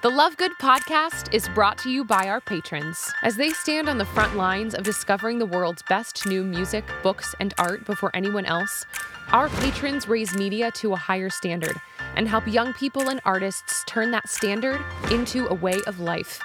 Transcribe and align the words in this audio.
The 0.00 0.08
Love 0.08 0.36
Good 0.36 0.52
podcast 0.60 1.34
is 1.34 1.48
brought 1.48 1.76
to 1.78 1.90
you 1.90 2.04
by 2.04 2.28
our 2.28 2.40
patrons. 2.40 3.12
As 3.24 3.34
they 3.34 3.50
stand 3.50 3.88
on 3.88 3.98
the 3.98 4.04
front 4.04 4.36
lines 4.36 4.76
of 4.76 4.84
discovering 4.84 5.40
the 5.40 5.46
world's 5.46 5.82
best 5.88 6.24
new 6.24 6.44
music, 6.44 6.84
books, 7.02 7.34
and 7.40 7.52
art 7.58 7.84
before 7.84 8.14
anyone 8.14 8.46
else, 8.46 8.86
our 9.32 9.48
patrons 9.48 10.06
raise 10.06 10.36
media 10.36 10.70
to 10.76 10.92
a 10.92 10.96
higher 10.96 11.28
standard 11.28 11.76
and 12.14 12.28
help 12.28 12.46
young 12.46 12.72
people 12.74 13.08
and 13.08 13.20
artists 13.24 13.82
turn 13.88 14.12
that 14.12 14.28
standard 14.28 14.80
into 15.10 15.48
a 15.48 15.54
way 15.54 15.80
of 15.88 15.98
life. 15.98 16.40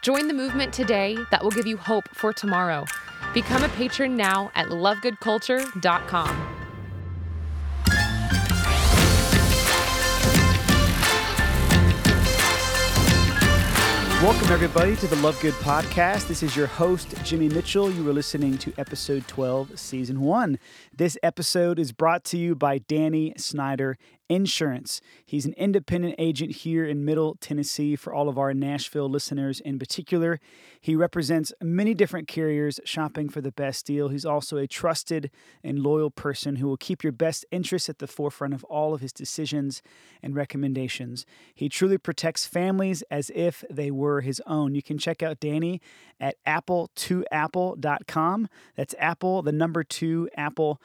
Join 0.00 0.26
the 0.26 0.32
movement 0.32 0.72
today 0.72 1.18
that 1.30 1.44
will 1.44 1.50
give 1.50 1.66
you 1.66 1.76
hope 1.76 2.08
for 2.14 2.32
tomorrow. 2.32 2.86
Become 3.34 3.64
a 3.64 3.68
patron 3.68 4.16
now 4.16 4.50
at 4.54 4.68
lovegoodculture.com. 4.68 6.53
Welcome, 14.24 14.52
everybody, 14.52 14.96
to 14.96 15.06
the 15.06 15.16
Love 15.16 15.38
Good 15.42 15.52
podcast. 15.52 16.28
This 16.28 16.42
is 16.42 16.56
your 16.56 16.66
host, 16.66 17.14
Jimmy 17.24 17.50
Mitchell. 17.50 17.90
You 17.90 18.08
are 18.08 18.12
listening 18.14 18.56
to 18.56 18.72
episode 18.78 19.28
12, 19.28 19.78
season 19.78 20.22
one. 20.22 20.58
This 20.96 21.18
episode 21.22 21.78
is 21.78 21.92
brought 21.92 22.24
to 22.24 22.38
you 22.38 22.54
by 22.54 22.78
Danny 22.78 23.34
Snyder 23.36 23.98
Insurance. 24.30 25.02
He's 25.26 25.44
an 25.44 25.52
independent 25.58 26.14
agent 26.16 26.52
here 26.52 26.86
in 26.86 27.04
Middle 27.04 27.36
Tennessee 27.38 27.96
for 27.96 28.14
all 28.14 28.30
of 28.30 28.38
our 28.38 28.54
Nashville 28.54 29.10
listeners 29.10 29.60
in 29.60 29.78
particular. 29.78 30.40
He 30.84 30.94
represents 30.94 31.50
many 31.62 31.94
different 31.94 32.28
carriers 32.28 32.78
shopping 32.84 33.30
for 33.30 33.40
the 33.40 33.50
best 33.50 33.86
deal. 33.86 34.10
He's 34.10 34.26
also 34.26 34.58
a 34.58 34.66
trusted 34.66 35.30
and 35.62 35.78
loyal 35.78 36.10
person 36.10 36.56
who 36.56 36.66
will 36.66 36.76
keep 36.76 37.02
your 37.02 37.10
best 37.10 37.46
interests 37.50 37.88
at 37.88 38.00
the 38.00 38.06
forefront 38.06 38.52
of 38.52 38.64
all 38.64 38.92
of 38.92 39.00
his 39.00 39.10
decisions 39.10 39.80
and 40.22 40.36
recommendations. 40.36 41.24
He 41.54 41.70
truly 41.70 41.96
protects 41.96 42.44
families 42.44 43.02
as 43.10 43.30
if 43.34 43.64
they 43.70 43.90
were 43.90 44.20
his 44.20 44.42
own. 44.46 44.74
You 44.74 44.82
can 44.82 44.98
check 44.98 45.22
out 45.22 45.40
Danny 45.40 45.80
at 46.20 46.36
apple2apple.com. 46.46 48.48
That's 48.76 48.94
Apple, 48.98 49.40
the 49.40 49.52
number 49.52 49.84
two, 49.84 50.28
Apple 50.36 50.82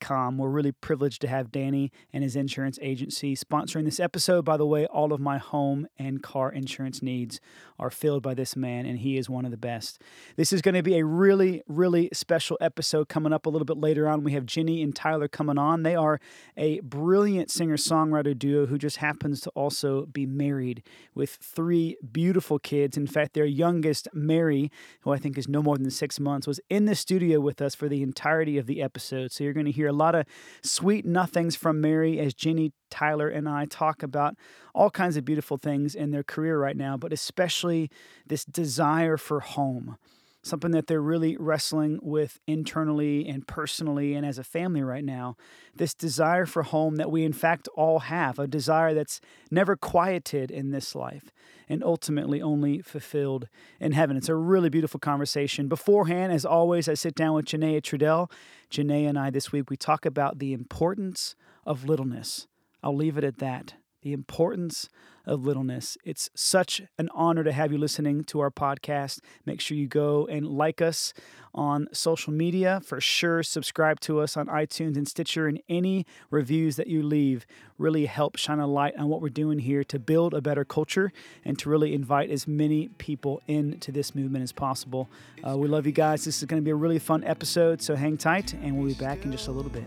com. 0.00 0.38
We're 0.38 0.48
really 0.48 0.72
privileged 0.72 1.20
to 1.22 1.28
have 1.28 1.52
Danny 1.52 1.92
and 2.12 2.24
his 2.24 2.36
insurance 2.36 2.78
agency 2.82 3.36
sponsoring 3.36 3.84
this 3.84 4.00
episode. 4.00 4.44
By 4.44 4.56
the 4.56 4.66
way, 4.66 4.86
all 4.86 5.12
of 5.12 5.20
my 5.20 5.38
home 5.38 5.86
and 5.98 6.22
car 6.22 6.50
insurance 6.50 7.02
needs 7.02 7.40
are 7.78 7.90
filled 7.90 8.22
by 8.22 8.34
this 8.34 8.56
man, 8.56 8.86
and 8.86 8.98
he 8.98 9.16
is 9.16 9.29
one 9.30 9.44
of 9.44 9.50
the 9.50 9.56
best. 9.56 10.02
This 10.36 10.52
is 10.52 10.62
going 10.62 10.74
to 10.74 10.82
be 10.82 10.98
a 10.98 11.04
really, 11.04 11.62
really 11.68 12.08
special 12.12 12.58
episode 12.60 13.08
coming 13.08 13.32
up 13.32 13.46
a 13.46 13.48
little 13.48 13.64
bit 13.64 13.78
later 13.78 14.08
on. 14.08 14.24
We 14.24 14.32
have 14.32 14.46
Jenny 14.46 14.82
and 14.82 14.94
Tyler 14.94 15.28
coming 15.28 15.58
on. 15.58 15.82
They 15.82 15.94
are 15.94 16.20
a 16.56 16.80
brilliant 16.80 17.50
singer 17.50 17.76
songwriter 17.76 18.38
duo 18.38 18.66
who 18.66 18.78
just 18.78 18.98
happens 18.98 19.40
to 19.42 19.50
also 19.50 20.06
be 20.06 20.26
married 20.26 20.82
with 21.14 21.30
three 21.30 21.96
beautiful 22.12 22.58
kids. 22.58 22.96
In 22.96 23.06
fact, 23.06 23.34
their 23.34 23.44
youngest, 23.44 24.08
Mary, 24.12 24.70
who 25.00 25.12
I 25.12 25.18
think 25.18 25.38
is 25.38 25.48
no 25.48 25.62
more 25.62 25.78
than 25.78 25.90
six 25.90 26.20
months, 26.20 26.46
was 26.46 26.60
in 26.68 26.86
the 26.86 26.94
studio 26.94 27.40
with 27.40 27.62
us 27.62 27.74
for 27.74 27.88
the 27.88 28.02
entirety 28.02 28.58
of 28.58 28.66
the 28.66 28.82
episode. 28.82 29.32
So 29.32 29.44
you're 29.44 29.52
going 29.52 29.66
to 29.66 29.72
hear 29.72 29.88
a 29.88 29.92
lot 29.92 30.14
of 30.14 30.26
sweet 30.62 31.06
nothings 31.06 31.56
from 31.56 31.80
Mary 31.80 32.18
as 32.18 32.34
Jenny, 32.34 32.72
Tyler, 32.90 33.28
and 33.28 33.48
I 33.48 33.64
talk 33.64 34.02
about 34.02 34.36
all 34.74 34.90
kinds 34.90 35.16
of 35.16 35.24
beautiful 35.24 35.56
things 35.56 35.94
in 35.94 36.10
their 36.10 36.22
career 36.22 36.58
right 36.58 36.76
now, 36.76 36.96
but 36.96 37.12
especially 37.12 37.90
this 38.26 38.44
desire 38.44 39.16
for 39.16 39.40
home 39.40 39.96
something 40.42 40.70
that 40.70 40.86
they're 40.86 41.02
really 41.02 41.36
wrestling 41.36 41.98
with 42.02 42.40
internally 42.46 43.28
and 43.28 43.46
personally 43.46 44.14
and 44.14 44.24
as 44.24 44.38
a 44.38 44.44
family 44.44 44.82
right 44.82 45.04
now. 45.04 45.36
This 45.74 45.94
desire 45.94 46.46
for 46.46 46.62
home 46.62 46.96
that 46.96 47.10
we, 47.10 47.24
in 47.24 47.32
fact, 47.32 47.68
all 47.74 48.00
have, 48.00 48.38
a 48.38 48.46
desire 48.46 48.94
that's 48.94 49.20
never 49.50 49.76
quieted 49.76 50.50
in 50.50 50.70
this 50.70 50.94
life 50.94 51.30
and 51.68 51.84
ultimately 51.84 52.40
only 52.40 52.80
fulfilled 52.80 53.48
in 53.78 53.92
heaven. 53.92 54.16
It's 54.16 54.28
a 54.28 54.34
really 54.34 54.70
beautiful 54.70 54.98
conversation. 54.98 55.68
Beforehand, 55.68 56.32
as 56.32 56.44
always, 56.44 56.88
I 56.88 56.94
sit 56.94 57.14
down 57.14 57.34
with 57.34 57.44
Janaya 57.44 57.82
Trudel. 57.82 58.30
Janaya 58.70 59.08
and 59.08 59.18
I 59.18 59.30
this 59.30 59.52
week, 59.52 59.70
we 59.70 59.76
talk 59.76 60.06
about 60.06 60.38
the 60.38 60.52
importance 60.52 61.34
of 61.66 61.84
littleness. 61.84 62.46
I'll 62.82 62.96
leave 62.96 63.18
it 63.18 63.24
at 63.24 63.38
that. 63.38 63.74
The 64.02 64.12
importance 64.12 64.88
of 65.26 65.44
littleness. 65.44 65.98
It's 66.04 66.30
such 66.34 66.82
an 66.98 67.08
honor 67.14 67.44
to 67.44 67.52
have 67.52 67.70
you 67.70 67.78
listening 67.78 68.24
to 68.24 68.40
our 68.40 68.50
podcast. 68.50 69.20
Make 69.44 69.60
sure 69.60 69.76
you 69.76 69.86
go 69.86 70.26
and 70.26 70.46
like 70.46 70.80
us 70.80 71.12
on 71.54 71.88
social 71.92 72.32
media. 72.32 72.80
For 72.84 73.00
sure, 73.00 73.42
subscribe 73.42 74.00
to 74.00 74.20
us 74.20 74.36
on 74.36 74.46
iTunes 74.46 74.96
and 74.96 75.06
Stitcher, 75.06 75.46
and 75.46 75.60
any 75.68 76.06
reviews 76.30 76.76
that 76.76 76.86
you 76.86 77.02
leave 77.02 77.46
really 77.78 78.06
help 78.06 78.36
shine 78.36 78.58
a 78.58 78.66
light 78.66 78.96
on 78.96 79.08
what 79.08 79.20
we're 79.20 79.28
doing 79.28 79.58
here 79.58 79.84
to 79.84 79.98
build 79.98 80.32
a 80.32 80.40
better 80.40 80.64
culture 80.64 81.12
and 81.44 81.58
to 81.58 81.68
really 81.68 81.94
invite 81.94 82.30
as 82.30 82.48
many 82.48 82.88
people 82.98 83.40
into 83.46 83.92
this 83.92 84.14
movement 84.14 84.42
as 84.42 84.52
possible. 84.52 85.08
Uh, 85.46 85.56
we 85.56 85.68
love 85.68 85.86
you 85.86 85.92
guys. 85.92 86.24
This 86.24 86.38
is 86.38 86.44
going 86.44 86.60
to 86.60 86.64
be 86.64 86.70
a 86.70 86.76
really 86.76 86.98
fun 86.98 87.22
episode, 87.24 87.82
so 87.82 87.94
hang 87.94 88.16
tight, 88.16 88.54
and 88.54 88.76
we'll 88.76 88.88
be 88.88 88.94
back 88.94 89.24
in 89.24 89.32
just 89.32 89.48
a 89.48 89.52
little 89.52 89.70
bit. 89.70 89.84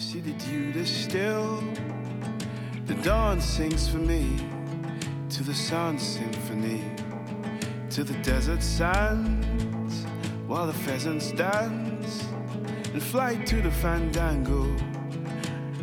See 0.00 0.20
the 0.20 0.32
dew 0.32 0.84
still, 0.86 1.62
the 2.86 2.94
dawn 3.02 3.38
sings 3.38 3.86
for 3.86 3.98
me. 3.98 4.34
To 5.28 5.42
the 5.42 5.52
sun 5.52 5.98
symphony, 5.98 6.82
to 7.90 8.02
the 8.02 8.14
desert 8.22 8.62
sands, 8.62 10.06
while 10.46 10.66
the 10.66 10.72
pheasants 10.72 11.32
dance. 11.32 12.24
And 12.94 13.02
fly 13.02 13.34
to 13.44 13.60
the 13.60 13.70
fandango, 13.70 14.62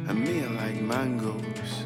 and 0.09 0.19
me 0.19 0.41
like 0.47 0.81
mangoes. 0.81 1.85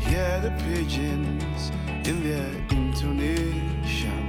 Hear 0.00 0.40
the 0.40 0.50
pigeons 0.64 1.70
in 2.04 2.24
their 2.24 2.50
intonation. 2.76 4.24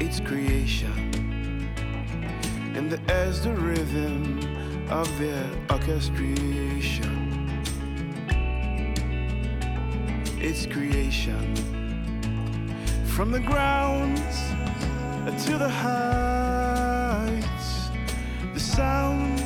It's 0.00 0.18
creation, 0.18 1.13
and 2.76 2.90
the 2.90 3.00
air's 3.12 3.40
the 3.42 3.52
rhythm 3.52 4.38
of 4.90 5.08
their 5.18 5.46
orchestration. 5.70 7.24
its 10.44 10.66
creation. 10.66 11.54
From 13.06 13.30
the 13.30 13.40
grounds 13.40 14.36
to 15.46 15.56
the 15.56 15.70
heights, 15.70 16.68
the 18.52 18.60
sounds 18.60 19.40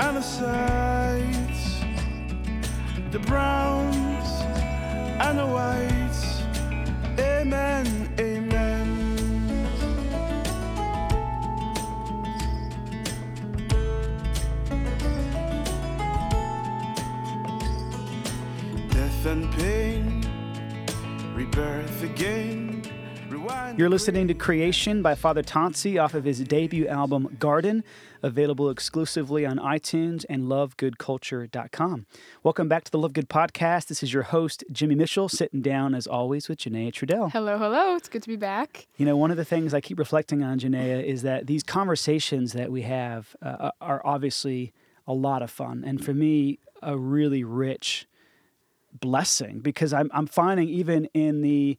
and 0.00 0.16
the 0.16 0.20
sights, 0.20 1.80
the 3.12 3.20
browns 3.20 4.28
and 5.20 5.38
the 5.38 5.46
whites. 5.46 6.42
Amen. 7.20 7.97
You're 23.78 23.88
listening 23.88 24.26
to 24.26 24.34
Creation 24.34 25.02
by 25.02 25.14
Father 25.14 25.40
Tonsi 25.40 26.02
off 26.02 26.14
of 26.14 26.24
his 26.24 26.40
debut 26.40 26.88
album 26.88 27.36
Garden, 27.38 27.84
available 28.24 28.70
exclusively 28.70 29.46
on 29.46 29.58
iTunes 29.58 30.24
and 30.28 30.46
lovegoodculture.com. 30.46 32.06
Welcome 32.42 32.68
back 32.68 32.82
to 32.82 32.90
the 32.90 32.98
Love 32.98 33.12
Good 33.12 33.28
podcast. 33.28 33.86
This 33.86 34.02
is 34.02 34.12
your 34.12 34.24
host, 34.24 34.64
Jimmy 34.72 34.96
Mitchell, 34.96 35.28
sitting 35.28 35.62
down 35.62 35.94
as 35.94 36.08
always 36.08 36.48
with 36.48 36.58
Janaya 36.58 36.90
Trudel. 36.90 37.30
Hello, 37.30 37.56
hello. 37.56 37.94
It's 37.94 38.08
good 38.08 38.24
to 38.24 38.28
be 38.28 38.34
back. 38.34 38.88
You 38.96 39.06
know, 39.06 39.16
one 39.16 39.30
of 39.30 39.36
the 39.36 39.44
things 39.44 39.72
I 39.72 39.80
keep 39.80 40.00
reflecting 40.00 40.42
on, 40.42 40.58
Janaya, 40.58 41.00
is 41.00 41.22
that 41.22 41.46
these 41.46 41.62
conversations 41.62 42.54
that 42.54 42.72
we 42.72 42.82
have 42.82 43.36
uh, 43.40 43.70
are 43.80 44.02
obviously 44.04 44.72
a 45.06 45.14
lot 45.14 45.40
of 45.40 45.52
fun. 45.52 45.84
And 45.86 46.04
for 46.04 46.12
me, 46.12 46.58
a 46.82 46.98
really 46.98 47.44
rich 47.44 48.08
blessing 48.92 49.60
because 49.60 49.92
I'm, 49.92 50.10
I'm 50.12 50.26
finding 50.26 50.68
even 50.68 51.04
in 51.14 51.42
the 51.42 51.78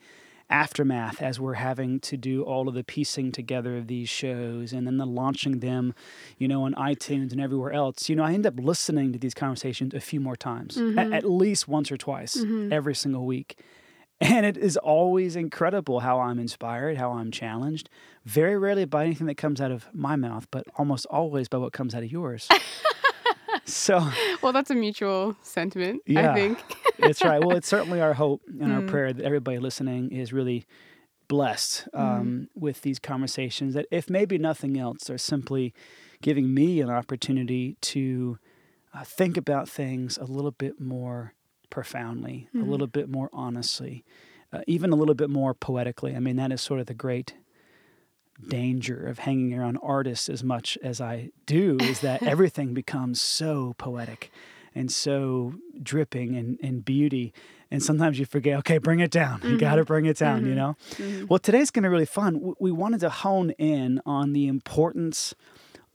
aftermath 0.49 1.21
as 1.21 1.39
we're 1.39 1.53
having 1.53 1.99
to 1.99 2.17
do 2.17 2.43
all 2.43 2.67
of 2.67 2.73
the 2.73 2.83
piecing 2.83 3.31
together 3.31 3.77
of 3.77 3.87
these 3.87 4.09
shows 4.09 4.73
and 4.73 4.87
then 4.87 4.97
the 4.97 5.05
launching 5.05 5.59
them, 5.59 5.93
you 6.37 6.47
know, 6.47 6.63
on 6.63 6.73
iTunes 6.73 7.31
and 7.31 7.39
everywhere 7.39 7.71
else. 7.71 8.09
You 8.09 8.15
know, 8.15 8.23
I 8.23 8.33
end 8.33 8.45
up 8.45 8.55
listening 8.57 9.13
to 9.13 9.19
these 9.19 9.33
conversations 9.33 9.93
a 9.93 9.99
few 9.99 10.19
more 10.19 10.35
times, 10.35 10.77
mm-hmm. 10.77 10.97
at, 10.97 11.13
at, 11.13 11.29
least 11.29 11.67
once 11.67 11.91
or 11.91 11.97
twice 11.97 12.35
mm-hmm. 12.35 12.73
every 12.73 12.95
single 12.95 13.25
week. 13.25 13.59
And 14.21 14.45
it 14.45 14.57
is 14.57 14.75
always 14.75 15.35
incredible 15.35 16.01
how 16.01 16.19
I'm 16.19 16.39
inspired, 16.39 16.97
how 16.97 17.11
I'm 17.11 17.31
challenged. 17.31 17.89
Very 18.25 18.57
rarely 18.57 18.85
by 18.85 19.05
anything 19.05 19.27
that 19.27 19.37
comes 19.37 19.61
out 19.61 19.71
of 19.71 19.87
my 19.93 20.17
mouth, 20.17 20.47
but 20.51 20.65
almost 20.75 21.05
always 21.05 21.47
by 21.47 21.57
what 21.57 21.71
comes 21.71 21.95
out 21.95 22.03
of 22.03 22.11
yours. 22.11 22.47
so, 23.65 24.05
well, 24.41 24.51
that's 24.51 24.69
a 24.71 24.75
mutual 24.75 25.37
sentiment, 25.41 26.01
yeah. 26.05 26.31
I 26.31 26.35
think. 26.35 26.59
That's 27.01 27.23
right. 27.23 27.43
Well, 27.43 27.55
it's 27.55 27.67
certainly 27.67 28.01
our 28.01 28.13
hope 28.13 28.41
and 28.47 28.71
mm. 28.71 28.75
our 28.75 28.81
prayer 28.81 29.13
that 29.13 29.23
everybody 29.23 29.59
listening 29.59 30.11
is 30.11 30.33
really 30.33 30.65
blessed 31.27 31.87
um, 31.93 32.01
mm. 32.03 32.47
with 32.55 32.81
these 32.81 32.99
conversations. 32.99 33.73
That 33.73 33.85
if 33.91 34.09
maybe 34.09 34.37
nothing 34.37 34.77
else, 34.77 35.05
they're 35.05 35.17
simply 35.17 35.73
giving 36.21 36.53
me 36.53 36.81
an 36.81 36.89
opportunity 36.89 37.77
to 37.81 38.37
uh, 38.93 39.03
think 39.03 39.37
about 39.37 39.69
things 39.69 40.17
a 40.17 40.25
little 40.25 40.51
bit 40.51 40.79
more 40.79 41.33
profoundly, 41.69 42.49
Mhm. 42.53 42.67
a 42.67 42.69
little 42.69 42.87
bit 42.87 43.09
more 43.09 43.29
honestly, 43.31 44.03
uh, 44.51 44.61
even 44.67 44.91
a 44.91 44.95
little 44.95 45.13
bit 45.13 45.29
more 45.29 45.53
poetically. 45.53 46.15
I 46.15 46.19
mean, 46.19 46.35
that 46.37 46.51
is 46.51 46.61
sort 46.61 46.79
of 46.79 46.87
the 46.87 46.95
great 46.95 47.35
danger 48.47 49.05
of 49.05 49.19
hanging 49.19 49.53
around 49.53 49.77
artists 49.83 50.29
as 50.29 50.43
much 50.43 50.77
as 50.81 51.01
I 51.01 51.29
do 51.45 51.77
is 51.81 51.99
that 51.99 52.23
everything 52.23 52.73
becomes 52.73 53.21
so 53.21 53.75
poetic 53.77 54.31
and 54.79 54.89
so 54.89 55.53
dripping 55.83 56.35
in, 56.35 56.57
in 56.61 56.79
beauty. 56.79 57.33
And 57.69 57.83
sometimes 57.83 58.17
you 58.17 58.25
forget, 58.25 58.57
okay, 58.59 58.77
bring 58.77 59.01
it 59.01 59.11
down. 59.11 59.41
You 59.49 59.57
got 59.57 59.75
to 59.75 59.83
bring 59.83 60.05
it 60.05 60.17
down, 60.17 60.45
you 60.45 60.53
Mhm. 60.53 60.55
know? 60.55 60.75
Mhm. 60.97 61.29
Well, 61.29 61.39
today's 61.39 61.69
going 61.69 61.83
to 61.83 61.89
be 61.89 61.91
really 61.91 62.05
fun. 62.05 62.53
We 62.59 62.71
wanted 62.71 63.01
to 63.01 63.09
hone 63.09 63.51
in 63.51 64.01
on 64.05 64.33
the 64.33 64.47
importance 64.47 65.35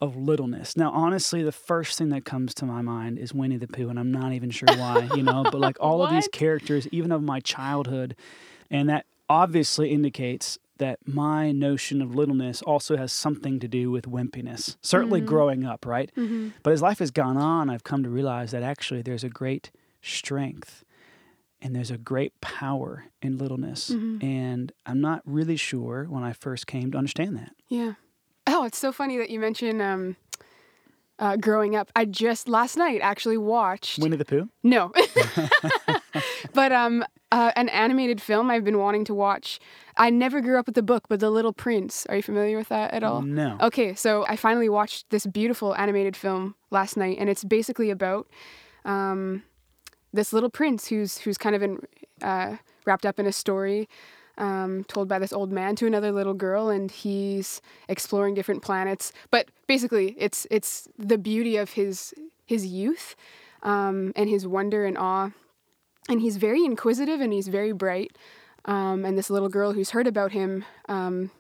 of 0.01 0.17
littleness. 0.17 0.77
Now, 0.77 0.91
honestly, 0.93 1.43
the 1.43 1.53
first 1.71 1.97
thing 1.99 2.11
that 2.11 2.25
comes 2.27 2.53
to 2.55 2.67
my 2.67 2.83
mind 2.83 3.19
is 3.19 3.33
Winnie 3.33 3.57
the 3.57 3.67
Pooh, 3.69 3.89
and 3.89 3.99
I'm 3.99 4.13
not 4.13 4.33
even 4.35 4.51
sure 4.51 4.69
why, 4.75 5.09
you 5.17 5.23
know, 5.23 5.47
but 5.51 5.61
like 5.61 5.79
all 5.87 6.03
of 6.03 6.11
these 6.11 6.29
characters, 6.29 6.87
even 6.93 7.11
of 7.11 7.23
my 7.23 7.41
childhood, 7.41 8.15
and 8.71 8.89
that 8.91 9.07
obviously 9.31 9.91
indicates 9.91 10.59
that 10.79 10.99
my 11.06 11.53
notion 11.53 12.03
of 12.03 12.15
littleness 12.15 12.61
also 12.62 12.97
has 12.97 13.12
something 13.12 13.61
to 13.61 13.69
do 13.69 13.91
with 13.91 14.06
wimpiness. 14.11 14.76
Certainly 14.82 15.21
Mhm. 15.23 15.26
growing 15.26 15.65
up, 15.65 15.87
right? 15.87 16.11
Mhm. 16.17 16.53
But 16.62 16.73
as 16.73 16.82
life 16.82 16.99
has 16.99 17.11
gone 17.11 17.37
on, 17.37 17.71
I've 17.71 17.85
come 17.85 18.03
to 18.03 18.11
realize 18.11 18.50
that 18.50 18.62
actually 18.62 19.03
there's 19.03 19.23
a 19.25 19.29
great 19.29 19.71
strength 20.03 20.85
and 21.62 21.75
there's 21.76 21.91
a 21.91 21.97
great 21.99 22.38
power 22.41 23.05
in 23.23 23.38
littleness. 23.38 23.91
Mhm. 23.91 24.23
And 24.23 24.73
I'm 24.85 25.00
not 25.00 25.23
really 25.25 25.56
sure 25.56 26.05
when 26.11 26.23
I 26.25 26.32
first 26.32 26.67
came 26.67 26.91
to 26.93 26.99
understand 26.99 27.37
that. 27.37 27.53
Yeah. 27.69 27.94
Oh, 28.47 28.65
it's 28.65 28.76
so 28.79 28.93
funny 28.93 29.17
that 29.19 29.31
you 29.31 29.38
mentioned 29.41 29.81
um, 29.81 30.17
uh, 31.19 31.37
growing 31.37 31.76
up. 31.76 31.91
I 31.97 32.05
just 32.05 32.49
last 32.49 32.76
night 32.76 33.00
actually 33.00 33.38
watched. 33.38 34.00
Winnie 34.00 34.17
the 34.17 34.25
Pooh? 34.25 34.49
No. 34.62 34.93
but 36.55 36.73
um, 36.73 37.05
uh, 37.31 37.53
an 37.56 37.69
animated 37.69 38.21
film 38.21 38.51
I've 38.51 38.65
been 38.65 38.79
wanting 38.79 39.05
to 39.06 39.15
watch. 39.15 39.61
I 39.97 40.11
never 40.11 40.41
grew 40.41 40.59
up 40.59 40.67
with 40.67 40.75
the 40.75 40.83
book, 40.83 41.05
but 41.09 41.21
The 41.21 41.31
Little 41.31 41.53
Prince. 41.53 42.06
Are 42.06 42.17
you 42.17 42.23
familiar 42.23 42.56
with 42.56 42.69
that 42.69 42.93
at 42.93 43.03
all? 43.03 43.23
No. 43.23 43.59
Okay, 43.61 43.95
so 43.95 44.25
I 44.29 44.37
finally 44.37 44.69
watched 44.69 45.11
this 45.11 45.27
beautiful 45.27 45.75
animated 45.75 46.17
film 46.17 46.55
last 46.71 46.97
night, 46.97 47.19
and 47.19 47.29
it's 47.29 47.45
basically 47.45 47.91
about 47.91 48.29
um, 48.85 49.43
this 50.12 50.33
little 50.33 50.51
prince 50.51 50.89
who's 50.89 51.19
who's 51.19 51.37
kind 51.37 51.55
of 51.55 51.62
in, 51.62 51.81
uh, 52.23 52.57
wrapped 52.87 53.05
up 53.07 53.19
in 53.19 53.27
a 53.27 53.33
story 53.33 53.89
um, 54.39 54.85
told 54.85 55.09
by 55.09 55.19
this 55.19 55.33
old 55.33 55.53
man 55.53 55.77
to 55.77 55.87
another 55.87 56.12
little 56.12 56.35
girl, 56.35 56.69
and 56.69 56.91
he's 56.91 57.61
exploring 57.89 58.35
different 58.35 58.62
planets. 58.62 59.12
But 59.31 59.49
basically, 59.67 60.15
it's 60.19 60.47
it's 60.50 60.89
the 60.99 61.19
beauty 61.19 61.57
of 61.57 61.71
his 61.71 62.15
his 62.47 62.67
youth 62.67 63.17
um, 63.62 64.12
and 64.17 64.29
his 64.29 64.47
wonder 64.47 64.85
and 64.85 64.99
awe, 64.99 65.31
and 66.09 66.21
he's 66.21 66.37
very 66.37 66.65
inquisitive 66.65 67.21
and 67.21 67.33
he's 67.33 67.49
very 67.49 67.73
bright. 67.73 68.17
Um, 68.67 69.05
and 69.05 69.17
this 69.17 69.31
little 69.31 69.49
girl 69.49 69.73
who's 69.73 69.91
heard 69.91 70.06
about 70.06 70.33
him 70.33 70.65
um, 70.89 71.31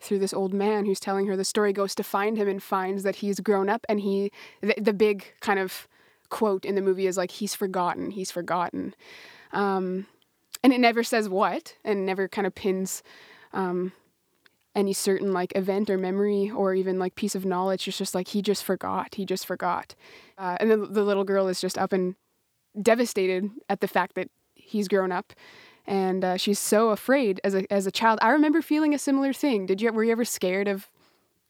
through 0.00 0.18
this 0.18 0.34
old 0.34 0.52
man 0.52 0.84
who's 0.84 1.00
telling 1.00 1.26
her 1.26 1.36
the 1.36 1.44
story 1.44 1.72
goes 1.72 1.94
to 1.94 2.02
find 2.02 2.36
him 2.36 2.48
and 2.48 2.62
finds 2.62 3.02
that 3.02 3.16
he's 3.16 3.40
grown 3.40 3.68
up. 3.68 3.86
And 3.88 4.00
he 4.00 4.30
the, 4.60 4.74
the 4.78 4.92
big 4.92 5.32
kind 5.40 5.58
of 5.58 5.88
quote 6.28 6.64
in 6.64 6.74
the 6.74 6.82
movie 6.82 7.06
is 7.06 7.16
like 7.16 7.30
he's 7.30 7.54
forgotten 7.54 8.10
he's 8.10 8.30
forgotten. 8.30 8.94
Um, 9.52 10.06
and 10.62 10.72
it 10.72 10.80
never 10.80 11.02
says 11.02 11.28
what 11.28 11.76
and 11.84 12.04
never 12.04 12.28
kind 12.28 12.46
of 12.46 12.54
pins 12.54 13.02
um, 13.52 13.92
any 14.74 14.92
certain 14.92 15.32
like 15.32 15.56
event 15.56 15.88
or 15.88 15.96
memory 15.96 16.50
or 16.50 16.74
even 16.74 16.98
like 16.98 17.14
piece 17.14 17.34
of 17.34 17.46
knowledge. 17.46 17.88
It's 17.88 17.96
just 17.96 18.14
like 18.14 18.28
he 18.28 18.42
just 18.42 18.62
forgot 18.62 19.14
he 19.14 19.24
just 19.24 19.46
forgot. 19.46 19.94
Uh, 20.36 20.56
and 20.60 20.70
then 20.70 20.92
the 20.92 21.02
little 21.02 21.24
girl 21.24 21.48
is 21.48 21.60
just 21.60 21.78
up 21.78 21.92
and 21.94 22.14
devastated 22.80 23.50
at 23.68 23.80
the 23.80 23.88
fact 23.88 24.14
that 24.14 24.28
he's 24.54 24.88
grown 24.88 25.12
up 25.12 25.32
and 25.88 26.22
uh, 26.22 26.36
she's 26.36 26.58
so 26.58 26.90
afraid 26.90 27.40
as 27.42 27.54
a 27.54 27.72
as 27.72 27.86
a 27.86 27.90
child. 27.90 28.18
I 28.22 28.28
remember 28.28 28.62
feeling 28.62 28.94
a 28.94 28.98
similar 28.98 29.32
thing. 29.32 29.66
Did 29.66 29.80
you? 29.80 29.90
Were 29.90 30.04
you 30.04 30.12
ever 30.12 30.24
scared 30.24 30.68
of 30.68 30.88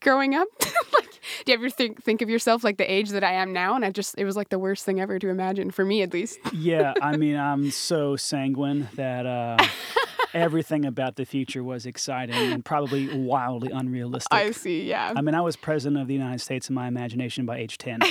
growing 0.00 0.34
up? 0.34 0.46
like, 0.94 1.20
do 1.44 1.52
you 1.52 1.54
ever 1.54 1.68
think 1.68 2.02
think 2.02 2.22
of 2.22 2.30
yourself 2.30 2.62
like 2.62 2.78
the 2.78 2.90
age 2.90 3.10
that 3.10 3.24
I 3.24 3.32
am 3.32 3.52
now? 3.52 3.74
And 3.74 3.84
I 3.84 3.90
just 3.90 4.14
it 4.16 4.24
was 4.24 4.36
like 4.36 4.48
the 4.48 4.58
worst 4.58 4.84
thing 4.84 5.00
ever 5.00 5.18
to 5.18 5.28
imagine 5.28 5.72
for 5.72 5.84
me, 5.84 6.02
at 6.02 6.12
least. 6.12 6.38
yeah, 6.52 6.94
I 7.02 7.16
mean, 7.16 7.36
I'm 7.36 7.72
so 7.72 8.14
sanguine 8.14 8.88
that 8.94 9.26
uh, 9.26 9.58
everything 10.34 10.84
about 10.84 11.16
the 11.16 11.26
future 11.26 11.64
was 11.64 11.84
exciting 11.84 12.36
and 12.36 12.64
probably 12.64 13.12
wildly 13.18 13.72
unrealistic. 13.72 14.32
I 14.32 14.52
see. 14.52 14.84
Yeah. 14.84 15.14
I 15.16 15.20
mean, 15.20 15.34
I 15.34 15.40
was 15.40 15.56
president 15.56 16.00
of 16.00 16.06
the 16.06 16.14
United 16.14 16.40
States 16.40 16.68
in 16.68 16.76
my 16.76 16.86
imagination 16.86 17.44
by 17.44 17.58
age 17.58 17.76
10. 17.78 18.02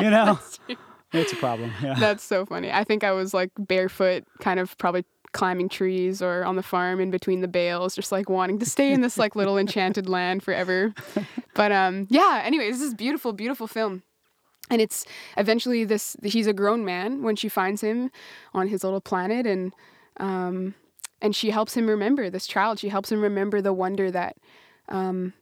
you 0.00 0.10
know? 0.10 0.40
It's 1.12 1.32
a 1.32 1.36
problem. 1.36 1.72
Yeah. 1.82 1.94
That's 1.98 2.24
so 2.24 2.44
funny. 2.46 2.70
I 2.72 2.84
think 2.84 3.04
I 3.04 3.12
was 3.12 3.32
like 3.32 3.50
barefoot, 3.58 4.24
kind 4.40 4.58
of 4.60 4.76
probably 4.78 5.04
climbing 5.32 5.68
trees 5.68 6.22
or 6.22 6.44
on 6.44 6.56
the 6.56 6.62
farm 6.62 6.98
in 7.00 7.10
between 7.10 7.42
the 7.42 7.48
bales, 7.48 7.94
just 7.94 8.10
like 8.10 8.28
wanting 8.28 8.58
to 8.58 8.66
stay 8.66 8.92
in 8.92 9.02
this 9.02 9.18
like 9.18 9.36
little 9.36 9.58
enchanted 9.64 10.08
land 10.08 10.42
forever. 10.42 10.94
But 11.54 11.72
um, 11.72 12.06
yeah. 12.10 12.42
Anyway, 12.44 12.70
this 12.70 12.82
is 12.82 12.92
beautiful, 12.92 13.32
beautiful 13.32 13.66
film. 13.66 14.02
And 14.68 14.82
it's 14.82 15.06
eventually 15.38 15.84
this. 15.84 16.14
He's 16.22 16.46
a 16.46 16.52
grown 16.52 16.84
man 16.84 17.22
when 17.22 17.34
she 17.34 17.48
finds 17.48 17.80
him 17.80 18.10
on 18.52 18.68
his 18.68 18.84
little 18.84 19.00
planet, 19.00 19.46
and 19.46 19.72
um, 20.18 20.74
and 21.22 21.34
she 21.34 21.48
helps 21.48 21.74
him 21.74 21.86
remember 21.86 22.28
this 22.28 22.46
child. 22.46 22.78
She 22.78 22.90
helps 22.90 23.10
him 23.10 23.22
remember 23.22 23.62
the 23.62 23.72
wonder 23.72 24.10
that, 24.10 24.36
um, 24.90 25.32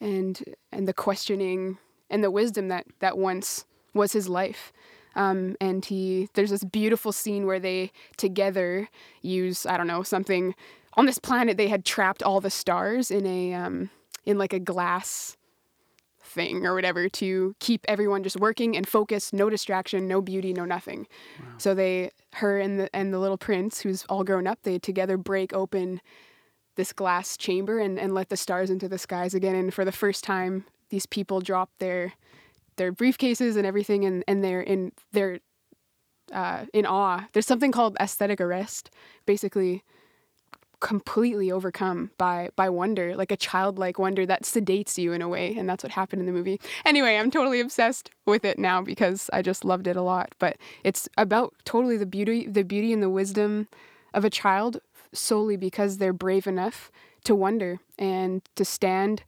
and 0.00 0.42
and 0.72 0.88
the 0.88 0.94
questioning 0.94 1.76
and 2.08 2.24
the 2.24 2.30
wisdom 2.30 2.68
that 2.68 2.86
that 3.00 3.18
once 3.18 3.66
was 3.98 4.12
his 4.12 4.28
life. 4.28 4.72
Um, 5.14 5.56
and 5.60 5.84
he 5.84 6.28
there's 6.34 6.50
this 6.50 6.64
beautiful 6.64 7.12
scene 7.12 7.44
where 7.44 7.58
they 7.58 7.90
together 8.16 8.88
use 9.20 9.66
I 9.66 9.76
don't 9.76 9.86
know 9.86 10.02
something 10.02 10.54
on 10.94 11.06
this 11.06 11.18
planet 11.18 11.56
they 11.56 11.68
had 11.68 11.84
trapped 11.84 12.22
all 12.22 12.40
the 12.40 12.50
stars 12.50 13.10
in 13.10 13.26
a 13.26 13.52
um, 13.54 13.90
in 14.24 14.38
like 14.38 14.52
a 14.52 14.60
glass 14.60 15.36
thing 16.22 16.66
or 16.66 16.74
whatever 16.74 17.08
to 17.08 17.54
keep 17.58 17.84
everyone 17.88 18.22
just 18.22 18.38
working 18.38 18.76
and 18.76 18.86
focused, 18.86 19.32
no 19.32 19.48
distraction, 19.48 20.06
no 20.06 20.20
beauty, 20.20 20.52
no 20.52 20.64
nothing. 20.64 21.06
So 21.56 21.74
they 21.74 22.10
her 22.34 22.58
and 22.58 22.78
the 22.78 22.94
and 22.94 23.12
the 23.12 23.18
little 23.18 23.38
prince 23.38 23.80
who's 23.80 24.04
all 24.08 24.24
grown 24.24 24.46
up, 24.46 24.60
they 24.62 24.78
together 24.78 25.16
break 25.16 25.52
open 25.52 26.00
this 26.76 26.92
glass 26.92 27.36
chamber 27.36 27.80
and, 27.80 27.98
and 27.98 28.14
let 28.14 28.28
the 28.28 28.36
stars 28.36 28.70
into 28.70 28.88
the 28.88 28.98
skies 28.98 29.34
again. 29.34 29.56
And 29.56 29.74
for 29.74 29.84
the 29.84 29.92
first 29.92 30.22
time, 30.22 30.64
these 30.90 31.06
people 31.06 31.40
drop 31.40 31.70
their 31.78 32.12
their 32.78 32.92
briefcases 32.92 33.56
and 33.56 33.66
everything 33.66 34.04
and, 34.04 34.24
and 34.26 34.42
they're 34.42 34.62
in 34.62 34.92
they're 35.12 35.40
uh, 36.32 36.66
in 36.72 36.86
awe. 36.86 37.26
There's 37.32 37.46
something 37.46 37.72
called 37.72 37.96
aesthetic 38.00 38.40
arrest, 38.40 38.90
basically 39.26 39.82
completely 40.80 41.50
overcome 41.50 42.10
by 42.18 42.50
by 42.54 42.68
wonder, 42.68 43.16
like 43.16 43.32
a 43.32 43.36
childlike 43.36 43.98
wonder 43.98 44.24
that 44.26 44.42
sedates 44.42 44.96
you 44.96 45.12
in 45.12 45.22
a 45.22 45.28
way, 45.28 45.56
and 45.56 45.68
that's 45.68 45.82
what 45.82 45.92
happened 45.92 46.20
in 46.20 46.26
the 46.26 46.32
movie. 46.32 46.60
Anyway, 46.84 47.16
I'm 47.16 47.30
totally 47.30 47.60
obsessed 47.60 48.10
with 48.26 48.44
it 48.44 48.58
now 48.58 48.82
because 48.82 49.28
I 49.32 49.42
just 49.42 49.64
loved 49.64 49.86
it 49.86 49.96
a 49.96 50.02
lot. 50.02 50.34
But 50.38 50.56
it's 50.84 51.08
about 51.16 51.54
totally 51.64 51.96
the 51.96 52.06
beauty, 52.06 52.46
the 52.46 52.62
beauty 52.62 52.92
and 52.92 53.02
the 53.02 53.10
wisdom 53.10 53.68
of 54.14 54.24
a 54.24 54.30
child 54.30 54.80
solely 55.12 55.56
because 55.56 55.98
they're 55.98 56.12
brave 56.12 56.46
enough 56.46 56.90
to 57.24 57.34
wonder 57.34 57.80
and 57.98 58.42
to 58.54 58.64
stand 58.64 59.22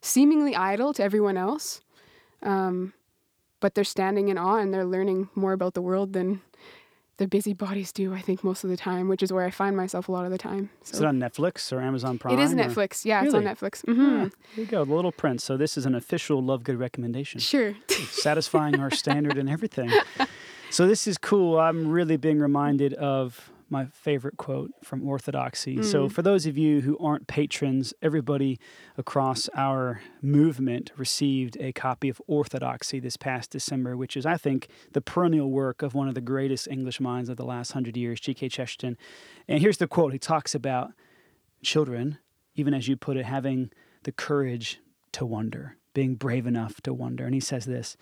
seemingly 0.00 0.56
idle 0.56 0.92
to 0.94 1.02
everyone 1.02 1.36
else. 1.36 1.80
Um, 2.42 2.92
but 3.60 3.74
they're 3.74 3.84
standing 3.84 4.28
in 4.28 4.38
awe 4.38 4.56
and 4.58 4.72
they're 4.74 4.84
learning 4.84 5.28
more 5.34 5.52
about 5.52 5.74
the 5.74 5.82
world 5.82 6.12
than 6.14 6.40
the 7.18 7.28
busybodies 7.28 7.92
do, 7.92 8.12
I 8.12 8.20
think, 8.20 8.42
most 8.42 8.64
of 8.64 8.70
the 8.70 8.76
time, 8.76 9.06
which 9.06 9.22
is 9.22 9.32
where 9.32 9.44
I 9.44 9.50
find 9.50 9.76
myself 9.76 10.08
a 10.08 10.12
lot 10.12 10.24
of 10.24 10.32
the 10.32 10.38
time. 10.38 10.70
Is 10.82 10.98
it 10.98 11.04
on 11.06 11.20
Netflix 11.20 11.72
or 11.72 11.80
Amazon 11.80 12.18
Prime? 12.18 12.36
It 12.36 12.42
is 12.42 12.52
or- 12.52 12.56
Netflix. 12.56 13.04
Yeah, 13.04 13.22
it's 13.22 13.34
on 13.34 13.44
Really? 13.44 13.54
Netflix. 13.54 13.84
hmm 13.84 14.00
Ah, 14.24 14.28
there 14.56 14.64
you 14.64 14.66
go, 14.66 14.84
The 14.84 14.92
Little 14.94 15.12
Prince. 15.12 15.44
So 15.44 15.56
this 15.56 15.76
is 15.76 15.86
an 15.86 15.94
official 15.94 16.42
Love 16.42 16.64
Good 16.64 16.78
recommendation. 16.78 17.38
Sure. 17.38 17.74
satisfying 18.10 18.80
our 18.80 18.90
standard 18.90 19.38
and 19.38 19.48
everything. 19.48 19.92
So 20.70 20.88
this 20.88 21.06
is 21.06 21.18
cool. 21.18 21.60
I'm 21.60 21.86
really 21.88 22.16
being 22.16 22.40
reminded 22.40 22.94
of 22.94 23.51
my 23.72 23.86
favorite 23.86 24.36
quote 24.36 24.70
from 24.84 25.06
Orthodoxy. 25.08 25.82
So 25.82 26.06
Mm. 26.06 26.12
for 26.12 26.22
those 26.22 26.46
of 26.46 26.56
you 26.58 26.82
who 26.82 26.96
aren't 26.98 27.26
patrons, 27.26 27.92
everybody 28.02 28.60
across 28.96 29.48
our 29.54 30.02
movement 30.20 30.92
received 30.96 31.56
a 31.58 31.72
copy 31.72 32.08
of 32.08 32.20
Orthodoxy 32.26 33.00
this 33.00 33.16
past 33.16 33.50
December, 33.50 33.96
which 33.96 34.16
is, 34.16 34.24
I 34.26 34.36
think, 34.36 34.68
the 34.92 35.00
perennial 35.00 35.50
work 35.50 35.82
of 35.82 35.94
one 35.94 36.06
of 36.06 36.14
the 36.14 36.20
greatest 36.20 36.68
English 36.68 37.00
minds 37.00 37.28
of 37.30 37.36
the 37.38 37.44
last 37.46 37.72
hundred 37.72 37.96
years, 37.96 38.20
G.K. 38.20 38.48
Chesterton. 38.50 38.96
And 39.48 39.58
here's 39.60 39.78
the 39.78 39.88
quote. 39.88 40.12
He 40.12 40.18
talks 40.18 40.54
about 40.54 40.92
children, 41.62 42.18
even 42.54 42.74
as 42.74 42.88
you 42.88 42.96
put 42.96 43.16
it, 43.16 43.24
having 43.24 43.70
the 44.02 44.12
courage 44.12 44.80
to 45.12 45.24
wonder, 45.24 45.76
being 45.94 46.14
brave 46.14 46.46
enough 46.46 46.80
to 46.82 46.92
wonder. 46.92 47.24
And 47.24 47.34
he 47.34 47.40
says 47.40 47.64
this 47.64 47.96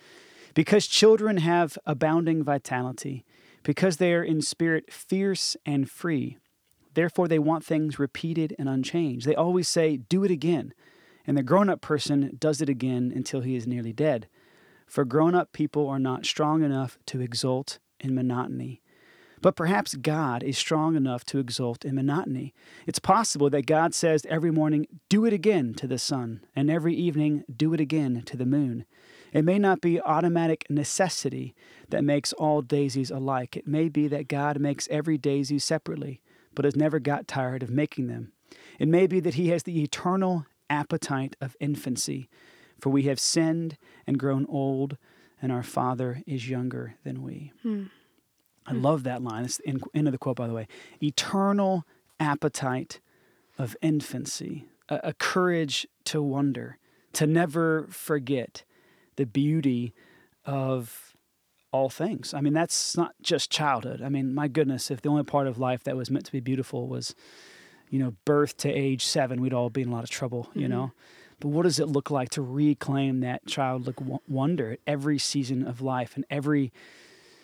because 0.54 0.86
children 0.88 1.36
have 1.36 1.78
abounding 1.86 2.42
vitality, 2.42 3.24
because 3.62 3.96
they 3.96 4.12
are 4.12 4.22
in 4.22 4.42
spirit 4.42 4.92
fierce 4.92 5.56
and 5.66 5.90
free, 5.90 6.38
therefore 6.94 7.28
they 7.28 7.38
want 7.38 7.64
things 7.64 7.98
repeated 7.98 8.54
and 8.58 8.68
unchanged. 8.68 9.26
They 9.26 9.34
always 9.34 9.68
say, 9.68 9.96
Do 9.96 10.24
it 10.24 10.30
again. 10.30 10.72
And 11.26 11.36
the 11.36 11.42
grown 11.42 11.68
up 11.68 11.80
person 11.80 12.36
does 12.38 12.60
it 12.60 12.68
again 12.68 13.12
until 13.14 13.42
he 13.42 13.54
is 13.54 13.66
nearly 13.66 13.92
dead. 13.92 14.26
For 14.86 15.04
grown 15.04 15.34
up 15.34 15.52
people 15.52 15.88
are 15.88 15.98
not 15.98 16.26
strong 16.26 16.62
enough 16.62 16.98
to 17.06 17.20
exult 17.20 17.78
in 18.00 18.14
monotony. 18.14 18.82
But 19.42 19.56
perhaps 19.56 19.94
God 19.94 20.42
is 20.42 20.58
strong 20.58 20.96
enough 20.96 21.24
to 21.26 21.38
exult 21.38 21.84
in 21.84 21.94
monotony. 21.94 22.52
It's 22.86 22.98
possible 22.98 23.48
that 23.50 23.66
God 23.66 23.94
says 23.94 24.26
every 24.28 24.50
morning, 24.50 24.86
Do 25.08 25.24
it 25.24 25.32
again 25.32 25.72
to 25.74 25.86
the 25.86 25.98
sun, 25.98 26.44
and 26.54 26.70
every 26.70 26.94
evening, 26.94 27.44
Do 27.54 27.72
it 27.72 27.80
again 27.80 28.22
to 28.26 28.36
the 28.36 28.44
moon. 28.44 28.84
It 29.32 29.44
may 29.44 29.58
not 29.58 29.80
be 29.80 30.00
automatic 30.00 30.66
necessity 30.68 31.54
that 31.88 32.04
makes 32.04 32.32
all 32.32 32.62
daisies 32.62 33.10
alike. 33.10 33.56
It 33.56 33.66
may 33.66 33.88
be 33.88 34.08
that 34.08 34.28
God 34.28 34.60
makes 34.60 34.88
every 34.90 35.18
daisy 35.18 35.58
separately, 35.58 36.20
but 36.54 36.64
has 36.64 36.76
never 36.76 36.98
got 36.98 37.28
tired 37.28 37.62
of 37.62 37.70
making 37.70 38.08
them. 38.08 38.32
It 38.78 38.88
may 38.88 39.06
be 39.06 39.20
that 39.20 39.34
He 39.34 39.48
has 39.48 39.62
the 39.62 39.82
eternal 39.82 40.46
appetite 40.68 41.36
of 41.40 41.56
infancy, 41.60 42.28
for 42.80 42.90
we 42.90 43.04
have 43.04 43.20
sinned 43.20 43.76
and 44.06 44.18
grown 44.18 44.46
old, 44.48 44.96
and 45.40 45.52
our 45.52 45.62
Father 45.62 46.22
is 46.26 46.48
younger 46.48 46.96
than 47.04 47.22
we. 47.22 47.52
Hmm. 47.62 47.84
I 48.66 48.72
love 48.72 49.02
that 49.04 49.22
line. 49.22 49.44
It's 49.44 49.56
the 49.56 49.80
end 49.94 50.06
of 50.06 50.12
the 50.12 50.18
quote, 50.18 50.36
by 50.36 50.46
the 50.46 50.52
way. 50.52 50.68
Eternal 51.02 51.84
appetite 52.18 53.00
of 53.58 53.76
infancy, 53.82 54.66
a, 54.88 55.00
a 55.04 55.12
courage 55.14 55.86
to 56.04 56.22
wonder, 56.22 56.78
to 57.14 57.26
never 57.26 57.86
forget 57.90 58.64
the 59.20 59.26
beauty 59.26 59.92
of 60.46 61.14
all 61.72 61.90
things. 61.90 62.32
I 62.32 62.40
mean, 62.40 62.54
that's 62.54 62.96
not 62.96 63.12
just 63.20 63.50
childhood. 63.50 64.00
I 64.00 64.08
mean, 64.08 64.34
my 64.34 64.48
goodness, 64.48 64.90
if 64.90 65.02
the 65.02 65.10
only 65.10 65.24
part 65.24 65.46
of 65.46 65.58
life 65.58 65.84
that 65.84 65.94
was 65.94 66.10
meant 66.10 66.24
to 66.24 66.32
be 66.32 66.40
beautiful 66.40 66.88
was, 66.88 67.14
you 67.90 67.98
know, 67.98 68.14
birth 68.24 68.56
to 68.56 68.70
age 68.70 69.04
seven, 69.04 69.42
we'd 69.42 69.52
all 69.52 69.68
be 69.68 69.82
in 69.82 69.90
a 69.90 69.92
lot 69.92 70.04
of 70.04 70.10
trouble, 70.10 70.48
you 70.54 70.62
Mm-hmm. 70.62 70.70
know? 70.70 70.92
But 71.38 71.48
what 71.48 71.64
does 71.64 71.78
it 71.78 71.86
look 71.88 72.10
like 72.10 72.30
to 72.30 72.40
reclaim 72.42 73.20
that 73.20 73.46
childlike 73.46 73.98
wonder 74.26 74.72
at 74.72 74.78
every 74.86 75.18
season 75.18 75.66
of 75.66 75.82
life 75.82 76.16
and 76.16 76.24
every 76.30 76.72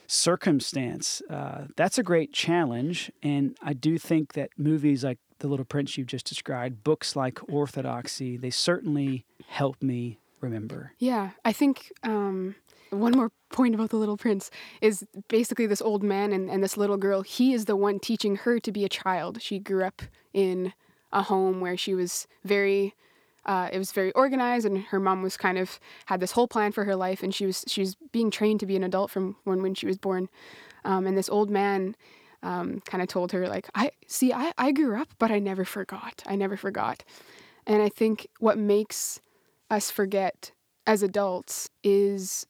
circumstance? 0.07 1.21
Uh, 1.29 1.67
that's 1.77 1.99
a 1.99 2.03
great 2.03 2.33
challenge. 2.33 3.13
And 3.23 3.55
I 3.63 3.75
do 3.75 3.99
think 3.99 4.33
that 4.33 4.49
movies 4.57 5.05
like 5.05 5.19
The 5.41 5.49
Little 5.49 5.67
Prince 5.67 5.99
you've 5.99 6.07
just 6.07 6.27
described, 6.27 6.85
books 6.85 7.17
like 7.17 7.39
Orthodoxy, 7.53 8.39
they 8.39 8.51
certainly 8.51 9.27
help 9.47 9.83
me 9.83 10.19
remember. 10.41 10.93
Yeah, 10.99 11.31
I 11.45 11.53
think 11.53 11.93
um, 12.03 12.55
one 12.91 13.13
more 13.13 13.31
point 13.51 13.75
about 13.75 13.91
the 13.91 13.97
little 13.97 14.17
prince 14.17 14.51
is 14.81 15.05
basically 15.29 15.67
this 15.67 15.83
old 15.83 16.03
man 16.03 16.33
and, 16.33 16.51
and 16.51 16.63
this 16.63 16.77
little 16.77 16.97
girl. 16.97 17.23
He 17.23 17.53
is 17.53 17.65
the 17.65 17.77
one 17.77 17.99
teaching 17.99 18.37
her 18.37 18.59
to 18.61 18.73
be 18.73 18.85
a 18.85 18.89
child. 18.89 19.43
She 19.43 19.59
grew 19.59 19.85
up 19.85 20.03
in 20.33 20.73
a 21.13 21.23
home 21.23 21.61
where 21.61 21.77
she 21.77 21.95
was 21.95 22.27
very. 22.45 22.95
Uh, 23.45 23.69
it 23.73 23.79
was 23.79 23.93
very 23.93 24.11
organized, 24.13 24.67
and 24.67 24.79
her 24.87 24.99
mom 24.99 25.23
was 25.23 25.37
kind 25.37 25.57
of 25.57 25.79
had 26.07 26.19
this 26.19 26.33
whole 26.33 26.49
plan 26.49 26.73
for 26.73 26.85
her 26.85 26.97
life, 26.97 27.23
and 27.23 27.33
she 27.33 27.47
was 27.47 27.65
she 27.69 27.81
was 27.81 27.95
being 28.11 28.29
trained 28.29 28.59
to 28.59 28.67
be 28.67 28.75
an 28.75 28.83
adult 28.83 29.09
from 29.09 29.37
when 29.45 29.63
when 29.63 29.73
she 29.73 29.87
was 29.87 29.99
born. 29.99 30.29
Um, 30.85 31.07
and 31.07 31.17
this 31.17 31.29
old 31.29 31.49
man 31.49 31.95
um, 32.43 32.81
kind 32.87 33.03
of 33.03 33.09
told 33.09 33.31
her 33.31 33.49
like, 33.49 33.69
"I 33.73 33.93
see, 34.09 34.33
I 34.33 34.53
I 34.59 34.73
grew 34.73 35.01
up, 35.01 35.11
but 35.21 35.31
I 35.31 35.39
never 35.39 35.65
forgot. 35.65 36.25
I 36.27 36.35
never 36.35 36.57
forgot." 36.57 37.05
And 37.69 37.83
I 37.83 37.89
think 37.89 38.27
what 38.41 38.59
makes 38.59 39.21
us 39.71 39.91
forget 39.91 40.53
as 40.87 41.03
adults 41.03 41.69
is 41.83 42.47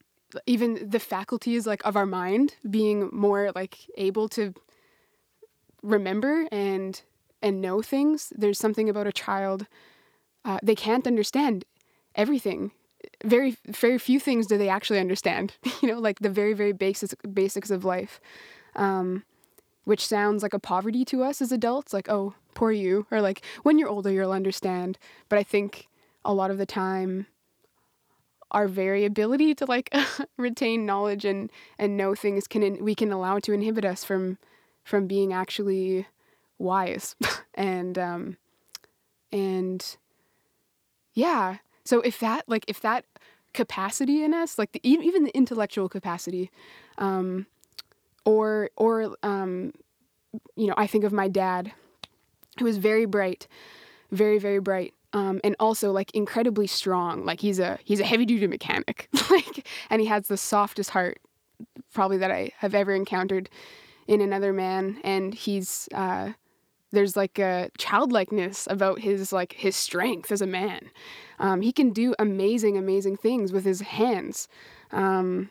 even 0.46 0.88
the 0.88 0.99
faculties 0.99 1.66
like 1.66 1.85
of 1.85 1.96
our 1.96 2.06
mind 2.06 2.56
being 2.68 3.08
more 3.12 3.52
like 3.54 3.78
able 3.96 4.28
to 4.28 4.52
remember 5.82 6.46
and 6.52 7.02
and 7.42 7.61
know 7.61 7.82
things. 7.82 8.32
There's 8.37 8.58
something 8.58 8.88
about 8.88 9.06
a 9.06 9.12
child 9.12 9.66
uh, 10.44 10.58
they 10.62 10.75
can't 10.75 11.06
understand 11.06 11.64
everything. 12.14 12.73
Very 13.25 13.56
very 13.66 13.99
few 13.99 14.18
things 14.18 14.46
do 14.46 14.58
they 14.58 14.68
actually 14.68 14.99
understand 14.99 15.54
you 15.82 15.88
know 15.88 15.99
like 15.99 16.18
the 16.20 16.30
very 16.30 16.54
very 16.54 16.73
basics 16.73 17.14
basics 17.32 17.70
of 17.70 17.85
life 17.85 18.20
um, 18.75 19.23
which 19.85 20.06
sounds 20.06 20.42
like 20.42 20.54
a 20.54 20.58
poverty 20.58 21.04
to 21.04 21.23
us 21.23 21.40
as 21.40 21.52
adults 21.52 21.92
like 21.92 22.08
oh 22.08 22.35
poor 22.54 22.73
you 22.73 23.06
or 23.11 23.20
like 23.20 23.44
when 23.62 23.78
you're 23.78 23.88
older 23.88 24.11
you'll 24.11 24.32
understand. 24.32 24.99
But 25.28 25.38
i 25.38 25.42
think 25.42 25.88
a 26.26 26.33
lot 26.33 26.50
of 26.50 26.59
the 26.59 26.66
time 26.66 27.26
our 28.52 28.68
very 28.68 29.04
ability 29.04 29.54
to 29.54 29.66
like 29.66 29.92
retain 30.37 30.87
knowledge 30.87 31.25
and 31.25 31.50
and 31.78 31.97
know 31.97 32.14
things 32.14 32.47
can 32.47 32.62
in, 32.62 32.85
we 32.85 32.95
can 32.95 33.12
allow 33.12 33.38
to 33.38 33.52
inhibit 33.52 33.85
us 33.85 34.04
from 34.04 34.38
from 34.85 35.06
being 35.06 35.33
actually 35.33 36.06
wise. 36.59 37.16
And 37.59 37.99
um 37.99 38.37
and 39.33 39.97
yeah 41.14 41.56
so 41.85 42.00
if 42.02 42.21
that 42.21 42.45
like 42.47 42.66
if 42.68 42.80
that 42.83 43.06
capacity 43.54 44.23
in 44.23 44.35
us 44.35 44.59
like 44.59 44.73
the, 44.73 44.80
even 44.87 45.25
the 45.25 45.35
intellectual 45.35 45.88
capacity 45.88 46.50
um 46.99 47.47
or 48.26 48.68
or 48.76 49.16
um 49.23 49.73
you 50.54 50.66
know 50.66 50.75
i 50.76 50.87
think 50.87 51.02
of 51.02 51.12
my 51.12 51.28
dad 51.28 51.73
who 52.59 52.66
was 52.66 52.76
very 52.76 53.06
bright 53.06 53.49
very 54.11 54.38
very 54.38 54.59
bright 54.59 54.92
um, 55.16 55.40
and 55.42 55.56
also 55.58 55.92
like 55.92 56.11
incredibly 56.14 56.66
strong. 56.66 57.25
Like 57.25 57.40
he's 57.40 57.58
a 57.58 57.78
he's 57.82 58.00
a 58.00 58.04
heavy 58.04 58.26
duty 58.26 58.46
mechanic. 58.46 59.08
Like 59.30 59.66
and 59.90 60.00
he 60.00 60.06
has 60.06 60.28
the 60.28 60.37
softest 60.37 60.90
heart 60.90 61.18
probably 61.92 62.18
that 62.18 62.30
i 62.30 62.52
have 62.58 62.75
ever 62.75 62.94
encountered 62.94 63.49
in 64.06 64.20
another 64.20 64.52
man. 64.52 65.00
And 65.02 65.35
he's 65.35 65.88
uh 65.94 66.32
there's 66.92 67.16
like 67.16 67.38
a 67.38 67.70
childlikeness 67.78 68.68
about 68.70 69.00
his 69.00 69.32
like 69.32 69.54
his 69.54 69.75
strength 69.75 70.30
as 70.30 70.42
a 70.42 70.46
man. 70.46 70.90
Um, 71.38 71.62
he 71.62 71.73
can 71.73 71.90
do 71.90 72.14
amazing 72.18 72.76
amazing 72.76 73.16
things 73.16 73.52
with 73.52 73.64
his 73.64 73.80
hands. 73.80 74.49
Um, 74.92 75.49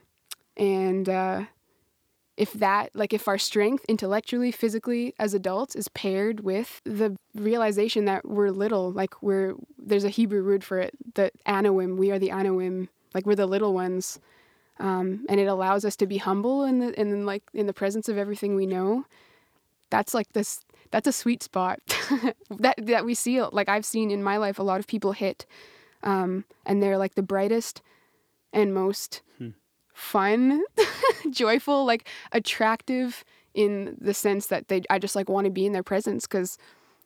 and 0.56 1.10
uh, 1.10 1.46
if 2.38 2.52
that 2.54 2.90
like 2.94 3.14
if 3.14 3.28
our 3.28 3.38
strength 3.38 3.86
intellectually 3.88 4.52
physically 4.52 5.14
as 5.18 5.34
adults 5.34 5.76
is 5.76 5.88
paired 5.90 6.42
with 6.42 6.82
the 6.84 7.16
realization 7.34 8.06
that 8.06 8.28
we're 8.28 8.50
little 8.50 8.92
like 8.92 9.22
we're 9.22 9.56
there's 9.78 10.04
a 10.04 10.10
hebrew 10.10 10.44
word 10.46 10.64
for 10.64 10.80
it 10.80 10.94
the 11.14 11.32
anawim 11.48 11.98
we 11.98 12.12
are 12.12 12.20
the 12.20 12.30
anawim 12.30 12.90
like 13.16 13.26
we're 13.26 13.34
the 13.34 13.48
little 13.48 13.74
ones. 13.74 14.20
Um, 14.78 15.26
and 15.30 15.40
it 15.40 15.46
allows 15.46 15.86
us 15.86 15.96
to 15.96 16.06
be 16.06 16.18
humble 16.18 16.66
in 16.66 16.80
the 16.80 17.00
in 17.00 17.26
like 17.26 17.44
in 17.54 17.66
the 17.66 17.74
presence 17.74 18.10
of 18.10 18.18
everything 18.18 18.56
we 18.56 18.68
know. 18.68 19.06
That's 19.90 20.14
like 20.14 20.34
this 20.34 20.60
that's 20.92 21.08
a 21.08 21.14
sweet 21.14 21.42
spot 21.42 21.80
that 22.50 22.76
that 22.78 23.06
we 23.06 23.16
see 23.16 23.42
like 23.42 23.68
i've 23.68 23.86
seen 23.86 24.12
in 24.12 24.24
my 24.24 24.38
life 24.38 24.60
a 24.60 24.64
lot 24.64 24.80
of 24.80 24.88
people 24.88 25.14
hit 25.14 25.46
um, 26.04 26.46
and 26.66 26.82
they're 26.82 26.98
like 26.98 27.16
the 27.16 27.24
brightest 27.24 27.82
and 28.54 28.74
most 28.74 29.22
fun 29.96 30.62
joyful 31.32 31.86
like 31.86 32.08
attractive 32.32 33.24
in 33.54 33.98
the 34.00 34.14
sense 34.14 34.48
that 34.48 34.68
they 34.68 34.82
i 34.90 35.00
just 35.00 35.16
like 35.16 35.30
want 35.30 35.46
to 35.46 35.52
be 35.52 35.66
in 35.66 35.72
their 35.72 35.84
presence 35.84 36.28
because 36.28 36.58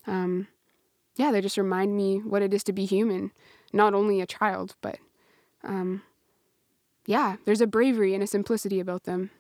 um 0.07 0.47
yeah 1.15 1.31
they 1.31 1.39
just 1.39 1.57
remind 1.57 1.95
me 1.95 2.17
what 2.17 2.41
it 2.41 2.53
is 2.53 2.63
to 2.63 2.73
be 2.73 2.85
human 2.85 3.31
not 3.71 3.93
only 3.93 4.19
a 4.19 4.25
child 4.25 4.75
but 4.81 4.97
um 5.63 6.01
yeah 7.09 7.37
there's 7.45 7.61
a 7.61 7.67
bravery 7.67 8.13
and 8.13 8.21
a 8.21 8.27
simplicity 8.27 8.79
about 8.79 9.03
them. 9.03 9.31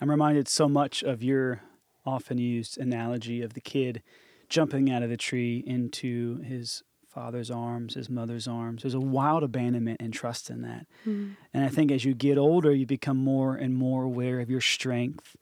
I'm 0.00 0.10
reminded 0.10 0.48
so 0.48 0.68
much 0.68 1.02
of 1.04 1.22
your 1.22 1.60
often 2.04 2.38
used 2.38 2.76
analogy 2.76 3.40
of 3.40 3.54
the 3.54 3.60
kid 3.60 4.02
jumping 4.48 4.90
out 4.90 5.04
of 5.04 5.10
the 5.10 5.16
tree 5.16 5.62
into 5.64 6.38
his 6.38 6.82
father's 7.14 7.50
arms, 7.50 7.94
his 7.94 8.10
mother's 8.10 8.48
arms. 8.48 8.82
There's 8.82 8.94
a 8.94 9.00
wild 9.00 9.44
abandonment 9.44 10.00
and 10.00 10.12
trust 10.12 10.50
in 10.50 10.62
that. 10.62 10.86
Mm. 11.06 11.36
And 11.52 11.64
I 11.64 11.68
think 11.68 11.92
as 11.92 12.04
you 12.04 12.12
get 12.12 12.36
older, 12.36 12.74
you 12.74 12.86
become 12.86 13.18
more 13.18 13.54
and 13.54 13.74
more 13.74 14.02
aware 14.02 14.40
of 14.40 14.50
your 14.50 14.60
strength, 14.60 15.36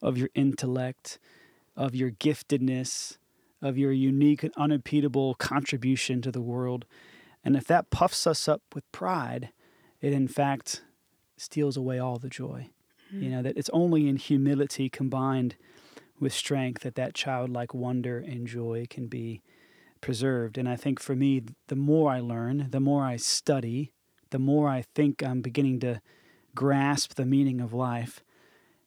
of 0.00 0.16
your 0.16 0.30
intellect, 0.34 1.18
of 1.76 1.94
your 1.94 2.10
giftedness, 2.10 3.18
of 3.60 3.76
your 3.76 3.92
unique 3.92 4.42
and 4.42 4.54
unrepeatable 4.56 5.34
contribution 5.34 6.22
to 6.22 6.32
the 6.32 6.40
world. 6.40 6.86
And 7.44 7.54
if 7.54 7.66
that 7.66 7.90
puffs 7.90 8.26
us 8.26 8.48
up 8.48 8.62
with 8.74 8.90
pride, 8.90 9.50
it 10.00 10.14
in 10.14 10.26
fact 10.26 10.82
steals 11.36 11.76
away 11.76 11.98
all 11.98 12.18
the 12.18 12.28
joy. 12.30 12.70
You 13.12 13.28
mm. 13.28 13.30
know, 13.30 13.42
that 13.42 13.58
it's 13.58 13.70
only 13.72 14.08
in 14.08 14.16
humility 14.16 14.88
combined 14.88 15.56
with 16.18 16.32
strength 16.32 16.82
that 16.82 16.94
that 16.94 17.14
childlike 17.14 17.74
wonder 17.74 18.18
and 18.18 18.46
joy 18.46 18.86
can 18.88 19.06
be 19.06 19.42
preserved. 20.00 20.58
And 20.58 20.68
I 20.68 20.76
think 20.76 21.00
for 21.00 21.14
me, 21.14 21.42
the 21.68 21.76
more 21.76 22.10
I 22.10 22.20
learn, 22.20 22.68
the 22.70 22.80
more 22.80 23.04
I 23.04 23.16
study, 23.16 23.92
the 24.30 24.38
more 24.38 24.68
I 24.68 24.84
think 24.94 25.22
I'm 25.22 25.40
beginning 25.40 25.80
to 25.80 26.00
grasp 26.54 27.14
the 27.14 27.26
meaning 27.26 27.60
of 27.60 27.72
life. 27.72 28.22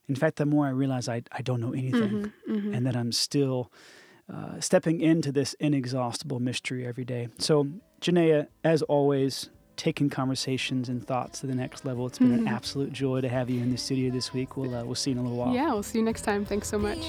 In 0.07 0.15
fact, 0.15 0.35
the 0.37 0.45
more 0.45 0.65
I 0.65 0.69
realize 0.71 1.07
I, 1.07 1.23
I 1.31 1.41
don't 1.41 1.61
know 1.61 1.73
anything 1.73 2.33
and 2.47 2.85
that 2.85 2.95
I'm 2.95 3.11
still 3.11 3.71
uh, 4.33 4.59
stepping 4.59 4.99
into 5.01 5.31
this 5.31 5.53
inexhaustible 5.59 6.39
mystery 6.39 6.85
every 6.85 7.05
day. 7.05 7.29
So, 7.39 7.67
Janaya, 8.01 8.47
as 8.63 8.81
always, 8.83 9.49
taking 9.75 10.09
conversations 10.09 10.87
and 10.89 11.05
thoughts 11.05 11.39
to 11.39 11.47
the 11.47 11.55
next 11.55 11.83
level. 11.85 12.05
It's 12.05 12.19
been 12.19 12.31
an 12.33 12.47
absolute 12.47 12.91
joy 12.93 13.21
to 13.21 13.29
have 13.29 13.49
you 13.49 13.61
in 13.61 13.71
the 13.71 13.77
studio 13.77 14.11
this 14.11 14.31
week. 14.33 14.55
We'll, 14.55 14.75
uh, 14.75 14.83
we'll 14.83 14.95
see 14.95 15.11
you 15.11 15.17
in 15.17 15.25
a 15.25 15.27
little 15.27 15.37
while. 15.37 15.53
yeah 15.53 15.73
we'll 15.73 15.83
see 15.83 15.97
you 15.99 16.05
next 16.05 16.21
time 16.21 16.45
thanks 16.45 16.67
so 16.67 16.77
much 16.77 16.99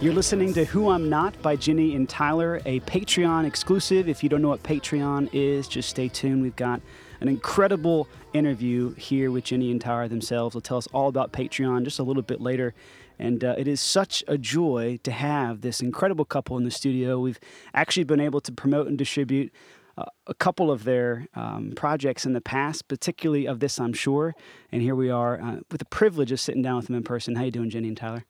You're 0.00 0.14
listening 0.14 0.54
to 0.54 0.64
Who 0.64 0.88
I'm 0.88 1.10
Not 1.10 1.42
by 1.42 1.56
Jenny 1.56 1.94
and 1.94 2.08
Tyler, 2.08 2.62
a 2.64 2.80
Patreon 2.80 3.44
exclusive. 3.44 4.08
If 4.08 4.22
you 4.22 4.30
don't 4.30 4.40
know 4.40 4.48
what 4.48 4.62
Patreon 4.62 5.28
is, 5.34 5.68
just 5.68 5.90
stay 5.90 6.08
tuned. 6.08 6.40
We've 6.40 6.56
got 6.56 6.80
an 7.20 7.28
incredible 7.28 8.08
interview 8.32 8.94
here 8.94 9.30
with 9.30 9.44
Jenny 9.44 9.70
and 9.70 9.78
Tyler 9.78 10.08
themselves. 10.08 10.54
They'll 10.54 10.62
tell 10.62 10.78
us 10.78 10.86
all 10.94 11.08
about 11.08 11.32
Patreon 11.32 11.84
just 11.84 11.98
a 11.98 12.02
little 12.02 12.22
bit 12.22 12.40
later. 12.40 12.72
And 13.18 13.44
uh, 13.44 13.56
it 13.58 13.68
is 13.68 13.78
such 13.78 14.24
a 14.26 14.38
joy 14.38 14.98
to 15.02 15.12
have 15.12 15.60
this 15.60 15.82
incredible 15.82 16.24
couple 16.24 16.56
in 16.56 16.64
the 16.64 16.70
studio. 16.70 17.20
We've 17.20 17.38
actually 17.74 18.04
been 18.04 18.20
able 18.20 18.40
to 18.40 18.52
promote 18.52 18.86
and 18.86 18.96
distribute 18.96 19.52
uh, 19.98 20.06
a 20.26 20.32
couple 20.32 20.70
of 20.70 20.84
their 20.84 21.26
um, 21.34 21.74
projects 21.76 22.24
in 22.24 22.32
the 22.32 22.40
past, 22.40 22.88
particularly 22.88 23.46
of 23.46 23.60
this, 23.60 23.78
I'm 23.78 23.92
sure. 23.92 24.34
And 24.72 24.80
here 24.80 24.94
we 24.94 25.10
are 25.10 25.38
uh, 25.38 25.56
with 25.70 25.80
the 25.80 25.84
privilege 25.84 26.32
of 26.32 26.40
sitting 26.40 26.62
down 26.62 26.76
with 26.76 26.86
them 26.86 26.96
in 26.96 27.02
person. 27.02 27.34
How 27.34 27.42
you 27.42 27.50
doing, 27.50 27.68
Jenny 27.68 27.88
and 27.88 27.98
Tyler? 27.98 28.24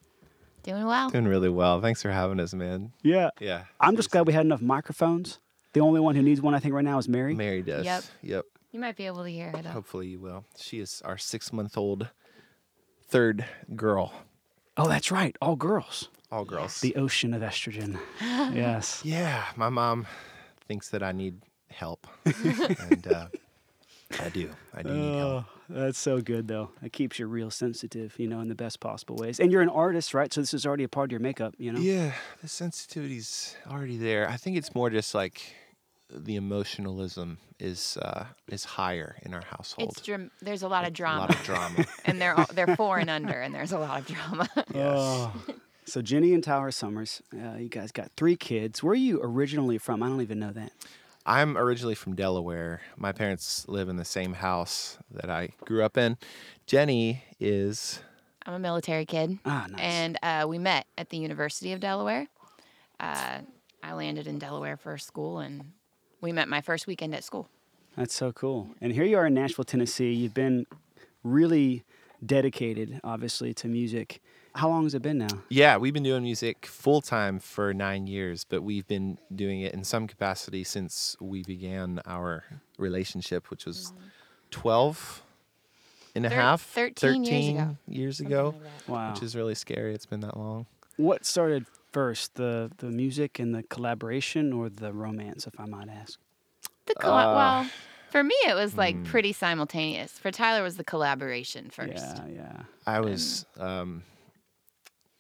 Doing 0.62 0.86
well. 0.86 1.10
Doing 1.10 1.26
really 1.26 1.48
well. 1.48 1.80
Thanks 1.80 2.02
for 2.02 2.10
having 2.10 2.38
us, 2.40 2.52
man. 2.54 2.92
Yeah. 3.02 3.30
Yeah. 3.40 3.64
I'm 3.80 3.96
just 3.96 4.10
glad 4.10 4.26
we 4.26 4.32
had 4.32 4.44
enough 4.44 4.60
microphones. 4.60 5.38
The 5.72 5.80
only 5.80 6.00
one 6.00 6.16
who 6.16 6.22
needs 6.22 6.40
one, 6.40 6.54
I 6.54 6.58
think, 6.58 6.74
right 6.74 6.84
now 6.84 6.98
is 6.98 7.08
Mary. 7.08 7.34
Mary 7.34 7.62
does. 7.62 7.84
Yep. 7.84 8.04
Yep. 8.22 8.44
You 8.72 8.80
might 8.80 8.96
be 8.96 9.06
able 9.06 9.24
to 9.24 9.30
hear 9.30 9.48
it. 9.48 9.62
Though. 9.62 9.70
Hopefully 9.70 10.08
you 10.08 10.20
will. 10.20 10.44
She 10.56 10.80
is 10.80 11.02
our 11.04 11.18
six 11.18 11.52
month 11.52 11.76
old 11.76 12.08
third 13.08 13.44
girl. 13.74 14.12
Oh, 14.76 14.88
that's 14.88 15.10
right. 15.10 15.36
All 15.40 15.56
girls. 15.56 16.08
All 16.30 16.44
girls. 16.44 16.80
The 16.80 16.94
ocean 16.96 17.34
of 17.34 17.42
estrogen. 17.42 17.98
yes. 18.20 19.02
yeah. 19.04 19.44
My 19.56 19.68
mom 19.68 20.06
thinks 20.68 20.90
that 20.90 21.02
I 21.02 21.12
need 21.12 21.42
help. 21.68 22.06
and 22.24 23.06
uh, 23.08 23.26
I 24.20 24.28
do. 24.28 24.50
I 24.74 24.82
do 24.82 24.92
need 24.92 25.18
help. 25.18 25.44
That's 25.72 25.98
so 25.98 26.20
good, 26.20 26.48
though. 26.48 26.70
It 26.82 26.92
keeps 26.92 27.18
you 27.18 27.26
real 27.26 27.50
sensitive, 27.50 28.18
you 28.18 28.26
know, 28.26 28.40
in 28.40 28.48
the 28.48 28.54
best 28.54 28.80
possible 28.80 29.16
ways. 29.16 29.38
And 29.38 29.52
you're 29.52 29.62
an 29.62 29.68
artist, 29.68 30.14
right? 30.14 30.32
So 30.32 30.40
this 30.40 30.52
is 30.52 30.66
already 30.66 30.84
a 30.84 30.88
part 30.88 31.08
of 31.08 31.12
your 31.12 31.20
makeup, 31.20 31.54
you 31.58 31.72
know? 31.72 31.80
Yeah. 31.80 32.12
The 32.42 32.48
sensitivity's 32.48 33.56
already 33.70 33.96
there. 33.96 34.28
I 34.28 34.36
think 34.36 34.56
it's 34.56 34.74
more 34.74 34.90
just 34.90 35.14
like 35.14 35.54
the 36.12 36.36
emotionalism 36.36 37.38
is 37.60 37.96
uh, 37.98 38.24
is 38.48 38.64
higher 38.64 39.16
in 39.22 39.34
our 39.34 39.44
household. 39.44 39.90
It's 39.92 40.00
dram- 40.00 40.30
there's 40.40 40.62
a 40.62 40.68
lot 40.68 40.86
of 40.86 40.92
drama. 40.92 41.18
A 41.18 41.20
lot 41.20 41.34
of 41.34 41.42
drama. 41.42 41.84
and 42.04 42.20
they're 42.20 42.38
all, 42.38 42.46
they're 42.52 42.74
four 42.76 42.98
and 42.98 43.10
under, 43.10 43.40
and 43.40 43.54
there's 43.54 43.72
a 43.72 43.78
lot 43.78 44.00
of 44.00 44.06
drama. 44.06 44.48
Oh. 44.74 45.32
So 45.86 46.00
Jenny 46.02 46.34
and 46.34 46.44
Tyler 46.44 46.70
Somers, 46.70 47.20
uh, 47.34 47.56
you 47.56 47.68
guys 47.68 47.90
got 47.90 48.12
three 48.16 48.36
kids. 48.36 48.80
Where 48.82 48.92
are 48.92 48.94
you 48.94 49.20
originally 49.22 49.76
from? 49.76 50.02
I 50.02 50.08
don't 50.08 50.20
even 50.20 50.38
know 50.38 50.52
that. 50.52 50.72
I'm 51.26 51.56
originally 51.56 51.94
from 51.94 52.14
Delaware. 52.16 52.80
My 52.96 53.12
parents 53.12 53.66
live 53.68 53.88
in 53.88 53.96
the 53.96 54.04
same 54.04 54.32
house 54.34 54.98
that 55.10 55.30
I 55.30 55.50
grew 55.64 55.82
up 55.84 55.96
in. 55.98 56.16
Jenny 56.66 57.22
is 57.38 58.00
I'm 58.46 58.54
a 58.54 58.58
military 58.58 59.04
kid, 59.04 59.38
Ah, 59.44 59.66
nice. 59.70 59.80
and 59.80 60.18
uh, 60.22 60.46
we 60.48 60.58
met 60.58 60.86
at 60.96 61.10
the 61.10 61.18
University 61.18 61.72
of 61.72 61.80
Delaware. 61.80 62.26
Uh, 62.98 63.40
I 63.82 63.92
landed 63.92 64.26
in 64.26 64.38
Delaware 64.38 64.76
for 64.76 64.96
school, 64.98 65.38
and 65.40 65.72
we 66.20 66.32
met 66.32 66.48
my 66.48 66.60
first 66.60 66.86
weekend 66.86 67.14
at 67.14 67.22
school. 67.24 67.48
That's 67.96 68.14
so 68.14 68.32
cool. 68.32 68.68
And 68.80 68.92
here 68.92 69.04
you 69.04 69.18
are 69.18 69.26
in 69.26 69.34
Nashville, 69.34 69.64
Tennessee. 69.64 70.12
You've 70.12 70.34
been 70.34 70.66
really 71.22 71.84
dedicated, 72.24 73.00
obviously, 73.04 73.52
to 73.54 73.68
music. 73.68 74.22
How 74.54 74.68
long 74.68 74.84
has 74.84 74.94
it 74.94 75.02
been 75.02 75.18
now? 75.18 75.28
yeah, 75.48 75.76
we've 75.76 75.94
been 75.94 76.02
doing 76.02 76.22
music 76.22 76.66
full 76.66 77.00
time 77.00 77.38
for 77.38 77.72
9 77.72 78.06
years, 78.06 78.44
but 78.44 78.62
we've 78.62 78.86
been 78.86 79.18
doing 79.34 79.60
it 79.60 79.72
in 79.74 79.84
some 79.84 80.06
capacity 80.06 80.64
since 80.64 81.16
we 81.20 81.42
began 81.42 82.00
our 82.06 82.44
relationship, 82.78 83.50
which 83.50 83.64
was 83.64 83.92
12 84.50 85.22
and 86.14 86.26
a 86.26 86.28
Thir- 86.30 86.34
half, 86.34 86.62
13 86.62 87.24
years 87.24 87.48
ago. 87.48 87.76
years 87.86 88.20
ago, 88.20 88.54
like. 88.62 88.88
Wow. 88.88 89.12
which 89.12 89.22
is 89.22 89.36
really 89.36 89.54
scary. 89.54 89.94
It's 89.94 90.06
been 90.06 90.20
that 90.20 90.36
long. 90.36 90.66
What 90.96 91.24
started 91.24 91.66
first, 91.92 92.34
the 92.34 92.70
the 92.78 92.86
music 92.90 93.38
and 93.38 93.54
the 93.54 93.62
collaboration, 93.62 94.52
or 94.52 94.68
the 94.68 94.92
romance, 94.92 95.46
if 95.46 95.58
I 95.58 95.66
might 95.66 95.88
ask? 95.88 96.18
The 96.86 96.94
colla- 96.94 97.32
Uh, 97.32 97.34
well, 97.36 97.70
for 98.10 98.24
me, 98.24 98.34
it 98.48 98.54
was 98.54 98.76
like 98.76 98.96
hmm. 98.96 99.04
pretty 99.04 99.32
simultaneous. 99.32 100.12
For 100.18 100.30
Tyler, 100.32 100.60
it 100.60 100.64
was 100.64 100.76
the 100.76 100.84
collaboration 100.84 101.70
first. 101.70 101.92
Yeah, 101.96 102.26
yeah. 102.34 102.62
I 102.86 102.98
was, 103.00 103.46
um, 103.58 104.02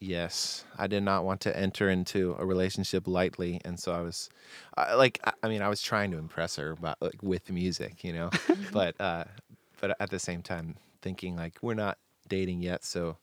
yes, 0.00 0.64
I 0.78 0.86
did 0.86 1.02
not 1.02 1.24
want 1.24 1.40
to 1.42 1.56
enter 1.56 1.88
into 1.90 2.34
a 2.38 2.44
relationship 2.46 3.06
lightly, 3.06 3.60
and 3.64 3.78
so 3.78 3.92
I 3.92 4.00
was, 4.00 4.28
I 4.76 4.94
like, 4.94 5.20
I, 5.24 5.32
I 5.42 5.48
mean, 5.48 5.62
I 5.62 5.68
was 5.68 5.82
trying 5.82 6.10
to 6.12 6.18
impress 6.18 6.56
her, 6.56 6.74
but 6.80 6.96
like 7.00 7.22
with 7.22 7.50
music, 7.50 8.02
you 8.02 8.12
know, 8.12 8.30
but, 8.72 8.98
uh, 9.00 9.24
but 9.80 9.96
at 10.00 10.10
the 10.10 10.18
same 10.18 10.42
time, 10.42 10.76
thinking 11.02 11.36
like 11.36 11.54
we're 11.62 11.74
not 11.74 11.98
dating 12.28 12.62
yet, 12.62 12.84
so 12.84 13.16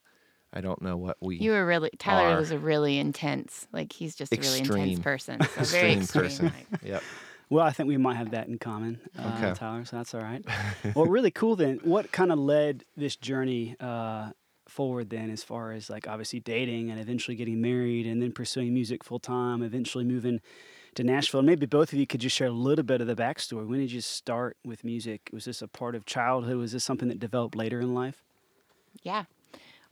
I 0.52 0.60
don't 0.60 0.80
know 0.80 0.96
what 0.96 1.16
we 1.20 1.36
You 1.36 1.50
were 1.52 1.66
really 1.66 1.90
Tyler 1.98 2.34
are. 2.34 2.38
was 2.38 2.50
a 2.52 2.58
really 2.58 2.98
intense, 2.98 3.66
like 3.72 3.92
he's 3.92 4.14
just 4.14 4.32
a 4.32 4.36
really 4.36 4.60
intense 4.60 4.98
person. 5.00 5.40
So 5.42 5.62
very 5.64 5.92
extreme 5.92 5.98
extreme. 6.02 6.22
person. 6.22 6.46
like- 6.70 6.82
Yep. 6.82 7.02
Well, 7.50 7.64
I 7.64 7.70
think 7.70 7.88
we 7.88 7.96
might 7.96 8.16
have 8.16 8.32
that 8.32 8.46
in 8.48 8.58
common, 8.58 9.00
uh, 9.18 9.32
Okay. 9.38 9.54
Tyler. 9.54 9.82
So 9.86 9.96
that's 9.96 10.14
all 10.14 10.20
right. 10.20 10.44
well, 10.94 11.06
really 11.06 11.30
cool. 11.30 11.56
Then, 11.56 11.80
what 11.82 12.12
kind 12.12 12.30
of 12.30 12.38
led 12.38 12.84
this 12.94 13.16
journey 13.16 13.74
uh, 13.80 14.32
forward? 14.70 15.10
Then, 15.10 15.30
as 15.30 15.42
far 15.42 15.72
as 15.72 15.90
like 15.90 16.06
obviously 16.08 16.40
dating 16.40 16.90
and 16.90 17.00
eventually 17.00 17.36
getting 17.36 17.60
married, 17.60 18.06
and 18.06 18.22
then 18.22 18.32
pursuing 18.32 18.74
music 18.74 19.04
full 19.04 19.18
time, 19.18 19.62
eventually 19.62 20.04
moving 20.04 20.40
to 20.94 21.04
Nashville. 21.04 21.42
Maybe 21.42 21.66
both 21.66 21.92
of 21.92 21.98
you 21.98 22.06
could 22.06 22.20
just 22.20 22.36
share 22.36 22.48
a 22.48 22.52
little 22.52 22.84
bit 22.84 23.00
of 23.00 23.06
the 23.06 23.14
backstory. 23.14 23.66
When 23.66 23.78
did 23.78 23.92
you 23.92 24.00
start 24.00 24.56
with 24.64 24.84
music? 24.84 25.30
Was 25.32 25.44
this 25.44 25.62
a 25.62 25.68
part 25.68 25.94
of 25.94 26.04
childhood? 26.06 26.56
Was 26.56 26.72
this 26.72 26.84
something 26.84 27.08
that 27.08 27.18
developed 27.18 27.54
later 27.54 27.80
in 27.80 27.94
life? 27.94 28.22
Yeah. 29.02 29.24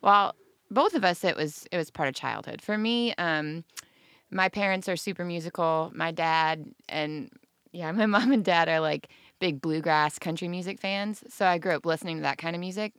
Well, 0.03 0.35
both 0.71 0.95
of 0.95 1.05
us 1.05 1.25
it 1.25 1.37
was 1.37 1.67
it 1.71 1.77
was 1.77 1.91
part 1.91 2.09
of 2.09 2.15
childhood. 2.15 2.61
For 2.61 2.77
me, 2.77 3.15
um, 3.15 3.65
my 4.31 4.49
parents 4.49 4.89
are 4.89 4.97
super 4.97 5.25
musical. 5.25 5.93
My 5.95 6.11
dad 6.11 6.67
and 6.89 7.31
yeah, 7.73 7.93
my 7.93 8.07
mom 8.07 8.33
and 8.33 8.45
dad 8.45 8.69
are 8.69 8.81
like 8.81 9.09
big 9.39 9.61
bluegrass 9.61 10.19
country 10.19 10.49
music 10.49 10.81
fans. 10.81 11.23
So 11.29 11.47
I 11.47 11.59
grew 11.59 11.73
up 11.73 11.87
listening 11.87 12.17
to 12.17 12.23
that 12.23 12.39
kind 12.39 12.57
of 12.57 12.61
music. 12.61 12.93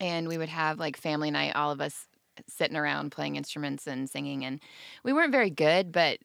And 0.00 0.28
we 0.28 0.38
would 0.38 0.48
have 0.48 0.78
like 0.78 0.96
family 0.96 1.30
night, 1.30 1.54
all 1.54 1.70
of 1.70 1.80
us 1.80 2.06
sitting 2.48 2.76
around 2.76 3.12
playing 3.12 3.36
instruments 3.36 3.86
and 3.86 4.08
singing. 4.08 4.44
And 4.44 4.60
we 5.04 5.12
weren't 5.12 5.32
very 5.32 5.50
good, 5.50 5.92
but 5.92 6.18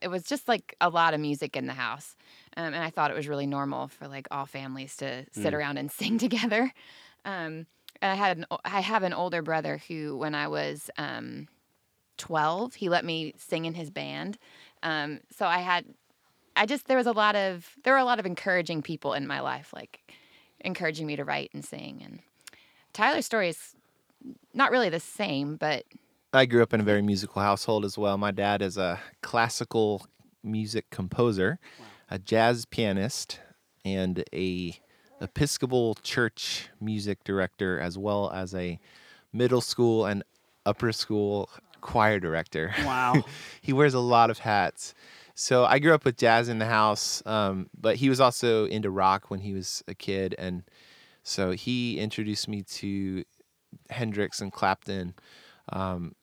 it 0.00 0.08
was 0.08 0.24
just 0.24 0.48
like 0.48 0.76
a 0.80 0.90
lot 0.90 1.14
of 1.14 1.20
music 1.20 1.56
in 1.56 1.66
the 1.66 1.72
house. 1.72 2.16
Um, 2.56 2.74
and 2.74 2.82
I 2.82 2.90
thought 2.90 3.10
it 3.10 3.16
was 3.16 3.28
really 3.28 3.46
normal 3.46 3.88
for 3.88 4.06
like 4.06 4.28
all 4.30 4.46
families 4.46 4.96
to 4.96 5.26
sit 5.32 5.54
around 5.54 5.78
and 5.78 5.90
sing 5.92 6.18
together. 6.18 6.72
Um, 7.24 7.66
and 8.02 8.12
I 8.12 8.14
had 8.14 8.38
an, 8.38 8.46
I 8.64 8.80
have 8.80 9.02
an 9.02 9.12
older 9.12 9.42
brother 9.42 9.80
who, 9.88 10.16
when 10.16 10.34
I 10.34 10.48
was 10.48 10.90
um, 10.98 11.48
12, 12.18 12.74
he 12.74 12.88
let 12.88 13.04
me 13.04 13.34
sing 13.38 13.64
in 13.64 13.74
his 13.74 13.90
band. 13.90 14.38
Um, 14.82 15.20
so 15.30 15.46
I 15.46 15.58
had, 15.58 15.86
I 16.56 16.66
just 16.66 16.86
there 16.86 16.98
was 16.98 17.06
a 17.06 17.12
lot 17.12 17.34
of 17.34 17.68
there 17.82 17.94
were 17.94 17.98
a 17.98 18.04
lot 18.04 18.20
of 18.20 18.26
encouraging 18.26 18.82
people 18.82 19.14
in 19.14 19.26
my 19.26 19.40
life, 19.40 19.72
like 19.74 20.12
encouraging 20.60 21.06
me 21.06 21.16
to 21.16 21.24
write 21.24 21.50
and 21.52 21.64
sing. 21.64 22.02
And 22.04 22.20
Tyler's 22.94 23.26
story 23.26 23.50
is 23.50 23.74
not 24.54 24.70
really 24.70 24.88
the 24.88 25.00
same, 25.00 25.56
but 25.56 25.84
I 26.32 26.46
grew 26.46 26.62
up 26.62 26.72
in 26.72 26.80
a 26.80 26.84
very 26.84 27.02
musical 27.02 27.42
household 27.42 27.84
as 27.84 27.98
well. 27.98 28.16
My 28.16 28.30
dad 28.30 28.62
is 28.62 28.78
a 28.78 29.00
classical 29.20 30.06
music 30.42 30.88
composer, 30.90 31.58
a 32.10 32.18
jazz 32.18 32.64
pianist, 32.64 33.40
and 33.84 34.24
a 34.32 34.78
Episcopal 35.20 35.94
church 36.02 36.68
music 36.80 37.22
director, 37.24 37.78
as 37.80 37.96
well 37.96 38.30
as 38.30 38.54
a 38.54 38.78
middle 39.32 39.60
school 39.60 40.06
and 40.06 40.22
upper 40.66 40.92
school 40.92 41.48
choir 41.80 42.18
director. 42.18 42.74
Wow. 42.84 43.24
he 43.60 43.72
wears 43.72 43.94
a 43.94 44.00
lot 44.00 44.30
of 44.30 44.38
hats. 44.38 44.94
So 45.34 45.64
I 45.64 45.78
grew 45.78 45.94
up 45.94 46.04
with 46.04 46.16
jazz 46.16 46.48
in 46.48 46.58
the 46.58 46.66
house, 46.66 47.22
um, 47.26 47.68
but 47.78 47.96
he 47.96 48.08
was 48.08 48.20
also 48.20 48.66
into 48.66 48.90
rock 48.90 49.30
when 49.30 49.40
he 49.40 49.52
was 49.52 49.82
a 49.88 49.94
kid, 49.94 50.34
and 50.38 50.62
so 51.24 51.50
he 51.52 51.98
introduced 51.98 52.48
me 52.48 52.62
to 52.62 53.24
Hendrix 53.90 54.40
and 54.40 54.52
Clapton 54.52 55.14
um, 55.72 56.14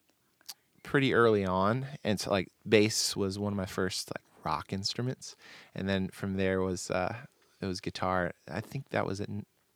pretty 0.83 1.13
early 1.13 1.43
on, 1.43 1.85
and 2.03 2.19
so 2.19 2.31
like 2.31 2.49
bass 2.67 3.15
was 3.15 3.37
one 3.37 3.51
of 3.51 3.57
my 3.57 3.65
first 3.65 4.09
like 4.09 4.45
rock 4.45 4.71
instruments, 4.71 5.35
and 5.75 5.89
then 5.89 6.07
from 6.09 6.37
there 6.37 6.61
was 6.61 6.89
uh, 6.89 7.15
it 7.59 7.65
was 7.65 7.81
guitar. 7.81 8.31
I 8.49 8.61
think 8.61 8.89
that 8.91 9.05
was 9.05 9.19
at 9.19 9.29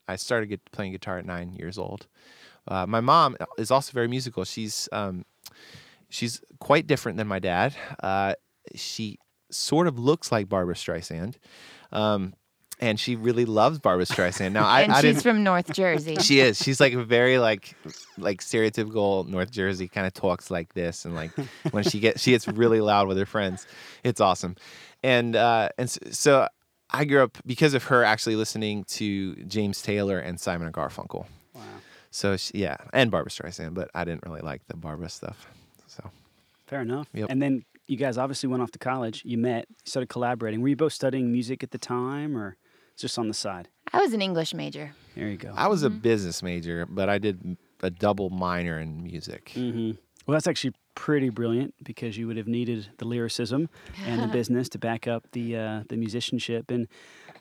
I 0.08 0.16
started 0.16 0.48
get, 0.48 0.72
playing 0.72 0.92
guitar 0.92 1.18
at 1.18 1.26
nine 1.26 1.54
years 1.54 1.78
old. 1.78 2.08
Uh, 2.68 2.86
my 2.86 3.02
mom 3.02 3.36
is 3.58 3.72
also 3.72 3.92
very 3.92 4.08
musical. 4.08 4.44
She's 4.46 4.88
um, 4.92 5.26
she's 6.10 6.42
quite 6.60 6.88
different 6.88 7.18
than 7.18 7.28
my 7.28 7.40
dad. 7.40 7.76
Uh, 8.02 8.36
she 8.74 9.18
sort 9.52 9.88
of 9.88 10.00
looks 10.00 10.32
like 10.32 10.50
Barbra 10.50 10.76
Streisand, 10.76 11.36
um, 11.92 12.34
and 12.80 13.00
she 13.00 13.16
really 13.16 13.46
loves 13.46 13.80
Barbra 13.80 14.06
Streisand. 14.06 14.52
Now 14.52 14.66
I, 14.66 14.82
and 14.82 14.92
I 14.92 15.02
she's 15.02 15.16
didn't. 15.16 15.24
from 15.24 15.44
North 15.44 15.72
Jersey. 15.74 16.18
She 16.18 16.40
is. 16.40 16.62
She's 16.62 16.80
like 16.80 16.94
very 16.94 17.40
like 17.40 17.76
like 18.18 18.42
stereotypical 18.42 19.28
North 19.28 19.52
Jersey 19.52 19.88
kind 19.88 20.08
of 20.08 20.14
talks 20.14 20.52
like 20.52 20.74
this, 20.74 21.06
and 21.06 21.16
like 21.16 21.32
when 21.72 21.84
she 21.84 22.00
gets 22.00 22.22
she 22.22 22.32
gets 22.32 22.48
really 22.48 22.82
loud 22.82 23.08
with 23.08 23.18
her 23.18 23.26
friends. 23.26 23.66
It's 24.04 24.22
awesome, 24.22 24.56
and 25.04 25.36
uh, 25.36 25.70
and 25.78 25.90
so 25.90 26.48
I 26.92 27.06
grew 27.06 27.24
up 27.24 27.38
because 27.46 27.74
of 27.74 27.86
her 27.86 28.04
actually 28.04 28.36
listening 28.36 28.84
to 28.86 29.36
James 29.46 29.82
Taylor 29.82 30.20
and 30.20 30.40
Simon 30.40 30.68
and 30.68 30.76
Garfunkel. 30.76 31.26
Wow. 31.54 31.62
So 32.12 32.38
she, 32.38 32.52
yeah, 32.56 32.78
and 32.94 33.12
Barbra 33.12 33.32
Streisand, 33.32 33.74
but 33.74 33.90
I 33.94 34.06
didn't 34.06 34.24
really 34.26 34.42
like 34.42 34.62
the 34.68 34.78
Barbra 34.78 35.10
stuff. 35.10 35.48
So 35.88 36.10
Fair 36.68 36.82
enough. 36.82 37.08
Yep. 37.14 37.28
And 37.30 37.42
then 37.42 37.64
you 37.88 37.98
guys 37.98 38.18
obviously 38.18 38.50
went 38.50 38.64
off 38.64 38.72
to 38.72 38.80
college. 38.80 39.22
You 39.26 39.38
met, 39.38 39.68
started 39.84 40.08
collaborating. 40.08 40.62
Were 40.62 40.70
you 40.70 40.76
both 40.76 40.94
studying 40.94 41.32
music 41.32 41.64
at 41.64 41.72
the 41.72 41.78
time, 41.78 42.36
or 42.36 42.58
just 42.96 43.18
on 43.20 43.28
the 43.28 43.34
side? 43.34 43.68
I 43.94 44.00
was 44.00 44.14
an 44.14 44.22
English 44.22 44.54
major. 44.54 44.94
There 45.16 45.28
you 45.30 45.38
go. 45.38 45.54
I 45.56 45.68
was 45.68 45.84
a 45.84 45.90
business 45.90 46.44
major, 46.44 46.86
but 46.86 47.10
I 47.10 47.18
did 47.18 47.58
a 47.82 47.90
double 47.90 48.30
minor 48.30 48.80
in 48.80 49.04
music. 49.04 49.52
hmm 49.54 49.92
Well, 50.26 50.34
that's 50.34 50.48
actually 50.48 50.74
pretty 50.96 51.30
brilliant 51.30 51.74
because 51.84 52.18
you 52.18 52.26
would 52.26 52.38
have 52.38 52.48
needed 52.48 52.88
the 52.98 53.06
lyricism 53.06 53.70
and 54.06 54.22
the 54.24 54.28
business 54.40 54.70
to 54.70 54.80
back 54.80 55.08
up 55.08 55.24
the 55.32 55.56
uh, 55.56 55.84
the 55.90 55.98
musicianship. 55.98 56.72
And 56.72 56.88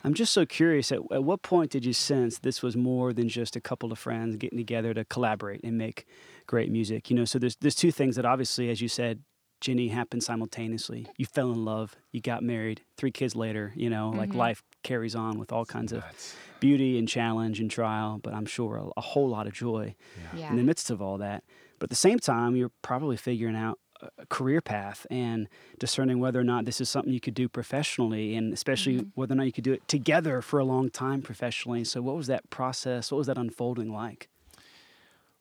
I'm 0.04 0.14
just 0.14 0.32
so 0.32 0.44
curious: 0.46 0.92
at, 0.92 0.98
at 1.10 1.24
what 1.24 1.42
point 1.42 1.70
did 1.70 1.84
you 1.84 1.92
sense 1.92 2.38
this 2.38 2.62
was 2.62 2.76
more 2.76 3.12
than 3.12 3.28
just 3.28 3.56
a 3.56 3.60
couple 3.60 3.90
of 3.92 3.98
friends 3.98 4.36
getting 4.36 4.58
together 4.58 4.92
to 4.94 5.04
collaborate 5.04 5.62
and 5.64 5.78
make 5.78 6.06
great 6.46 6.70
music? 6.70 7.10
You 7.10 7.16
know, 7.16 7.24
so 7.24 7.38
there's 7.38 7.56
there's 7.56 7.74
two 7.76 7.90
things 7.92 8.16
that 8.16 8.24
obviously, 8.24 8.70
as 8.70 8.80
you 8.80 8.88
said, 8.88 9.20
Jenny 9.64 9.88
happened 9.88 10.22
simultaneously. 10.22 11.06
You 11.16 11.24
fell 11.24 11.50
in 11.50 11.64
love, 11.64 11.96
you 12.12 12.20
got 12.20 12.42
married, 12.42 12.82
three 12.98 13.10
kids 13.10 13.34
later. 13.34 13.72
You 13.74 13.88
know, 13.88 14.10
like 14.10 14.28
mm-hmm. 14.28 14.38
life 14.38 14.62
carries 14.82 15.14
on 15.14 15.38
with 15.38 15.52
all 15.52 15.64
kinds 15.64 15.90
of 15.90 16.00
Nuts. 16.00 16.36
beauty 16.60 16.98
and 16.98 17.08
challenge 17.08 17.60
and 17.60 17.70
trial, 17.70 18.20
but 18.22 18.34
I'm 18.34 18.44
sure 18.44 18.76
a, 18.76 18.86
a 18.98 19.00
whole 19.00 19.26
lot 19.26 19.46
of 19.46 19.54
joy 19.54 19.94
Yeah. 20.36 20.50
in 20.50 20.56
the 20.56 20.62
midst 20.62 20.90
of 20.90 21.00
all 21.00 21.16
that. 21.16 21.44
But 21.78 21.84
at 21.84 21.90
the 21.90 21.96
same 21.96 22.18
time, 22.18 22.54
you're 22.56 22.72
probably 22.82 23.16
figuring 23.16 23.56
out 23.56 23.78
a- 24.02 24.10
a 24.18 24.26
career 24.26 24.60
path 24.60 25.06
and 25.10 25.48
discerning 25.78 26.18
whether 26.20 26.38
or 26.38 26.44
not 26.44 26.66
this 26.66 26.78
is 26.78 26.90
something 26.90 27.14
you 27.14 27.20
could 27.20 27.32
do 27.32 27.48
professionally, 27.48 28.36
and 28.36 28.52
especially 28.52 28.96
mm-hmm. 28.96 29.08
whether 29.14 29.32
or 29.32 29.36
not 29.36 29.46
you 29.46 29.52
could 29.52 29.64
do 29.64 29.72
it 29.72 29.88
together 29.88 30.42
for 30.42 30.58
a 30.60 30.64
long 30.64 30.90
time 30.90 31.22
professionally. 31.22 31.84
So, 31.84 32.02
what 32.02 32.16
was 32.16 32.26
that 32.26 32.50
process? 32.50 33.10
What 33.10 33.16
was 33.16 33.28
that 33.28 33.38
unfolding 33.38 33.90
like? 33.90 34.28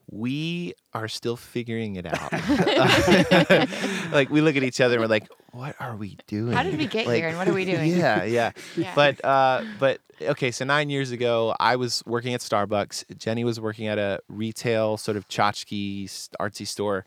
We 0.09 0.73
are 0.93 1.07
still 1.07 1.35
figuring 1.35 1.95
it 1.95 2.05
out. 2.05 2.31
like 4.11 4.29
we 4.29 4.41
look 4.41 4.55
at 4.55 4.63
each 4.63 4.81
other 4.81 4.95
and 4.95 5.01
we're 5.01 5.07
like, 5.07 5.27
"What 5.51 5.75
are 5.79 5.95
we 5.95 6.17
doing? 6.27 6.53
How 6.53 6.63
did 6.63 6.77
we 6.77 6.87
get 6.87 7.07
Like, 7.07 7.17
here 7.17 7.29
and 7.29 7.37
what 7.37 7.47
are 7.47 7.53
we 7.53 7.65
doing? 7.65 7.91
Yeah, 7.97 8.23
yeah. 8.23 8.51
Yeah. 8.75 8.93
But 8.95 9.23
uh, 9.23 9.63
but 9.79 9.99
okay, 10.21 10.51
so 10.51 10.65
nine 10.65 10.89
years 10.89 11.11
ago, 11.11 11.55
I 11.59 11.75
was 11.75 12.03
working 12.05 12.33
at 12.33 12.41
Starbucks. 12.41 13.17
Jenny 13.17 13.43
was 13.43 13.59
working 13.59 13.87
at 13.87 13.97
a 13.97 14.19
retail 14.27 14.97
sort 14.97 15.17
of 15.17 15.27
tchotchke 15.27 16.29
artsy 16.39 16.67
store, 16.67 17.05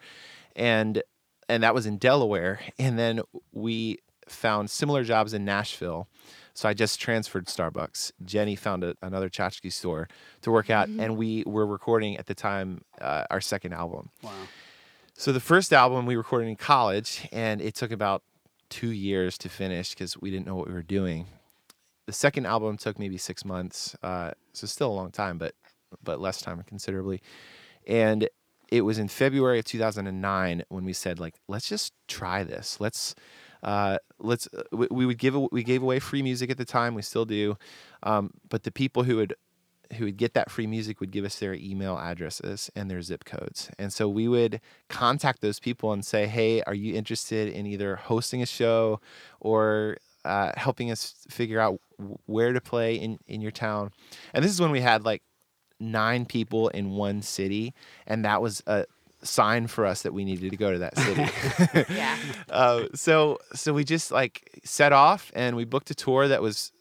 and 0.54 1.02
and 1.48 1.62
that 1.62 1.74
was 1.74 1.86
in 1.86 1.98
Delaware. 1.98 2.60
And 2.78 2.98
then 2.98 3.20
we 3.52 3.98
found 4.28 4.70
similar 4.70 5.04
jobs 5.04 5.32
in 5.32 5.44
Nashville. 5.44 6.08
So 6.56 6.70
I 6.70 6.72
just 6.72 6.98
transferred 6.98 7.48
Starbucks. 7.48 8.12
Jenny 8.24 8.56
found 8.56 8.82
a, 8.82 8.94
another 9.02 9.28
tchotchke 9.28 9.70
store 9.70 10.08
to 10.40 10.50
work 10.50 10.70
at, 10.70 10.88
and 10.88 11.18
we 11.18 11.44
were 11.44 11.66
recording 11.66 12.16
at 12.16 12.26
the 12.26 12.34
time 12.34 12.80
uh, 12.98 13.24
our 13.28 13.42
second 13.42 13.74
album. 13.74 14.08
Wow. 14.22 14.32
So 15.12 15.32
the 15.32 15.40
first 15.40 15.74
album 15.74 16.06
we 16.06 16.16
recorded 16.16 16.48
in 16.48 16.56
college, 16.56 17.28
and 17.30 17.60
it 17.60 17.74
took 17.74 17.90
about 17.90 18.22
two 18.70 18.90
years 18.90 19.36
to 19.38 19.50
finish 19.50 19.90
because 19.90 20.18
we 20.18 20.30
didn't 20.30 20.46
know 20.46 20.56
what 20.56 20.66
we 20.66 20.72
were 20.72 20.82
doing. 20.82 21.26
The 22.06 22.14
second 22.14 22.46
album 22.46 22.78
took 22.78 22.98
maybe 22.98 23.18
six 23.18 23.44
months, 23.44 23.94
uh, 24.02 24.30
so 24.54 24.66
still 24.66 24.90
a 24.90 24.94
long 24.94 25.10
time, 25.10 25.36
but 25.36 25.54
but 26.02 26.22
less 26.22 26.40
time 26.40 26.62
considerably. 26.66 27.20
And 27.86 28.30
it 28.72 28.80
was 28.80 28.98
in 28.98 29.08
February 29.08 29.58
of 29.58 29.66
2009 29.66 30.62
when 30.70 30.84
we 30.86 30.94
said 30.94 31.20
like, 31.20 31.34
let's 31.48 31.68
just 31.68 31.92
try 32.08 32.44
this. 32.44 32.80
Let's 32.80 33.14
uh, 33.62 33.98
let's 34.18 34.48
uh, 34.56 34.62
we, 34.72 34.86
we 34.90 35.06
would 35.06 35.18
give 35.18 35.34
we 35.52 35.62
gave 35.62 35.82
away 35.82 35.98
free 35.98 36.22
music 36.22 36.50
at 36.50 36.58
the 36.58 36.64
time. 36.64 36.94
We 36.94 37.02
still 37.02 37.24
do, 37.24 37.56
um, 38.02 38.30
but 38.48 38.62
the 38.62 38.70
people 38.70 39.04
who 39.04 39.16
would 39.16 39.34
who 39.94 40.06
would 40.06 40.16
get 40.16 40.34
that 40.34 40.50
free 40.50 40.66
music 40.66 41.00
would 41.00 41.10
give 41.10 41.24
us 41.24 41.38
their 41.38 41.54
email 41.54 41.98
addresses 41.98 42.70
and 42.74 42.90
their 42.90 43.02
zip 43.02 43.24
codes. 43.24 43.70
And 43.78 43.92
so 43.92 44.08
we 44.08 44.28
would 44.28 44.60
contact 44.88 45.40
those 45.40 45.60
people 45.60 45.92
and 45.92 46.04
say, 46.04 46.26
hey, 46.26 46.62
are 46.62 46.74
you 46.74 46.94
interested 46.94 47.48
in 47.48 47.66
either 47.66 47.96
hosting 47.96 48.42
a 48.42 48.46
show 48.46 49.00
or 49.40 49.98
uh, 50.24 50.52
helping 50.56 50.90
us 50.90 51.14
figure 51.30 51.60
out 51.60 51.80
where 52.26 52.52
to 52.52 52.60
play 52.60 52.96
in, 52.96 53.18
in 53.26 53.40
your 53.40 53.52
town? 53.52 53.92
And 54.34 54.44
this 54.44 54.52
is 54.52 54.60
when 54.60 54.72
we 54.72 54.80
had 54.80 55.04
like 55.04 55.22
nine 55.78 56.24
people 56.26 56.68
in 56.68 56.90
one 56.90 57.22
city. 57.22 57.74
And 58.06 58.24
that 58.24 58.42
was 58.42 58.62
a 58.66 58.86
sign 59.26 59.66
for 59.66 59.84
us 59.86 60.02
that 60.02 60.12
we 60.12 60.24
needed 60.24 60.50
to 60.50 60.56
go 60.56 60.72
to 60.72 60.78
that 60.78 60.96
city. 60.98 61.86
Yeah. 61.94 62.16
uh, 62.50 62.84
so 62.94 63.38
so 63.54 63.72
we 63.72 63.84
just 63.84 64.10
like 64.10 64.60
set 64.64 64.92
off 64.92 65.30
and 65.34 65.56
we 65.56 65.64
booked 65.64 65.90
a 65.90 65.94
tour 65.94 66.28
that 66.28 66.40
was 66.42 66.72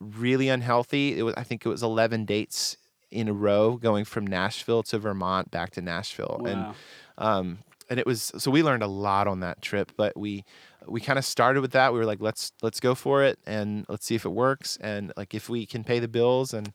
really 0.00 0.48
unhealthy. 0.48 1.18
It 1.18 1.22
was 1.22 1.34
I 1.36 1.42
think 1.42 1.64
it 1.66 1.68
was 1.68 1.82
11 1.82 2.24
dates 2.24 2.76
in 3.10 3.28
a 3.28 3.32
row 3.32 3.76
going 3.76 4.04
from 4.04 4.26
Nashville 4.26 4.82
to 4.84 4.98
Vermont 4.98 5.50
back 5.50 5.70
to 5.72 5.82
Nashville 5.82 6.42
and 6.46 6.60
Wow. 6.60 6.74
um 7.18 7.58
and 7.88 7.98
it 7.98 8.06
was 8.06 8.30
so 8.38 8.52
we 8.52 8.62
learned 8.62 8.84
a 8.84 8.86
lot 8.86 9.26
on 9.26 9.40
that 9.40 9.60
trip 9.60 9.90
but 9.96 10.16
we 10.16 10.44
we 10.86 11.00
kind 11.00 11.18
of 11.18 11.24
started 11.24 11.60
with 11.60 11.72
that 11.72 11.92
we 11.92 11.98
were 11.98 12.04
like 12.04 12.20
let's 12.20 12.52
let's 12.62 12.78
go 12.78 12.94
for 12.94 13.24
it 13.24 13.36
and 13.46 13.84
let's 13.88 14.06
see 14.06 14.14
if 14.14 14.24
it 14.24 14.28
works 14.30 14.78
and 14.80 15.12
like 15.16 15.34
if 15.34 15.48
we 15.48 15.66
can 15.66 15.82
pay 15.82 15.98
the 15.98 16.06
bills 16.06 16.54
and 16.54 16.72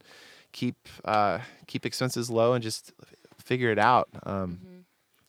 keep 0.51 0.75
uh 1.05 1.39
keep 1.67 1.85
expenses 1.85 2.29
low 2.29 2.51
and 2.51 2.61
just 2.61 2.91
figure 3.39 3.71
it 3.71 3.79
out 3.79 4.09
um 4.23 4.59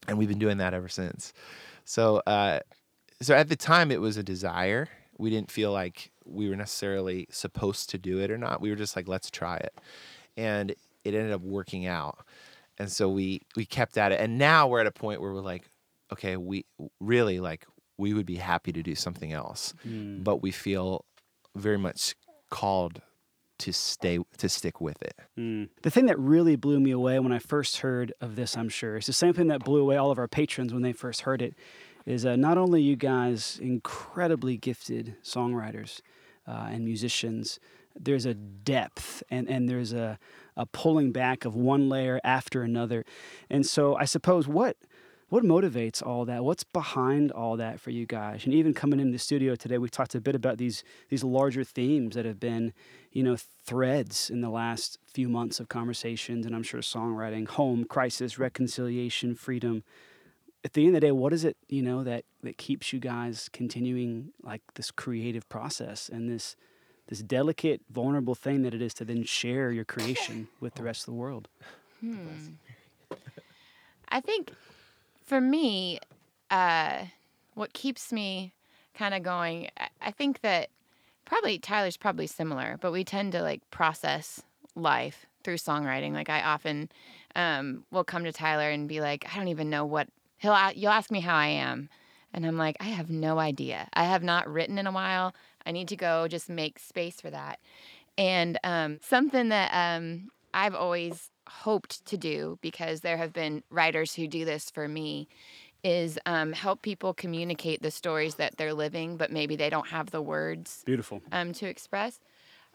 and 0.08 0.18
we've 0.18 0.28
been 0.28 0.38
doing 0.38 0.58
that 0.58 0.74
ever 0.74 0.88
since. 0.88 1.32
So 1.84 2.22
uh 2.26 2.60
so 3.22 3.34
at 3.34 3.48
the 3.48 3.56
time 3.56 3.90
it 3.90 4.00
was 4.00 4.16
a 4.16 4.22
desire. 4.22 4.88
We 5.18 5.30
didn't 5.30 5.50
feel 5.50 5.72
like 5.72 6.10
we 6.24 6.48
were 6.48 6.56
necessarily 6.56 7.26
supposed 7.30 7.90
to 7.90 7.98
do 7.98 8.18
it 8.20 8.30
or 8.30 8.38
not. 8.38 8.60
We 8.60 8.70
were 8.70 8.76
just 8.76 8.96
like 8.96 9.08
let's 9.08 9.30
try 9.30 9.56
it. 9.56 9.74
And 10.36 10.70
it 11.04 11.14
ended 11.14 11.32
up 11.32 11.40
working 11.42 11.86
out. 11.86 12.18
And 12.78 12.90
so 12.90 13.08
we 13.08 13.42
we 13.56 13.64
kept 13.64 13.96
at 13.96 14.12
it. 14.12 14.20
And 14.20 14.38
now 14.38 14.68
we're 14.68 14.80
at 14.80 14.86
a 14.86 14.92
point 14.92 15.20
where 15.20 15.32
we're 15.32 15.40
like 15.40 15.70
okay 16.12 16.36
we 16.36 16.64
really 17.00 17.40
like 17.40 17.66
we 17.98 18.12
would 18.12 18.26
be 18.26 18.36
happy 18.36 18.72
to 18.72 18.82
do 18.82 18.94
something 18.94 19.32
else. 19.32 19.74
Mm. 19.86 20.22
but 20.22 20.42
we 20.42 20.50
feel 20.50 21.04
very 21.54 21.78
much 21.78 22.14
called 22.50 23.00
to 23.58 23.72
stay 23.72 24.18
to 24.38 24.48
stick 24.48 24.80
with 24.80 25.02
it 25.02 25.16
Mm. 25.38 25.68
The 25.82 25.90
thing 25.90 26.06
that 26.06 26.18
really 26.18 26.56
blew 26.56 26.80
me 26.80 26.90
away 26.90 27.18
when 27.18 27.32
I 27.32 27.38
first 27.38 27.78
heard 27.78 28.12
of 28.20 28.36
this, 28.36 28.56
I'm 28.56 28.68
sure, 28.68 28.96
is 28.96 29.06
the 29.06 29.12
same 29.12 29.34
thing 29.34 29.48
that 29.48 29.64
blew 29.64 29.80
away 29.80 29.96
all 29.96 30.10
of 30.10 30.18
our 30.18 30.28
patrons 30.28 30.72
when 30.72 30.82
they 30.82 30.92
first 30.92 31.22
heard 31.22 31.42
it, 31.42 31.54
is 32.06 32.24
uh, 32.24 32.36
not 32.36 32.56
only 32.56 32.80
you 32.80 32.96
guys 32.96 33.58
incredibly 33.60 34.56
gifted 34.56 35.16
songwriters 35.22 36.00
uh, 36.46 36.68
and 36.70 36.84
musicians, 36.84 37.58
there's 37.98 38.24
a 38.24 38.34
depth 38.34 39.22
and, 39.30 39.48
and 39.48 39.68
there's 39.68 39.92
a, 39.92 40.18
a 40.56 40.64
pulling 40.66 41.12
back 41.12 41.44
of 41.44 41.54
one 41.54 41.88
layer 41.88 42.20
after 42.24 42.62
another. 42.62 43.04
And 43.50 43.66
so 43.66 43.96
I 43.96 44.04
suppose 44.04 44.46
what 44.48 44.76
what 45.28 45.42
motivates 45.42 46.06
all 46.06 46.24
that? 46.26 46.44
What's 46.44 46.62
behind 46.62 47.32
all 47.32 47.56
that 47.56 47.80
for 47.80 47.90
you 47.90 48.06
guys? 48.06 48.44
And 48.44 48.54
even 48.54 48.72
coming 48.72 49.00
into 49.00 49.12
the 49.12 49.18
studio 49.18 49.56
today, 49.56 49.76
we 49.78 49.88
talked 49.88 50.14
a 50.14 50.20
bit 50.20 50.36
about 50.36 50.58
these 50.58 50.84
these 51.08 51.24
larger 51.24 51.64
themes 51.64 52.14
that 52.14 52.24
have 52.24 52.38
been, 52.38 52.72
you 53.10 53.22
know, 53.22 53.36
threads 53.64 54.30
in 54.30 54.40
the 54.40 54.50
last 54.50 54.98
few 55.12 55.28
months 55.28 55.58
of 55.58 55.68
conversations, 55.68 56.46
and 56.46 56.54
I'm 56.54 56.62
sure 56.62 56.80
songwriting, 56.80 57.48
home, 57.48 57.84
crisis, 57.84 58.38
reconciliation, 58.38 59.34
freedom. 59.34 59.82
At 60.64 60.72
the 60.74 60.86
end 60.86 60.96
of 60.96 61.00
the 61.00 61.06
day, 61.06 61.12
what 61.12 61.32
is 61.32 61.44
it, 61.44 61.56
you 61.68 61.82
know, 61.82 62.04
that 62.04 62.24
that 62.44 62.56
keeps 62.56 62.92
you 62.92 63.00
guys 63.00 63.48
continuing 63.52 64.32
like 64.42 64.62
this 64.74 64.92
creative 64.92 65.48
process 65.48 66.08
and 66.08 66.30
this 66.30 66.54
this 67.08 67.20
delicate, 67.20 67.80
vulnerable 67.90 68.34
thing 68.34 68.62
that 68.62 68.74
it 68.74 68.82
is 68.82 68.94
to 68.94 69.04
then 69.04 69.24
share 69.24 69.72
your 69.72 69.84
creation 69.84 70.46
with 70.60 70.74
the 70.74 70.84
rest 70.84 71.02
of 71.02 71.06
the 71.06 71.18
world? 71.18 71.48
Hmm. 72.00 72.18
I 74.08 74.20
think 74.20 74.52
for 75.26 75.40
me, 75.40 75.98
uh, 76.50 77.04
what 77.54 77.72
keeps 77.72 78.12
me 78.12 78.52
kind 78.94 79.14
of 79.14 79.22
going, 79.22 79.68
I, 80.00 80.10
think 80.10 80.40
that 80.40 80.70
probably 81.24 81.58
Tyler's 81.58 81.96
probably 81.96 82.26
similar, 82.26 82.78
but 82.80 82.92
we 82.92 83.04
tend 83.04 83.32
to 83.32 83.42
like 83.42 83.68
process 83.70 84.42
life 84.74 85.26
through 85.42 85.56
songwriting. 85.56 86.12
Like 86.12 86.30
I 86.30 86.42
often 86.42 86.88
um, 87.34 87.84
will 87.90 88.04
come 88.04 88.24
to 88.24 88.32
Tyler 88.32 88.70
and 88.70 88.88
be 88.88 89.00
like, 89.00 89.26
I 89.30 89.36
don't 89.36 89.48
even 89.48 89.68
know 89.68 89.84
what 89.84 90.08
he'll. 90.38 90.56
You'll 90.74 90.92
ask 90.92 91.10
me 91.10 91.20
how 91.20 91.34
I 91.34 91.48
am, 91.48 91.88
and 92.32 92.46
I'm 92.46 92.56
like, 92.56 92.76
I 92.80 92.84
have 92.84 93.10
no 93.10 93.38
idea. 93.38 93.88
I 93.92 94.04
have 94.04 94.22
not 94.22 94.48
written 94.48 94.78
in 94.78 94.86
a 94.86 94.92
while. 94.92 95.34
I 95.66 95.72
need 95.72 95.88
to 95.88 95.96
go 95.96 96.28
just 96.28 96.48
make 96.48 96.78
space 96.78 97.20
for 97.20 97.30
that. 97.30 97.58
And 98.16 98.58
um, 98.64 98.98
something 99.02 99.50
that 99.50 99.70
um, 99.74 100.30
I've 100.54 100.74
always 100.74 101.30
hoped 101.48 102.04
to 102.06 102.16
do 102.16 102.58
because 102.60 103.00
there 103.00 103.16
have 103.16 103.32
been 103.32 103.62
writers 103.70 104.14
who 104.14 104.26
do 104.26 104.44
this 104.44 104.70
for 104.70 104.88
me 104.88 105.28
is 105.84 106.18
um, 106.26 106.52
help 106.52 106.82
people 106.82 107.14
communicate 107.14 107.80
the 107.80 107.90
stories 107.90 108.36
that 108.36 108.56
they're 108.56 108.74
living, 108.74 109.16
but 109.16 109.30
maybe 109.30 109.54
they 109.54 109.70
don't 109.70 109.88
have 109.88 110.10
the 110.10 110.20
words 110.22 110.82
Beautiful. 110.84 111.22
um, 111.30 111.52
to 111.52 111.66
express. 111.66 112.18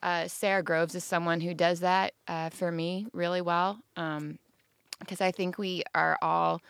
Uh, 0.02 0.28
Sara 0.28 0.64
Groves 0.64 0.96
is 0.96 1.04
someone 1.04 1.42
who 1.42 1.54
does 1.54 1.82
that 1.82 2.14
uh, 2.28 2.50
for 2.50 2.72
me 2.72 3.08
really 3.14 3.42
well 3.42 3.80
because 5.00 5.22
I 5.22 5.32
think 5.32 5.58
we 5.58 5.84
are 5.94 6.18
all, 6.22 6.62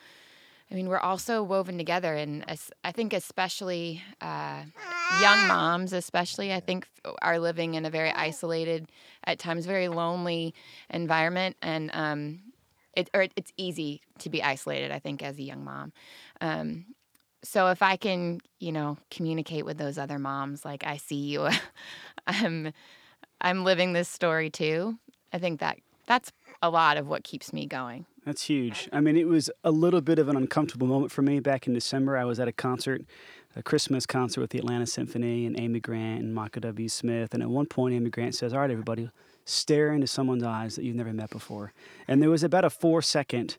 I 0.72 0.74
mean, 0.74 0.88
we're 0.88 0.98
all 0.98 1.18
so 1.18 1.42
woven 1.42 1.76
together. 1.76 2.14
And 2.14 2.46
I 2.82 2.92
think, 2.92 3.12
especially 3.12 4.02
uh, 4.22 4.62
young 5.20 5.46
moms, 5.46 5.92
especially, 5.92 6.50
I 6.50 6.60
think 6.60 6.88
are 7.20 7.38
living 7.38 7.74
in 7.74 7.84
a 7.84 7.90
very 7.90 8.10
isolated, 8.10 8.88
at 9.24 9.38
times 9.38 9.66
very 9.66 9.88
lonely 9.88 10.54
environment. 10.88 11.56
And 11.60 11.90
um, 11.92 12.40
it, 12.94 13.10
or 13.12 13.22
it- 13.22 13.34
it's 13.36 13.52
easy 13.58 14.00
to 14.20 14.30
be 14.30 14.42
isolated, 14.42 14.90
I 14.90 14.98
think, 14.98 15.22
as 15.22 15.36
a 15.38 15.42
young 15.42 15.62
mom. 15.62 15.92
Um, 16.40 16.86
so 17.44 17.68
if 17.68 17.82
I 17.82 17.96
can, 17.96 18.40
you 18.58 18.72
know, 18.72 18.96
communicate 19.10 19.66
with 19.66 19.76
those 19.76 19.98
other 19.98 20.18
moms, 20.18 20.64
like 20.64 20.86
I 20.86 20.96
see 20.96 21.16
you, 21.16 21.48
I'm, 22.26 22.72
I'm 23.42 23.64
living 23.64 23.92
this 23.92 24.08
story 24.08 24.48
too. 24.48 24.98
I 25.34 25.38
think 25.38 25.60
that 25.60 25.76
that's 26.06 26.32
a 26.62 26.70
lot 26.70 26.96
of 26.96 27.08
what 27.08 27.24
keeps 27.24 27.52
me 27.52 27.66
going. 27.66 28.06
That's 28.24 28.44
huge. 28.44 28.88
I 28.92 29.00
mean, 29.00 29.16
it 29.16 29.26
was 29.26 29.50
a 29.64 29.70
little 29.72 30.00
bit 30.00 30.18
of 30.18 30.28
an 30.28 30.36
uncomfortable 30.36 30.86
moment 30.86 31.10
for 31.10 31.22
me 31.22 31.40
back 31.40 31.66
in 31.66 31.74
December. 31.74 32.16
I 32.16 32.24
was 32.24 32.38
at 32.38 32.46
a 32.46 32.52
concert, 32.52 33.02
a 33.56 33.62
Christmas 33.64 34.06
concert 34.06 34.40
with 34.40 34.50
the 34.50 34.58
Atlanta 34.58 34.86
Symphony 34.86 35.44
and 35.44 35.58
Amy 35.58 35.80
Grant 35.80 36.22
and 36.22 36.34
Michael 36.34 36.60
W. 36.60 36.88
Smith. 36.88 37.34
And 37.34 37.42
at 37.42 37.48
one 37.50 37.66
point, 37.66 37.94
Amy 37.94 38.10
Grant 38.10 38.36
says, 38.36 38.52
All 38.52 38.60
right, 38.60 38.70
everybody, 38.70 39.10
stare 39.44 39.92
into 39.92 40.06
someone's 40.06 40.44
eyes 40.44 40.76
that 40.76 40.84
you've 40.84 40.94
never 40.94 41.12
met 41.12 41.30
before. 41.30 41.72
And 42.06 42.22
there 42.22 42.30
was 42.30 42.44
about 42.44 42.64
a 42.64 42.70
four 42.70 43.02
second 43.02 43.56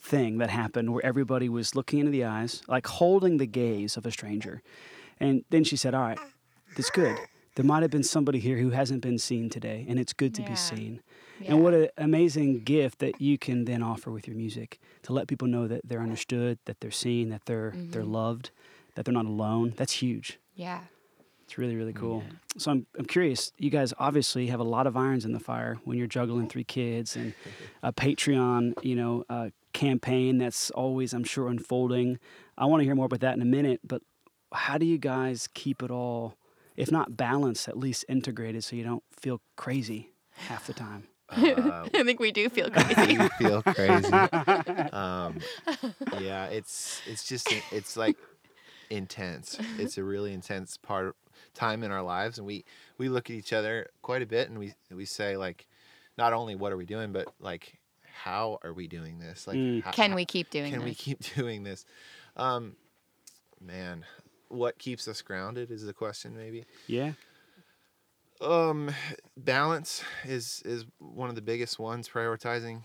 thing 0.00 0.38
that 0.38 0.48
happened 0.48 0.92
where 0.92 1.04
everybody 1.04 1.48
was 1.50 1.74
looking 1.76 1.98
into 1.98 2.10
the 2.10 2.24
eyes, 2.24 2.62
like 2.68 2.86
holding 2.86 3.36
the 3.36 3.46
gaze 3.46 3.98
of 3.98 4.06
a 4.06 4.10
stranger. 4.10 4.62
And 5.20 5.44
then 5.50 5.64
she 5.64 5.76
said, 5.76 5.92
All 5.94 6.00
right, 6.02 6.18
that's 6.76 6.90
good. 6.90 7.18
There 7.56 7.64
might 7.66 7.82
have 7.82 7.90
been 7.90 8.02
somebody 8.02 8.38
here 8.38 8.56
who 8.56 8.70
hasn't 8.70 9.02
been 9.02 9.18
seen 9.18 9.50
today, 9.50 9.84
and 9.86 9.98
it's 9.98 10.14
good 10.14 10.34
to 10.36 10.42
Yeah. 10.42 10.48
be 10.48 10.56
seen. 10.56 11.00
Yeah. 11.40 11.52
And 11.54 11.62
what 11.64 11.74
an 11.74 11.88
amazing 11.98 12.60
gift 12.60 12.98
that 13.00 13.20
you 13.20 13.36
can 13.38 13.64
then 13.64 13.82
offer 13.82 14.10
with 14.10 14.26
your 14.28 14.36
music 14.36 14.78
to 15.02 15.12
let 15.12 15.26
people 15.28 15.48
know 15.48 15.66
that 15.66 15.80
they're 15.84 16.00
understood, 16.02 16.58
that 16.66 16.80
they're 16.80 16.90
seen, 16.90 17.30
that 17.30 17.46
they're 17.46 17.72
they're 17.74 18.02
Mm-hmm. 18.02 18.12
loved, 18.12 18.50
that 18.94 19.04
they're 19.04 19.14
not 19.14 19.26
alone. 19.26 19.74
That's 19.76 19.92
huge. 19.94 20.38
Yeah. 20.54 20.80
It's 21.44 21.58
really 21.58 21.76
really 21.76 21.92
cool. 21.92 22.22
So 22.56 22.70
I'm 22.70 22.86
I'm 22.98 23.04
curious. 23.06 23.52
You 23.58 23.68
guys 23.70 23.92
obviously 23.98 24.46
have 24.46 24.60
a 24.60 24.64
lot 24.64 24.86
of 24.86 24.96
irons 24.96 25.24
in 25.24 25.32
the 25.32 25.40
fire 25.40 25.78
when 25.84 25.98
you're 25.98 26.06
juggling 26.06 26.48
three 26.48 26.64
kids 26.64 27.16
and 27.16 27.34
a 27.82 27.92
Patreon, 27.92 28.74
you 28.84 28.94
know, 28.96 29.24
uh, 29.28 29.50
campaign 29.72 30.38
that's 30.38 30.70
always 30.70 31.12
I'm 31.12 31.24
sure 31.24 31.48
unfolding. 31.48 32.18
I 32.56 32.66
want 32.66 32.80
to 32.80 32.84
hear 32.84 32.94
more 32.94 33.06
about 33.06 33.20
that 33.20 33.34
in 33.36 33.42
a 33.42 33.46
minute. 33.46 33.80
But 33.84 34.02
how 34.52 34.78
do 34.78 34.86
you 34.86 34.98
guys 34.98 35.48
keep 35.52 35.82
it 35.82 35.90
all, 35.90 36.36
if 36.76 36.90
not 36.92 37.16
balanced, 37.16 37.68
at 37.68 37.76
least 37.76 38.04
integrated, 38.08 38.62
so 38.64 38.76
you 38.76 38.84
don't 38.84 39.02
feel 39.10 39.40
crazy 39.56 40.12
half 40.48 40.66
the 40.66 40.72
time? 40.74 41.08
Uh, 41.36 41.88
I 41.94 42.02
think 42.04 42.20
we 42.20 42.32
do 42.32 42.48
feel 42.48 42.70
crazy. 42.74 43.12
you 43.14 43.28
feel 43.38 43.62
crazy. 43.62 44.08
Um, 44.92 45.38
yeah, 46.20 46.46
it's 46.46 47.00
it's 47.06 47.24
just 47.24 47.48
it's 47.72 47.96
like 47.96 48.16
intense. 48.90 49.58
It's 49.78 49.96
a 49.98 50.04
really 50.04 50.32
intense 50.32 50.76
part 50.76 51.06
of 51.08 51.14
time 51.54 51.82
in 51.82 51.90
our 51.90 52.02
lives, 52.02 52.38
and 52.38 52.46
we 52.46 52.64
we 52.98 53.08
look 53.08 53.30
at 53.30 53.36
each 53.36 53.52
other 53.52 53.88
quite 54.02 54.22
a 54.22 54.26
bit, 54.26 54.48
and 54.50 54.58
we 54.58 54.74
we 54.90 55.04
say 55.06 55.36
like, 55.36 55.66
not 56.18 56.32
only 56.32 56.54
what 56.54 56.72
are 56.72 56.76
we 56.76 56.84
doing, 56.86 57.12
but 57.12 57.32
like 57.40 57.78
how 58.24 58.58
are 58.62 58.72
we 58.74 58.86
doing 58.86 59.18
this? 59.18 59.46
Like, 59.46 59.56
Mm. 59.56 59.82
how- 59.82 59.90
Can 59.90 60.14
we 60.14 60.24
keep 60.24 60.50
doing 60.50 60.72
can 60.72 60.84
we 60.84 60.94
keep 60.94 61.18
doing 61.34 61.64
this? 61.64 61.84
Um, 62.36 62.76
man, 63.60 64.04
what 64.48 64.78
keeps 64.78 65.08
us 65.08 65.22
grounded 65.22 65.70
is 65.70 65.84
the 65.84 65.92
question, 65.94 66.36
maybe. 66.36 66.64
Yeah. 66.86 67.12
Um, 68.42 68.90
balance 69.36 70.02
is 70.24 70.62
is 70.64 70.84
one 70.98 71.28
of 71.28 71.34
the 71.34 71.42
biggest 71.42 71.78
ones. 71.78 72.08
Prioritizing, 72.08 72.82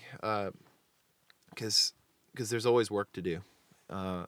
because 1.50 1.94
because 2.32 2.50
there's 2.50 2.66
always 2.66 2.92
work 2.92 3.12
to 3.14 3.22
do. 3.22 3.42
Uh, 3.90 4.26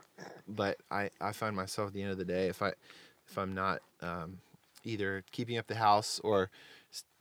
but 0.48 0.78
I 0.90 1.10
I 1.22 1.32
find 1.34 1.56
myself 1.56 1.90
at 1.90 1.94
the 1.94 2.02
end 2.02 2.12
of 2.12 2.18
the 2.18 2.26
day 2.26 2.48
if 2.48 2.62
I 2.62 2.74
if 3.28 3.38
I'm 3.38 3.54
not 3.54 3.82
um, 4.02 4.40
either 4.84 5.24
keeping 5.32 5.58
up 5.58 5.68
the 5.68 5.76
house 5.76 6.20
or 6.24 6.50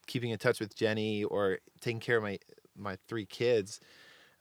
keeping 0.06 0.30
in 0.30 0.38
touch 0.38 0.58
with 0.60 0.74
Jenny 0.74 1.24
or 1.24 1.58
taking 1.80 2.00
care 2.00 2.16
of 2.16 2.22
my 2.22 2.38
my 2.76 2.96
three 3.08 3.26
kids, 3.26 3.80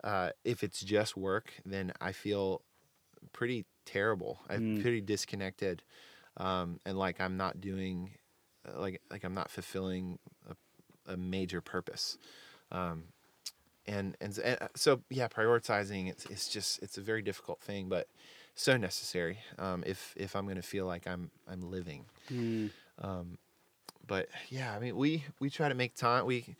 uh, 0.03 0.29
if 0.45 0.63
it's 0.63 0.79
just 0.81 1.17
work, 1.17 1.53
then 1.65 1.91
I 1.99 2.11
feel 2.13 2.61
pretty 3.33 3.65
terrible. 3.85 4.39
I'm 4.49 4.77
Mm. 4.77 4.81
pretty 4.81 5.01
disconnected, 5.01 5.81
um, 6.37 6.79
and 6.85 6.97
like 6.97 7.19
I'm 7.19 7.35
not 7.35 7.59
doing, 7.59 8.11
uh, 8.11 8.26
like 8.75 9.01
like 9.09 9.23
I'm 9.23 9.33
not 9.33 9.49
fulfilling 9.49 10.19
a, 10.49 11.13
a 11.13 11.17
major 11.17 11.61
purpose. 11.61 12.17
Um, 12.71 13.05
and, 13.87 14.17
and 14.19 14.37
uh, 14.39 14.67
so 14.75 15.01
yeah, 15.09 15.27
prioritizing 15.27 16.09
it's 16.09 16.25
it's 16.25 16.49
just 16.49 16.81
it's 16.83 16.97
a 16.97 17.01
very 17.01 17.21
difficult 17.21 17.61
thing, 17.61 17.87
but 17.87 18.07
so 18.55 18.75
necessary. 18.75 19.39
Um, 19.57 19.83
if 19.85 20.13
if 20.17 20.35
I'm 20.35 20.47
gonna 20.47 20.61
feel 20.61 20.85
like 20.85 21.07
I'm 21.07 21.31
I'm 21.47 21.71
living. 21.71 22.05
Mm. 22.31 22.71
Um, 22.99 23.37
but 24.05 24.27
yeah, 24.49 24.73
I 24.75 24.79
mean, 24.79 24.95
we 24.95 25.23
we 25.39 25.49
try 25.49 25.69
to 25.69 25.75
make 25.75 25.95
time. 25.95 26.25
We 26.25 26.55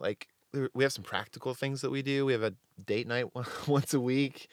like 0.00 0.28
we 0.74 0.82
have 0.82 0.92
some 0.92 1.04
practical 1.04 1.54
things 1.54 1.82
that 1.82 1.90
we 1.90 2.02
do. 2.02 2.24
We 2.24 2.32
have 2.32 2.42
a 2.42 2.54
date 2.84 3.06
night 3.06 3.26
once 3.66 3.94
a 3.94 4.00
week. 4.00 4.48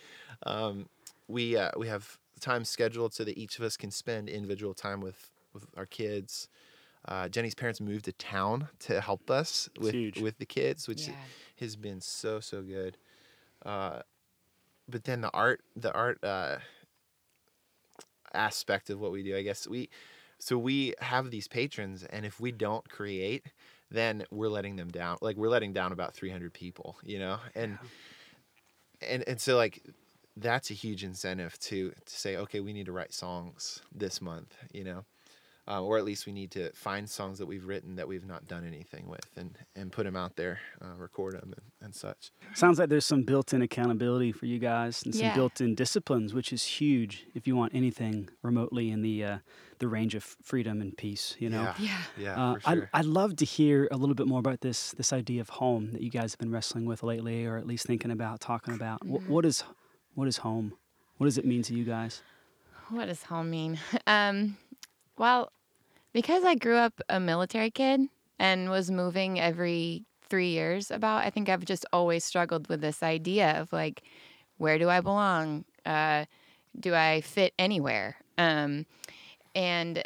Um, 0.46 0.88
we 1.28 1.58
uh, 1.58 1.72
we 1.78 1.88
have 1.88 2.18
time 2.40 2.66
scheduled 2.66 3.14
so 3.14 3.24
that 3.24 3.38
each 3.38 3.58
of 3.58 3.64
us 3.64 3.78
can 3.78 3.90
spend 3.90 4.30
individual 4.30 4.74
time 4.74 5.02
with 5.02 5.32
with 5.54 5.66
our 5.78 5.86
kids. 5.86 6.48
Uh, 7.06 7.28
Jenny's 7.28 7.56
parents 7.56 7.82
moved 7.82 8.06
to 8.06 8.14
town 8.14 8.70
to 8.80 9.02
help 9.02 9.30
us 9.30 9.70
with 9.80 9.94
huge. 9.94 10.22
with 10.22 10.38
the 10.38 10.46
kids, 10.46 10.88
which 10.88 11.08
Yeah. 11.08 11.16
has 11.60 11.76
been 11.76 12.00
so 12.02 12.40
so 12.40 12.62
good. 12.62 12.98
Uh, 13.66 14.02
but 14.88 15.04
then 15.04 15.22
the 15.22 15.32
art 15.32 15.62
the 15.76 15.94
art 15.94 16.24
uh, 16.24 16.58
aspect 18.34 18.90
of 18.90 19.00
what 19.00 19.12
we 19.12 19.24
do, 19.24 19.36
I 19.38 19.42
guess 19.44 19.68
we 19.68 19.90
so 20.40 20.58
we 20.58 20.94
have 21.00 21.32
these 21.32 21.48
patrons, 21.48 22.04
and 22.04 22.26
if 22.26 22.40
we 22.40 22.52
don't 22.52 22.88
create, 22.90 23.46
then 23.90 24.26
we're 24.30 24.50
letting 24.50 24.76
them 24.76 24.90
down. 24.90 25.18
Like 25.22 25.38
we're 25.38 25.50
letting 25.50 25.72
down 25.74 25.92
about 25.94 26.14
300 26.14 26.54
people, 26.54 26.98
you 27.04 27.20
know, 27.20 27.38
and 27.56 27.78
and 29.02 29.24
and 29.28 29.40
so 29.40 29.56
like 29.56 29.82
that's 30.36 30.72
a 30.72 30.74
huge 30.74 31.04
incentive 31.04 31.58
to 31.60 31.92
to 31.92 32.14
say, 32.20 32.36
okay, 32.38 32.60
we 32.60 32.74
need 32.74 32.88
to 32.88 32.92
write 32.92 33.14
songs 33.14 33.82
this 33.94 34.22
month, 34.22 34.56
you 34.74 34.84
know, 34.84 35.06
uh, 35.68 35.82
or 35.82 35.98
at 35.98 36.04
least 36.04 36.26
we 36.26 36.34
need 36.34 36.52
to 36.52 36.72
find 36.74 37.10
songs 37.10 37.38
that 37.40 37.46
we've 37.46 37.66
written 37.66 37.96
that 37.96 38.08
we've 38.08 38.26
not 38.26 38.48
done 38.48 38.66
anything 38.66 39.08
with, 39.08 39.26
and 39.38 39.58
and 39.76 39.92
put 39.92 40.04
them 40.06 40.16
out 40.16 40.36
there, 40.36 40.60
uh, 40.82 40.96
record 40.98 41.34
them, 41.34 41.54
and, 41.56 41.66
and 41.82 41.96
such. 41.96 42.32
Sounds 42.54 42.80
like 42.80 42.90
there's 42.90 43.06
some 43.06 43.24
built-in 43.24 43.62
accountability 43.62 44.32
for 44.32 44.46
you 44.46 44.60
guys 44.60 45.04
and 45.04 45.14
some 45.16 45.26
Yeah. 45.26 45.34
built-in 45.36 45.76
disciplines, 45.76 46.34
which 46.34 46.52
is 46.54 46.64
huge 46.64 47.26
if 47.34 47.48
you 47.48 47.56
want 47.56 47.74
anything 47.74 48.30
remotely 48.42 48.90
in 48.92 49.02
the 49.02 49.24
uh, 49.24 49.38
the 49.80 49.88
range 49.88 50.16
of 50.16 50.24
freedom 50.42 50.82
and 50.82 50.96
peace. 50.98 51.36
You 51.40 51.50
know. 51.50 51.64
Yeah, 51.64 51.76
Yeah. 51.80 52.02
yeah, 52.18 52.44
Uh, 52.44 52.54
for 52.56 52.60
sure. 52.62 52.90
I'd, 52.94 53.00
I'd 53.00 53.06
love 53.06 53.36
to 53.38 53.46
hear 53.46 53.88
a 53.92 53.98
little 53.98 54.16
bit 54.16 54.28
more 54.28 54.40
about 54.40 54.62
this 54.62 54.92
this 54.92 55.12
idea 55.14 55.42
of 55.42 55.50
home 55.50 55.92
that 55.94 56.02
you 56.02 56.10
guys 56.10 56.34
have 56.34 56.40
been 56.40 56.52
wrestling 56.52 56.86
with 56.86 57.04
lately, 57.04 57.46
or 57.46 57.58
at 57.58 57.66
least 57.68 57.86
thinking 57.88 58.12
about, 58.12 58.40
talking 58.42 58.74
about. 58.74 59.02
Wh- 59.06 59.30
what 59.30 59.46
is 59.46 59.64
what 60.16 60.28
is 60.28 60.38
home? 60.38 60.74
What 61.18 61.26
does 61.28 61.38
it 61.38 61.46
mean 61.46 61.62
to 61.64 61.74
you 61.74 61.84
guys? 61.86 62.22
What 62.90 63.06
does 63.08 63.24
home 63.24 63.50
mean? 63.50 63.80
Um, 64.08 64.58
well, 65.18 65.52
because 66.14 66.44
I 66.44 66.56
grew 66.56 66.76
up 66.76 67.02
a 67.10 67.20
military 67.20 67.72
kid 67.72 68.02
and 68.40 68.70
was 68.70 68.92
moving 68.92 69.40
every 69.40 70.06
three 70.30 70.50
years, 70.50 70.92
about 70.92 71.24
I 71.26 71.30
think 71.30 71.50
I've 71.50 71.66
just 71.66 71.86
always 71.94 72.24
struggled 72.24 72.68
with 72.70 72.82
this 72.82 73.04
idea 73.04 73.60
of 73.60 73.72
like, 73.74 74.04
where 74.58 74.78
do 74.78 74.90
I 74.90 75.02
belong? 75.02 75.66
Uh, 75.86 76.26
do 76.80 76.94
I 76.96 77.22
fit 77.22 77.54
anywhere? 77.60 78.16
Um, 78.38 78.86
and 79.56 80.04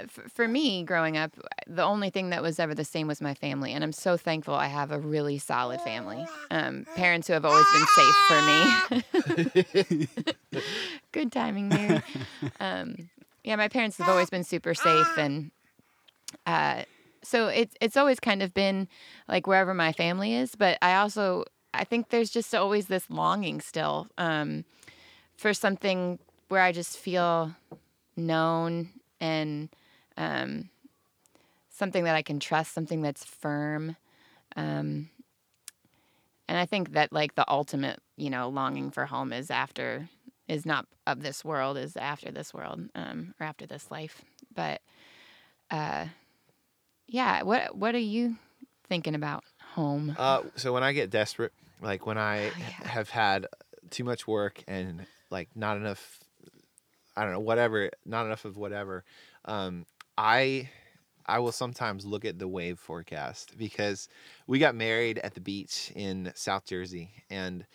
f- 0.00 0.30
for 0.32 0.48
me, 0.48 0.82
growing 0.82 1.16
up, 1.16 1.32
the 1.66 1.82
only 1.84 2.10
thing 2.10 2.30
that 2.30 2.42
was 2.42 2.58
ever 2.58 2.74
the 2.74 2.84
same 2.84 3.06
was 3.06 3.20
my 3.20 3.34
family, 3.34 3.72
and 3.72 3.84
I'm 3.84 3.92
so 3.92 4.16
thankful 4.16 4.54
I 4.54 4.66
have 4.66 4.90
a 4.90 4.98
really 4.98 5.38
solid 5.38 5.80
family. 5.80 6.24
Um, 6.50 6.86
parents 6.96 7.26
who 7.28 7.34
have 7.34 7.44
always 7.44 7.66
been 7.72 7.86
safe 7.96 8.16
for 8.28 8.42
me. 8.42 10.06
Good 11.12 11.32
timing, 11.32 11.68
Mary. 11.68 12.02
um, 12.60 12.96
yeah, 13.48 13.56
my 13.56 13.68
parents 13.68 13.96
have 13.96 14.10
always 14.10 14.28
been 14.28 14.44
super 14.44 14.74
safe, 14.74 15.16
and 15.16 15.50
uh, 16.44 16.82
so 17.22 17.48
it's 17.48 17.74
it's 17.80 17.96
always 17.96 18.20
kind 18.20 18.42
of 18.42 18.52
been 18.52 18.88
like 19.26 19.46
wherever 19.46 19.72
my 19.72 19.90
family 19.90 20.34
is. 20.34 20.54
But 20.54 20.76
I 20.82 20.96
also 20.96 21.44
I 21.72 21.84
think 21.84 22.10
there's 22.10 22.28
just 22.28 22.54
always 22.54 22.88
this 22.88 23.08
longing 23.08 23.62
still 23.62 24.08
um, 24.18 24.66
for 25.34 25.54
something 25.54 26.18
where 26.48 26.60
I 26.60 26.72
just 26.72 26.98
feel 26.98 27.54
known 28.18 28.90
and 29.18 29.70
um, 30.18 30.68
something 31.70 32.04
that 32.04 32.16
I 32.16 32.20
can 32.20 32.40
trust, 32.40 32.74
something 32.74 33.00
that's 33.00 33.24
firm. 33.24 33.96
Um, 34.56 35.08
and 36.46 36.58
I 36.58 36.66
think 36.66 36.92
that 36.92 37.14
like 37.14 37.34
the 37.34 37.50
ultimate, 37.50 38.00
you 38.18 38.28
know, 38.28 38.50
longing 38.50 38.90
for 38.90 39.06
home 39.06 39.32
is 39.32 39.50
after 39.50 40.10
is 40.48 40.64
not 40.66 40.86
of 41.06 41.22
this 41.22 41.44
world, 41.44 41.76
is 41.76 41.96
after 41.96 42.30
this 42.30 42.52
world, 42.54 42.88
um, 42.94 43.34
or 43.38 43.46
after 43.46 43.66
this 43.66 43.90
life. 43.90 44.22
But 44.54 44.80
uh, 45.70 46.06
yeah, 47.06 47.42
what 47.42 47.76
what 47.76 47.94
are 47.94 47.98
you 47.98 48.36
thinking 48.88 49.14
about 49.14 49.44
home? 49.74 50.14
Uh, 50.18 50.42
so 50.56 50.72
when 50.72 50.82
I 50.82 50.92
get 50.92 51.10
desperate, 51.10 51.52
like 51.80 52.06
when 52.06 52.18
I 52.18 52.46
Oh, 52.46 52.52
yeah. 52.58 52.88
have 52.88 53.10
had 53.10 53.46
too 53.90 54.04
much 54.04 54.26
work 54.26 54.62
and 54.66 55.06
like 55.30 55.48
not 55.54 55.76
enough, 55.76 56.18
I 57.16 57.22
don't 57.24 57.32
know, 57.32 57.40
whatever, 57.40 57.90
not 58.04 58.26
enough 58.26 58.44
of 58.44 58.56
whatever, 58.56 59.04
um, 59.44 59.86
I 60.16 60.70
I 61.26 61.40
will 61.40 61.52
sometimes 61.52 62.06
look 62.06 62.24
at 62.24 62.38
the 62.38 62.48
wave 62.48 62.78
forecast 62.78 63.58
because 63.58 64.08
we 64.46 64.58
got 64.58 64.74
married 64.74 65.18
at 65.18 65.34
the 65.34 65.40
beach 65.42 65.92
in 65.94 66.32
South 66.34 66.64
Jersey 66.64 67.10
and 67.28 67.66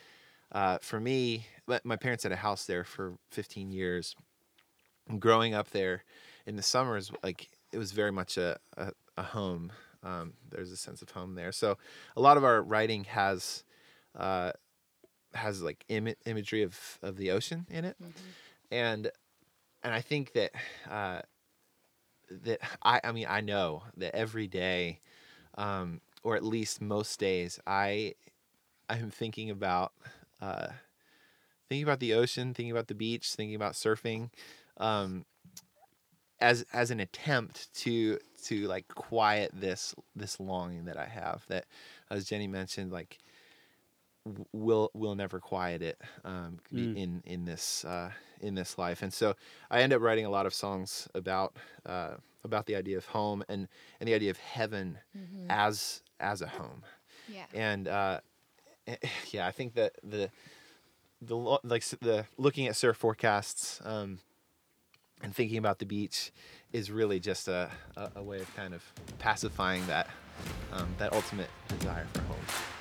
uh, 0.54 0.78
for 0.80 1.00
me, 1.00 1.48
my- 1.84 1.96
parents 1.96 2.24
had 2.24 2.32
a 2.32 2.38
house 2.38 2.66
there 2.66 2.84
for 2.84 3.18
15 3.32 3.72
years. 3.72 4.16
And 5.08 5.20
growing 5.20 5.54
up 5.54 5.72
there 5.72 6.04
in 6.46 6.56
the 6.56 6.62
summers, 6.62 7.12
like 7.24 7.50
it 7.72 7.78
was 7.78 7.92
very 7.92 8.12
much 8.12 8.38
a, 8.38 8.58
a, 8.78 8.92
a 9.18 9.24
home. 9.24 9.72
Um, 10.04 10.34
there's 10.50 10.72
a 10.72 10.78
sense 10.78 11.02
of 11.02 11.10
home 11.12 11.36
there. 11.36 11.52
So 11.52 11.78
a 12.16 12.22
lot 12.22 12.38
of 12.38 12.44
our 12.44 12.62
writing 12.62 13.04
has 13.06 13.64
uh, 14.18 14.52
has 15.34 15.62
like 15.62 15.84
Im- 15.90 16.16
imagery 16.26 16.62
of, 16.64 17.00
of 17.02 17.18
the 17.18 17.32
ocean 17.32 17.66
in 17.70 17.86
it, 17.86 17.98
and 18.72 19.10
and 19.84 19.94
I 19.94 20.02
think 20.02 20.34
that 20.34 20.52
uh, 20.90 21.22
that 22.30 22.60
I 22.84 23.02
I 23.04 23.12
mean 23.12 23.28
I 23.30 23.42
know 23.42 23.84
that 23.98 24.16
every 24.16 24.48
day, 24.48 25.00
um, 25.58 26.02
or 26.24 26.36
at 26.36 26.44
least 26.44 26.82
most 26.82 27.20
days, 27.20 27.60
I 27.66 28.16
I'm 28.90 29.10
thinking 29.10 29.50
about 29.50 29.94
uh, 30.44 30.68
thinking 31.70 31.84
about 31.84 32.00
the 32.00 32.14
ocean, 32.14 32.54
thinking 32.54 32.72
about 32.72 32.88
the 32.88 32.96
beach, 32.96 33.34
thinking 33.34 33.56
about 33.56 33.74
surfing, 33.74 34.30
um, 34.78 35.26
as 36.40 36.66
as 36.74 36.92
an 36.92 37.00
attempt 37.00 37.74
to 37.74 38.20
to 38.46 38.68
like 38.68 38.88
quiet 38.90 39.52
this 39.54 39.96
this 40.16 40.40
longing 40.40 40.86
that 40.86 40.98
I 40.98 41.06
have. 41.06 41.46
That 41.48 41.66
as 42.10 42.26
Jenny 42.26 42.48
mentioned, 42.48 42.92
like 42.92 43.20
we'll 44.54 44.90
we'll 44.94 45.16
never 45.16 45.40
quiet 45.40 45.82
it 45.82 46.00
um, 46.24 46.60
Mm. 46.74 46.96
in 46.98 47.24
in 47.26 47.46
this 47.46 47.86
uh, 47.86 48.12
in 48.42 48.56
this 48.56 48.78
life. 48.78 49.02
And 49.02 49.14
so 49.14 49.36
I 49.70 49.82
end 49.82 49.94
up 49.94 50.02
writing 50.02 50.26
a 50.26 50.30
lot 50.30 50.46
of 50.46 50.54
songs 50.54 51.08
about 51.14 51.56
uh, 51.86 52.16
about 52.44 52.66
the 52.66 52.76
idea 52.76 52.98
of 52.98 53.06
home 53.08 53.44
and 53.50 53.68
and 54.00 54.08
the 54.08 54.14
idea 54.14 54.32
of 54.32 54.38
heaven 54.38 54.98
as 55.50 56.02
as 56.20 56.42
a 56.42 56.48
home 56.48 56.84
Yeah. 57.28 57.46
and 57.54 57.88
uh, 57.88 58.20
yeah, 59.32 59.48
I 59.48 59.52
think 59.52 59.76
that 59.76 59.94
the 60.04 60.30
the 61.22 61.36
like 61.36 61.84
the 62.02 62.26
looking 62.38 62.68
at 62.68 62.76
surf 62.76 62.98
forecasts 62.98 63.82
um, 63.86 64.20
and 65.22 65.34
thinking 65.34 65.58
about 65.58 65.80
the 65.80 65.86
beach 65.86 66.32
is 66.72 66.92
really 66.92 67.20
just 67.20 67.48
a, 67.48 67.72
a, 67.96 68.12
a 68.18 68.24
way 68.24 68.40
of 68.40 68.56
kind 68.56 68.74
of 68.74 68.84
pacifying 69.20 69.86
that 69.88 70.10
um, 70.74 70.94
that 70.98 71.14
ultimate 71.14 71.50
desire 71.70 72.08
for 72.14 72.22
home. 72.22 72.73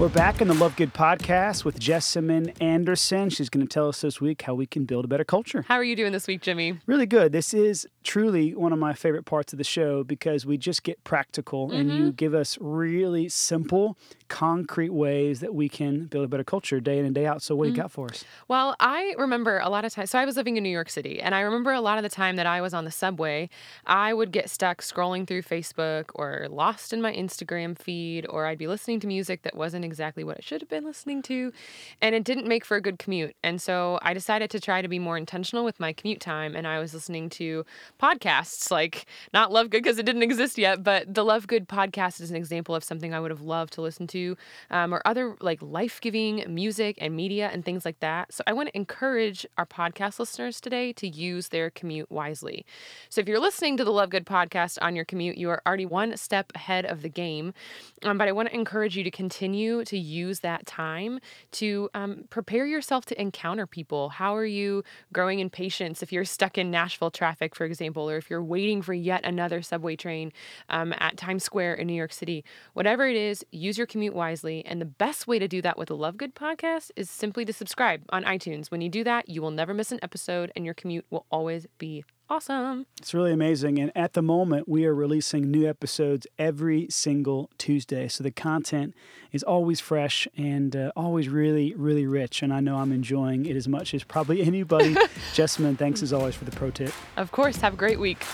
We're 0.00 0.08
back 0.08 0.40
in 0.40 0.48
the 0.48 0.54
Love 0.54 0.76
Good 0.76 0.94
podcast 0.94 1.66
with 1.66 1.78
Jessamine 1.78 2.54
Anderson. 2.58 3.28
She's 3.28 3.50
going 3.50 3.66
to 3.66 3.70
tell 3.70 3.86
us 3.86 4.00
this 4.00 4.18
week 4.18 4.40
how 4.40 4.54
we 4.54 4.64
can 4.64 4.86
build 4.86 5.04
a 5.04 5.08
better 5.08 5.24
culture. 5.24 5.66
How 5.68 5.74
are 5.74 5.84
you 5.84 5.94
doing 5.94 6.12
this 6.12 6.26
week, 6.26 6.40
Jimmy? 6.40 6.78
Really 6.86 7.04
good. 7.04 7.32
This 7.32 7.52
is 7.52 7.86
truly 8.02 8.54
one 8.54 8.72
of 8.72 8.78
my 8.78 8.94
favorite 8.94 9.24
parts 9.24 9.52
of 9.52 9.58
the 9.58 9.64
show 9.64 10.02
because 10.02 10.46
we 10.46 10.56
just 10.56 10.84
get 10.84 11.04
practical 11.04 11.70
and 11.70 11.90
you 11.90 11.98
mm-hmm. 11.98 12.10
give 12.12 12.34
us 12.34 12.56
really 12.62 13.28
simple, 13.28 13.98
concrete 14.28 14.88
ways 14.88 15.40
that 15.40 15.54
we 15.54 15.68
can 15.68 16.06
build 16.06 16.24
a 16.24 16.28
better 16.28 16.44
culture 16.44 16.80
day 16.80 16.98
in 16.98 17.04
and 17.04 17.14
day 17.14 17.26
out. 17.26 17.42
So, 17.42 17.54
what 17.54 17.64
do 17.64 17.68
you 17.68 17.74
mm-hmm. 17.74 17.82
got 17.82 17.92
for 17.92 18.08
us? 18.08 18.24
Well, 18.48 18.76
I 18.80 19.14
remember 19.18 19.58
a 19.58 19.68
lot 19.68 19.84
of 19.84 19.92
times. 19.92 20.10
So 20.10 20.18
I 20.18 20.24
was 20.24 20.34
living 20.34 20.56
in 20.56 20.62
New 20.62 20.70
York 20.70 20.88
City, 20.88 21.20
and 21.20 21.34
I 21.34 21.40
remember 21.40 21.72
a 21.72 21.80
lot 21.82 21.98
of 21.98 22.04
the 22.04 22.08
time 22.08 22.36
that 22.36 22.46
I 22.46 22.62
was 22.62 22.72
on 22.72 22.86
the 22.86 22.90
subway, 22.90 23.50
I 23.86 24.14
would 24.14 24.32
get 24.32 24.48
stuck 24.48 24.80
scrolling 24.80 25.26
through 25.26 25.42
Facebook 25.42 26.06
or 26.14 26.46
lost 26.48 26.94
in 26.94 27.02
my 27.02 27.12
Instagram 27.12 27.78
feed, 27.78 28.26
or 28.30 28.46
I'd 28.46 28.56
be 28.56 28.66
listening 28.66 28.98
to 29.00 29.06
music 29.06 29.42
that 29.42 29.54
wasn't 29.54 29.89
exactly 29.90 30.24
what 30.24 30.38
I 30.38 30.40
should 30.40 30.60
have 30.60 30.70
been 30.70 30.84
listening 30.84 31.22
to, 31.22 31.52
and 32.00 32.14
it 32.14 32.24
didn't 32.24 32.46
make 32.46 32.64
for 32.64 32.76
a 32.76 32.80
good 32.80 32.98
commute. 32.98 33.36
And 33.42 33.60
so 33.60 33.98
I 34.02 34.14
decided 34.14 34.50
to 34.50 34.60
try 34.60 34.82
to 34.82 34.88
be 34.88 34.98
more 34.98 35.18
intentional 35.18 35.64
with 35.64 35.80
my 35.80 35.92
commute 35.92 36.20
time, 36.20 36.54
and 36.56 36.66
I 36.66 36.78
was 36.78 36.94
listening 36.94 37.28
to 37.30 37.64
podcasts 38.00 38.70
like 38.70 39.06
not 39.32 39.52
Love 39.52 39.70
Good 39.70 39.82
because 39.82 39.98
it 39.98 40.06
didn't 40.06 40.22
exist 40.22 40.58
yet, 40.58 40.82
but 40.82 41.12
the 41.12 41.24
Love 41.24 41.46
Good 41.46 41.68
podcast 41.68 42.20
is 42.20 42.30
an 42.30 42.36
example 42.36 42.74
of 42.74 42.84
something 42.84 43.12
I 43.12 43.20
would 43.20 43.30
have 43.30 43.42
loved 43.42 43.72
to 43.74 43.82
listen 43.82 44.06
to, 44.08 44.36
um, 44.70 44.94
or 44.94 45.02
other 45.04 45.36
like 45.40 45.60
life 45.62 46.00
giving 46.00 46.44
music 46.48 46.96
and 47.00 47.16
media 47.16 47.50
and 47.52 47.64
things 47.64 47.84
like 47.84 48.00
that. 48.00 48.32
So 48.32 48.44
I 48.46 48.52
want 48.52 48.68
to 48.68 48.76
encourage 48.76 49.46
our 49.58 49.66
podcast 49.66 50.18
listeners 50.18 50.60
today 50.60 50.92
to 50.94 51.08
use 51.08 51.48
their 51.48 51.70
commute 51.70 52.10
wisely. 52.10 52.64
So 53.08 53.20
if 53.20 53.28
you're 53.28 53.40
listening 53.40 53.76
to 53.78 53.84
the 53.84 53.90
Love 53.90 54.10
Good 54.10 54.26
podcast 54.26 54.78
on 54.80 54.94
your 54.94 55.04
commute, 55.04 55.36
you 55.36 55.50
are 55.50 55.62
already 55.66 55.86
one 55.86 56.16
step 56.16 56.52
ahead 56.54 56.84
of 56.84 57.02
the 57.02 57.08
game. 57.08 57.54
Um, 58.02 58.18
but 58.18 58.28
I 58.28 58.32
want 58.32 58.48
to 58.48 58.54
encourage 58.54 58.96
you 58.96 59.04
to 59.04 59.10
continue 59.10 59.79
to 59.86 59.98
use 59.98 60.40
that 60.40 60.66
time 60.66 61.20
to 61.52 61.88
um, 61.94 62.24
prepare 62.30 62.66
yourself 62.66 63.04
to 63.06 63.20
encounter 63.20 63.66
people. 63.66 64.10
How 64.10 64.34
are 64.36 64.44
you 64.44 64.84
growing 65.12 65.40
in 65.40 65.50
patience 65.50 66.02
if 66.02 66.12
you're 66.12 66.24
stuck 66.24 66.58
in 66.58 66.70
Nashville 66.70 67.10
traffic, 67.10 67.54
for 67.54 67.64
example, 67.64 68.08
or 68.08 68.16
if 68.16 68.30
you're 68.30 68.42
waiting 68.42 68.82
for 68.82 68.94
yet 68.94 69.24
another 69.24 69.62
subway 69.62 69.96
train 69.96 70.32
um, 70.68 70.94
at 70.98 71.16
Times 71.16 71.44
Square 71.44 71.74
in 71.74 71.86
New 71.86 71.94
York 71.94 72.12
City? 72.12 72.44
Whatever 72.74 73.08
it 73.08 73.16
is, 73.16 73.44
use 73.50 73.78
your 73.78 73.86
commute 73.86 74.14
wisely. 74.14 74.64
And 74.64 74.80
the 74.80 74.86
best 74.86 75.26
way 75.26 75.38
to 75.38 75.48
do 75.48 75.62
that 75.62 75.78
with 75.78 75.88
the 75.88 75.96
Love 75.96 76.16
Good 76.16 76.34
podcast 76.34 76.90
is 76.96 77.10
simply 77.10 77.44
to 77.44 77.52
subscribe 77.52 78.02
on 78.10 78.24
iTunes. 78.24 78.70
When 78.70 78.80
you 78.80 78.88
do 78.88 79.04
that, 79.04 79.28
you 79.28 79.42
will 79.42 79.50
never 79.50 79.74
miss 79.74 79.92
an 79.92 80.00
episode 80.02 80.52
and 80.56 80.64
your 80.64 80.74
commute 80.74 81.06
will 81.10 81.26
always 81.30 81.66
be 81.78 82.04
awesome. 82.30 82.86
It's 82.98 83.12
really 83.12 83.32
amazing. 83.32 83.78
And 83.80 83.90
at 83.96 84.12
the 84.12 84.22
moment, 84.22 84.68
we 84.68 84.86
are 84.86 84.94
releasing 84.94 85.50
new 85.50 85.68
episodes 85.68 86.26
every 86.38 86.86
single 86.88 87.50
Tuesday. 87.58 88.06
So 88.06 88.22
the 88.22 88.30
content 88.30 88.94
is 89.32 89.42
always 89.42 89.80
fresh 89.80 90.28
and 90.36 90.74
uh, 90.76 90.92
always 90.96 91.28
really, 91.28 91.74
really 91.74 92.06
rich. 92.06 92.42
And 92.42 92.54
I 92.54 92.60
know 92.60 92.76
I'm 92.76 92.92
enjoying 92.92 93.46
it 93.46 93.56
as 93.56 93.66
much 93.66 93.92
as 93.92 94.04
probably 94.04 94.42
anybody. 94.46 94.96
Jessamine, 95.34 95.76
thanks 95.76 96.02
as 96.02 96.12
always 96.12 96.36
for 96.36 96.44
the 96.44 96.52
pro 96.52 96.70
tip. 96.70 96.92
Of 97.16 97.32
course, 97.32 97.56
have 97.56 97.74
a 97.74 97.76
great 97.76 97.98
week. 97.98 98.24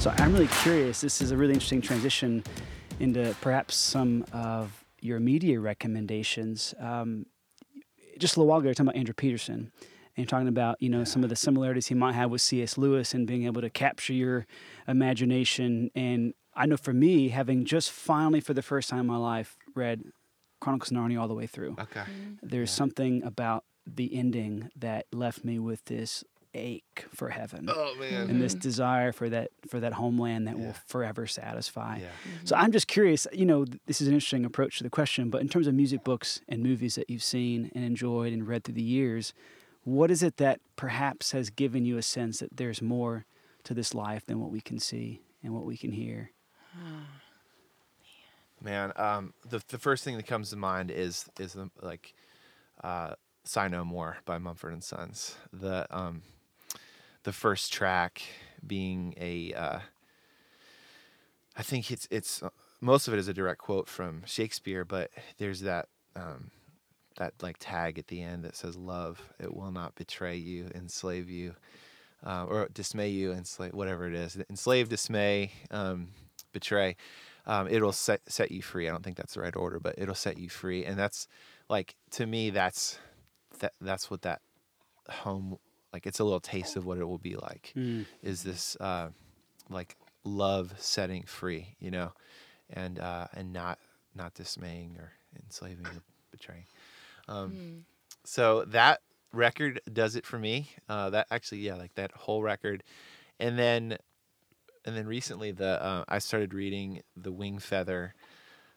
So 0.00 0.12
I'm 0.18 0.34
really 0.34 0.48
curious. 0.62 1.00
This 1.00 1.22
is 1.22 1.30
a 1.30 1.36
really 1.36 1.54
interesting 1.54 1.80
transition 1.80 2.44
into 3.00 3.34
perhaps 3.40 3.74
some 3.74 4.26
of 4.32 4.84
your 5.00 5.20
media 5.20 5.60
recommendations. 5.60 6.74
Um, 6.78 7.26
just 8.18 8.36
a 8.36 8.40
little 8.40 8.48
while 8.50 8.58
ago, 8.58 8.66
you 8.66 8.70
were 8.70 8.74
talking 8.74 8.88
about 8.88 8.96
Andrew 8.98 9.14
Peterson, 9.14 9.54
and 9.54 10.16
you're 10.16 10.26
talking 10.26 10.48
about 10.48 10.76
you 10.80 10.88
know 10.88 11.04
some 11.04 11.22
of 11.24 11.30
the 11.30 11.36
similarities 11.36 11.86
he 11.88 11.94
might 11.94 12.14
have 12.14 12.30
with 12.30 12.40
C.S. 12.40 12.78
Lewis 12.78 13.14
and 13.14 13.26
being 13.26 13.44
able 13.44 13.60
to 13.62 13.70
capture 13.70 14.12
your 14.12 14.46
imagination. 15.04 15.90
And 15.94 16.34
I 16.54 16.66
know 16.66 16.76
for 16.76 16.92
me, 16.92 17.28
having 17.28 17.64
just 17.64 17.90
finally 17.90 18.40
for 18.40 18.54
the 18.54 18.62
first 18.62 18.88
time 18.90 19.00
in 19.00 19.06
my 19.06 19.16
life 19.16 19.56
read 19.74 20.04
Chronicles 20.60 20.90
of 20.90 20.96
Narnia 20.96 21.20
all 21.20 21.28
the 21.28 21.34
way 21.34 21.46
through, 21.46 21.76
Okay. 21.78 22.00
Mm-hmm. 22.00 22.34
there's 22.42 22.70
something 22.70 23.22
about 23.22 23.64
the 23.86 24.14
ending 24.16 24.70
that 24.76 25.04
left 25.12 25.44
me 25.44 25.58
with 25.58 25.84
this 25.86 26.24
ache 26.54 27.04
for 27.12 27.28
heaven 27.30 27.68
Oh 27.68 27.94
man. 27.98 28.30
and 28.30 28.40
this 28.40 28.54
desire 28.54 29.12
for 29.12 29.28
that 29.28 29.50
for 29.68 29.80
that 29.80 29.92
homeland 29.94 30.46
that 30.46 30.56
Yeah. 30.56 30.66
will 30.66 30.72
forever 30.86 31.26
satisfy. 31.26 31.98
Yeah. 31.98 32.08
So 32.44 32.54
I'm 32.56 32.70
just 32.72 32.86
curious, 32.86 33.26
you 33.32 33.44
know, 33.44 33.64
this 33.86 34.00
is 34.00 34.06
an 34.08 34.14
interesting 34.14 34.44
approach 34.44 34.78
to 34.78 34.84
the 34.84 34.90
question, 34.90 35.30
but 35.30 35.40
in 35.42 35.48
terms 35.48 35.66
of 35.66 35.74
music 35.74 36.04
books 36.04 36.40
and 36.48 36.62
movies 36.62 36.94
that 36.94 37.10
you've 37.10 37.22
seen 37.22 37.70
and 37.74 37.84
enjoyed 37.84 38.32
and 38.32 38.46
read 38.46 38.64
through 38.64 38.74
the 38.74 38.82
years, 38.82 39.34
what 39.82 40.10
is 40.10 40.22
it 40.22 40.36
that 40.38 40.60
perhaps 40.76 41.32
has 41.32 41.50
given 41.50 41.84
you 41.84 41.98
a 41.98 42.02
sense 42.02 42.38
that 42.38 42.56
there's 42.56 42.80
more 42.80 43.26
to 43.64 43.74
this 43.74 43.92
life 43.94 44.24
than 44.26 44.40
what 44.40 44.50
we 44.50 44.60
can 44.60 44.78
see 44.78 45.20
and 45.42 45.52
what 45.54 45.64
we 45.64 45.76
can 45.76 45.92
hear? 45.92 46.30
Man, 48.62 48.92
um, 48.96 49.34
the 49.48 49.60
the 49.68 49.78
first 49.78 50.04
thing 50.04 50.16
that 50.16 50.26
comes 50.26 50.50
to 50.50 50.56
mind 50.56 50.90
is 50.90 51.26
is 51.38 51.52
the, 51.52 51.70
like, 51.82 52.14
uh, 52.82 53.14
"Sigh 53.44 53.68
No 53.68 53.84
More" 53.84 54.18
by 54.24 54.38
Mumford 54.38 54.72
and 54.72 54.82
Sons. 54.82 55.36
The 55.52 55.86
um, 55.94 56.22
the 57.24 57.32
first 57.32 57.72
track 57.72 58.22
being 58.66 59.14
a, 59.18 59.52
uh, 59.52 59.78
I 61.56 61.62
think 61.62 61.90
it's 61.90 62.08
it's 62.10 62.42
uh, 62.42 62.50
most 62.80 63.08
of 63.08 63.14
it 63.14 63.18
is 63.18 63.28
a 63.28 63.34
direct 63.34 63.60
quote 63.60 63.88
from 63.88 64.22
Shakespeare, 64.26 64.84
but 64.84 65.10
there's 65.38 65.60
that 65.60 65.88
um, 66.16 66.50
that 67.18 67.34
like 67.42 67.56
tag 67.58 67.98
at 67.98 68.06
the 68.06 68.22
end 68.22 68.44
that 68.44 68.56
says, 68.56 68.76
"Love, 68.76 69.20
it 69.38 69.54
will 69.54 69.72
not 69.72 69.94
betray 69.94 70.36
you, 70.36 70.70
enslave 70.74 71.28
you." 71.28 71.54
uh, 72.24 72.46
or 72.48 72.68
dismay 72.72 73.08
you, 73.10 73.32
enslave, 73.32 73.74
whatever 73.74 74.06
it 74.06 74.14
is, 74.14 74.38
enslave, 74.48 74.88
dismay, 74.88 75.52
um, 75.70 76.08
betray. 76.52 76.96
Um, 77.46 77.68
it'll 77.68 77.92
set 77.92 78.22
set 78.26 78.50
you 78.50 78.62
free. 78.62 78.88
I 78.88 78.90
don't 78.90 79.04
think 79.04 79.16
that's 79.16 79.34
the 79.34 79.40
right 79.40 79.54
order, 79.54 79.78
but 79.78 79.96
it'll 79.98 80.14
set 80.14 80.38
you 80.38 80.48
free, 80.48 80.84
and 80.84 80.98
that's 80.98 81.28
like 81.68 81.94
to 82.12 82.26
me, 82.26 82.50
that's 82.50 82.98
that 83.58 83.74
that's 83.80 84.10
what 84.10 84.22
that 84.22 84.40
home 85.10 85.58
like. 85.94 86.06
It's 86.06 86.18
a 86.18 86.24
little 86.24 86.40
taste 86.40 86.76
of 86.76 86.84
what 86.84 86.98
it 86.98 87.04
will 87.04 87.18
be 87.18 87.36
like. 87.36 87.72
Is 88.22 88.42
this 88.42 88.76
uh, 88.80 89.08
like 89.70 89.96
love 90.24 90.74
setting 90.78 91.22
free, 91.24 91.76
you 91.78 91.90
know, 91.90 92.12
and 92.70 92.98
uh, 92.98 93.26
and 93.34 93.52
not 93.52 93.78
not 94.14 94.34
dismaying 94.34 94.96
or 94.98 95.12
enslaving 95.42 95.86
or 95.86 96.02
betraying. 96.30 96.66
Um, 97.28 97.84
so 98.24 98.64
that 98.66 99.00
record 99.32 99.80
does 99.92 100.16
it 100.16 100.26
for 100.26 100.38
me. 100.38 100.68
Uh, 100.88 101.10
that 101.10 101.26
actually, 101.30 101.60
yeah, 101.60 101.74
like 101.76 101.94
that 101.94 102.12
whole 102.12 102.42
record, 102.42 102.82
and 103.40 103.58
then, 103.58 103.98
and 104.84 104.96
then 104.96 105.06
recently 105.06 105.52
the 105.52 105.82
uh, 105.82 106.04
I 106.08 106.18
started 106.18 106.54
reading 106.54 107.02
the 107.16 107.32
Wingfeather 107.32 108.12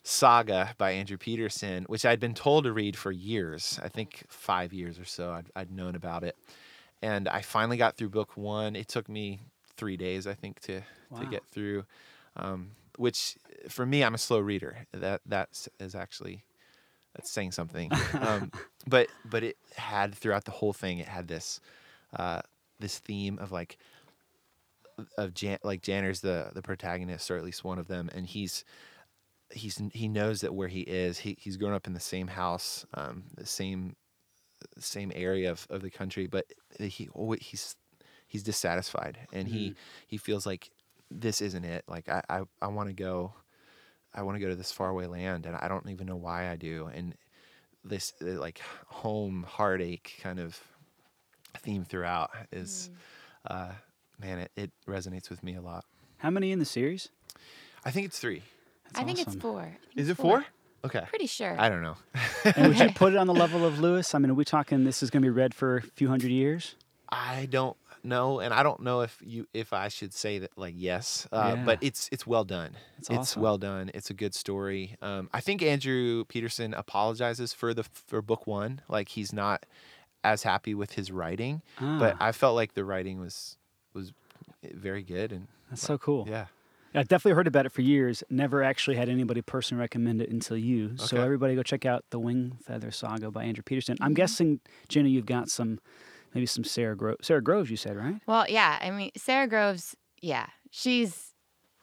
saga 0.04 0.74
by 0.78 0.92
Andrew 0.92 1.18
Peterson, 1.18 1.84
which 1.88 2.06
I'd 2.06 2.20
been 2.20 2.34
told 2.34 2.64
to 2.64 2.72
read 2.72 2.96
for 2.96 3.12
years. 3.12 3.80
I 3.84 3.90
think 3.90 4.24
five 4.30 4.72
years 4.74 4.98
or 5.00 5.06
so. 5.06 5.32
I'd, 5.32 5.52
I'd 5.56 5.72
known 5.72 5.96
about 5.96 6.24
it, 6.24 6.36
and 7.02 7.28
I 7.28 7.42
finally 7.42 7.78
got 7.78 7.96
through 7.98 8.10
book 8.10 8.36
one. 8.38 8.76
It 8.76 8.88
took 8.88 9.08
me 9.10 9.40
three 9.76 9.98
days, 9.98 10.28
I 10.28 10.34
think, 10.34 10.60
to 10.62 10.82
Wow. 11.10 11.20
to 11.22 11.26
get 11.28 11.46
through. 11.48 11.86
Um, 12.36 12.72
which 12.98 13.38
for 13.70 13.86
me, 13.86 14.04
I'm 14.04 14.16
a 14.16 14.18
slow 14.18 14.40
reader. 14.40 14.86
That 14.92 15.22
that 15.26 15.50
is 15.80 15.96
actually 15.96 16.44
that's 17.16 17.32
saying 17.32 17.52
something. 17.52 17.92
um, 18.20 18.52
but 18.88 19.08
but 19.26 19.44
it 19.44 19.58
had 19.76 20.14
throughout 20.16 20.46
the 20.46 20.52
whole 20.52 20.74
thing, 20.74 21.00
it 21.00 21.08
had 21.08 21.28
this 21.28 21.60
uh, 22.16 22.42
this 22.80 23.00
theme 23.00 23.38
of 23.40 23.52
like 23.52 23.78
of 25.18 25.34
Jan 25.34 25.60
like 25.64 25.82
Janner's 25.82 26.22
the 26.22 26.52
the 26.54 26.62
protagonist 26.62 27.30
or 27.30 27.38
at 27.38 27.44
least 27.44 27.64
one 27.64 27.78
of 27.80 27.88
them, 27.88 28.10
and 28.14 28.26
he's 28.26 28.64
he's 29.52 29.82
he 29.94 30.08
knows 30.08 30.42
that 30.42 30.54
where 30.54 30.68
he 30.68 30.82
is, 30.82 31.20
he 31.20 31.38
he's 31.40 31.58
grown 31.58 31.74
up 31.74 31.88
in 31.88 31.94
the 31.94 32.00
same 32.00 32.28
house, 32.28 32.86
um, 32.96 33.24
the 33.36 33.46
same 33.46 33.96
same 34.80 35.12
area 35.16 35.52
of, 35.52 35.68
of 35.70 35.82
the 35.82 35.90
country, 35.90 36.28
but 36.28 36.46
he 36.80 37.10
always, 37.14 37.42
he's 37.42 37.76
he's 38.28 38.44
dissatisfied 38.44 39.18
and 39.32 39.48
he 39.48 39.76
he 40.06 40.18
feels 40.18 40.46
like 40.46 40.70
this 41.10 41.42
isn't 41.42 41.64
it. 41.66 41.84
Like 41.88 42.10
I 42.10 42.22
I, 42.30 42.42
I 42.62 42.68
want 42.68 42.90
to 42.90 42.94
go, 42.94 43.34
I 44.14 44.24
want 44.24 44.36
to 44.36 44.40
go 44.40 44.50
to 44.50 44.56
this 44.56 44.72
faraway 44.72 45.08
land, 45.08 45.46
and 45.46 45.56
I 45.56 45.68
don't 45.68 45.88
even 45.90 46.08
know 46.08 46.16
why 46.16 46.50
I 46.50 46.56
do. 46.56 46.90
And 46.94 47.16
this 47.84 48.14
uh, 48.22 48.40
like 48.40 48.62
home 48.88 49.46
heartache 49.48 50.20
kind 50.22 50.40
of 50.40 50.60
theme 51.60 51.86
throughout 51.86 52.32
is, 52.52 52.90
uh, 53.50 53.72
man, 54.20 54.40
it, 54.40 54.52
it 54.56 54.72
resonates 54.88 55.30
with 55.30 55.44
me 55.44 55.56
a 55.56 55.62
lot. 55.62 55.86
How 56.18 56.30
many 56.30 56.52
in 56.52 56.60
the 56.60 56.66
series? 56.66 57.10
I 57.86 57.92
think 57.92 58.06
it's 58.06 58.20
three. 58.20 58.42
That's 58.86 59.00
I 59.00 59.04
think 59.04 59.20
it's 59.20 59.36
four. 59.36 59.62
Think 59.62 59.76
Is 59.96 60.10
it's 60.10 60.20
it 60.20 60.22
four? 60.22 60.46
Okay. 60.86 61.04
Pretty 61.10 61.28
sure. 61.28 61.56
I 61.60 61.70
don't 61.70 61.82
know. 61.82 61.96
and 62.56 62.68
would 62.70 62.80
you 62.80 62.90
put 62.96 63.14
it 63.14 63.18
on 63.18 63.28
the 63.28 63.34
level 63.34 63.66
of 63.66 63.80
Lewis? 63.80 64.14
I 64.16 64.20
mean, 64.20 64.32
are 64.32 64.36
we 64.36 64.46
talking 64.46 64.84
this 64.84 65.02
is 65.04 65.10
going 65.10 65.22
to 65.22 65.26
be 65.26 65.30
read 65.32 65.54
for 65.54 65.78
a 65.78 65.82
few 65.82 66.08
hundred 66.08 66.32
years? 66.32 66.76
I 67.10 67.48
don't 67.50 67.76
know, 68.04 68.40
and 68.40 68.54
I 68.54 68.64
don't 68.64 68.82
know 68.82 69.02
if 69.02 69.18
you 69.26 69.48
if 69.54 69.74
I 69.74 69.88
should 69.88 70.14
say 70.14 70.40
that 70.40 70.52
like 70.58 70.74
yes, 70.78 71.28
uh, 71.32 71.56
Yeah. 71.58 71.64
but 71.66 71.80
it's 71.82 72.10
it's 72.12 72.28
well 72.28 72.44
done. 72.44 72.72
That's 72.98 73.10
it's 73.10 73.18
awesome. 73.20 73.42
well 73.42 73.58
done. 73.58 73.92
It's 73.94 74.10
a 74.10 74.14
good 74.14 74.36
story. 74.36 74.96
Um, 75.02 75.30
I 75.34 75.40
think 75.42 75.62
Andrew 75.64 76.24
Peterson 76.26 76.74
apologizes 76.74 77.54
for 77.54 77.74
the 77.74 77.84
for 77.84 78.22
book 78.22 78.46
one, 78.46 78.82
like 78.88 79.10
he's 79.10 79.34
not 79.34 79.66
as 80.24 80.44
happy 80.44 80.74
with 80.76 80.94
his 80.94 81.12
writing, 81.12 81.62
but 81.80 82.16
Ah. 82.20 82.28
I 82.28 82.32
felt 82.34 82.56
like 82.56 82.74
the 82.76 82.84
writing 82.86 83.20
was 83.20 83.58
was 83.94 84.12
very 84.64 85.04
good 85.04 85.32
and 85.32 85.48
That's 85.70 85.82
so 85.82 85.98
cool. 85.98 86.28
yeah. 86.30 86.46
I've 86.96 87.08
definitely 87.08 87.36
heard 87.36 87.48
about 87.48 87.66
it 87.66 87.72
for 87.72 87.82
years. 87.82 88.24
Never 88.30 88.64
actually 88.64 88.96
had 88.98 89.10
anybody 89.10 89.42
personally 89.42 89.82
recommend 89.82 90.22
it 90.22 90.30
until 90.30 90.58
you. 90.58 90.98
So 90.98 91.22
everybody 91.22 91.54
go 91.56 91.62
check 91.64 91.86
out 91.86 92.06
the 92.10 92.20
Wingfeather 92.20 92.94
Saga 92.94 93.30
by 93.30 93.44
Andrew 93.44 93.62
Peterson. 93.64 93.98
I'm 94.02 94.14
guessing, 94.14 94.60
Jenny, 94.90 95.10
you've 95.10 95.26
got 95.26 95.50
some, 95.50 95.80
maybe 96.34 96.46
some 96.48 96.64
Sara 96.64 96.96
Groves. 96.96 97.28
Sara 97.28 97.42
Groves, 97.42 97.70
you 97.70 97.78
said, 97.78 97.96
right? 97.98 98.16
Well, 98.26 98.46
yeah. 98.50 98.80
I 98.82 98.90
mean, 98.92 99.12
Sara 99.16 99.48
Groves. 99.48 99.96
Yeah, 100.22 100.48
she's 100.72 101.34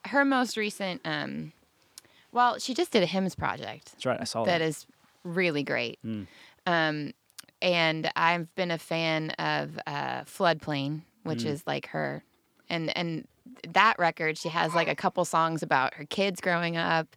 her 0.07 0.25
most 0.25 0.57
recent. 0.57 1.01
um 1.05 1.53
Well, 2.31 2.59
she 2.59 2.73
just 2.73 2.91
did 2.91 3.01
a 3.01 3.05
hymns 3.05 3.35
project 3.35 3.93
That's 3.93 4.05
right. 4.05 4.19
I 4.19 4.25
saw 4.25 4.43
that 4.43 4.59
that. 4.59 4.61
is 4.65 4.85
really 5.23 5.63
great. 5.63 5.99
Mm. 6.05 6.27
Um, 6.67 7.13
and 7.61 8.11
I've 8.15 8.53
been 8.55 8.71
a 8.71 8.77
fan 8.77 9.29
of 9.31 9.79
uh, 9.87 10.23
Floodplain, 10.23 11.01
which 11.23 11.43
Mm. 11.43 11.47
is 11.51 11.63
like 11.65 11.87
her, 11.87 12.23
and 12.69 12.95
and 12.97 13.27
that 13.67 13.95
record. 13.99 14.37
She 14.37 14.49
has 14.49 14.73
like 14.73 14.87
a 14.87 14.95
couple 14.95 15.25
songs 15.25 15.63
about 15.63 15.95
her 15.95 16.05
kids 16.05 16.41
growing 16.41 16.77
up. 16.77 17.15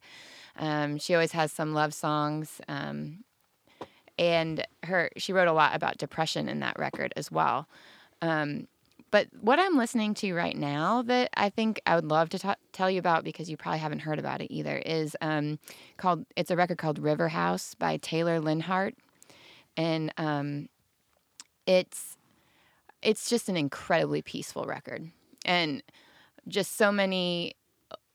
Um, 0.56 0.98
she 0.98 1.14
always 1.14 1.32
has 1.32 1.52
some 1.52 1.74
love 1.74 1.94
songs. 1.94 2.60
Um, 2.68 3.24
and 4.18 4.66
her 4.82 5.10
she 5.16 5.32
wrote 5.32 5.48
a 5.48 5.52
lot 5.52 5.74
about 5.74 5.98
depression 5.98 6.48
in 6.48 6.60
that 6.60 6.78
record 6.78 7.12
as 7.16 7.30
well. 7.30 7.68
Um, 8.20 8.66
but 9.10 9.28
what 9.40 9.58
I'm 9.58 9.76
listening 9.76 10.12
to 10.14 10.34
right 10.34 10.56
now 10.56 11.02
that 11.02 11.30
I 11.34 11.48
think 11.48 11.80
I 11.86 11.94
would 11.94 12.04
love 12.04 12.28
to 12.30 12.38
ta- 12.38 12.56
tell 12.72 12.90
you 12.90 12.98
about 12.98 13.24
because 13.24 13.48
you 13.48 13.56
probably 13.56 13.78
haven't 13.78 14.00
heard 14.00 14.18
about 14.18 14.42
it 14.42 14.52
either 14.52 14.76
is 14.78 15.16
um, 15.22 15.58
called 15.96 16.26
it's 16.36 16.50
a 16.50 16.56
record 16.56 16.78
called 16.78 16.98
River 16.98 17.28
House 17.28 17.74
by 17.74 17.96
Taylor 17.96 18.40
Leonhardt, 18.40 18.94
and 19.76 20.12
um, 20.16 20.68
it's 21.66 22.16
it's 23.00 23.30
just 23.30 23.48
an 23.48 23.56
incredibly 23.56 24.20
peaceful 24.20 24.64
record 24.64 25.08
and 25.44 25.82
just 26.48 26.76
so 26.76 26.90
many 26.90 27.54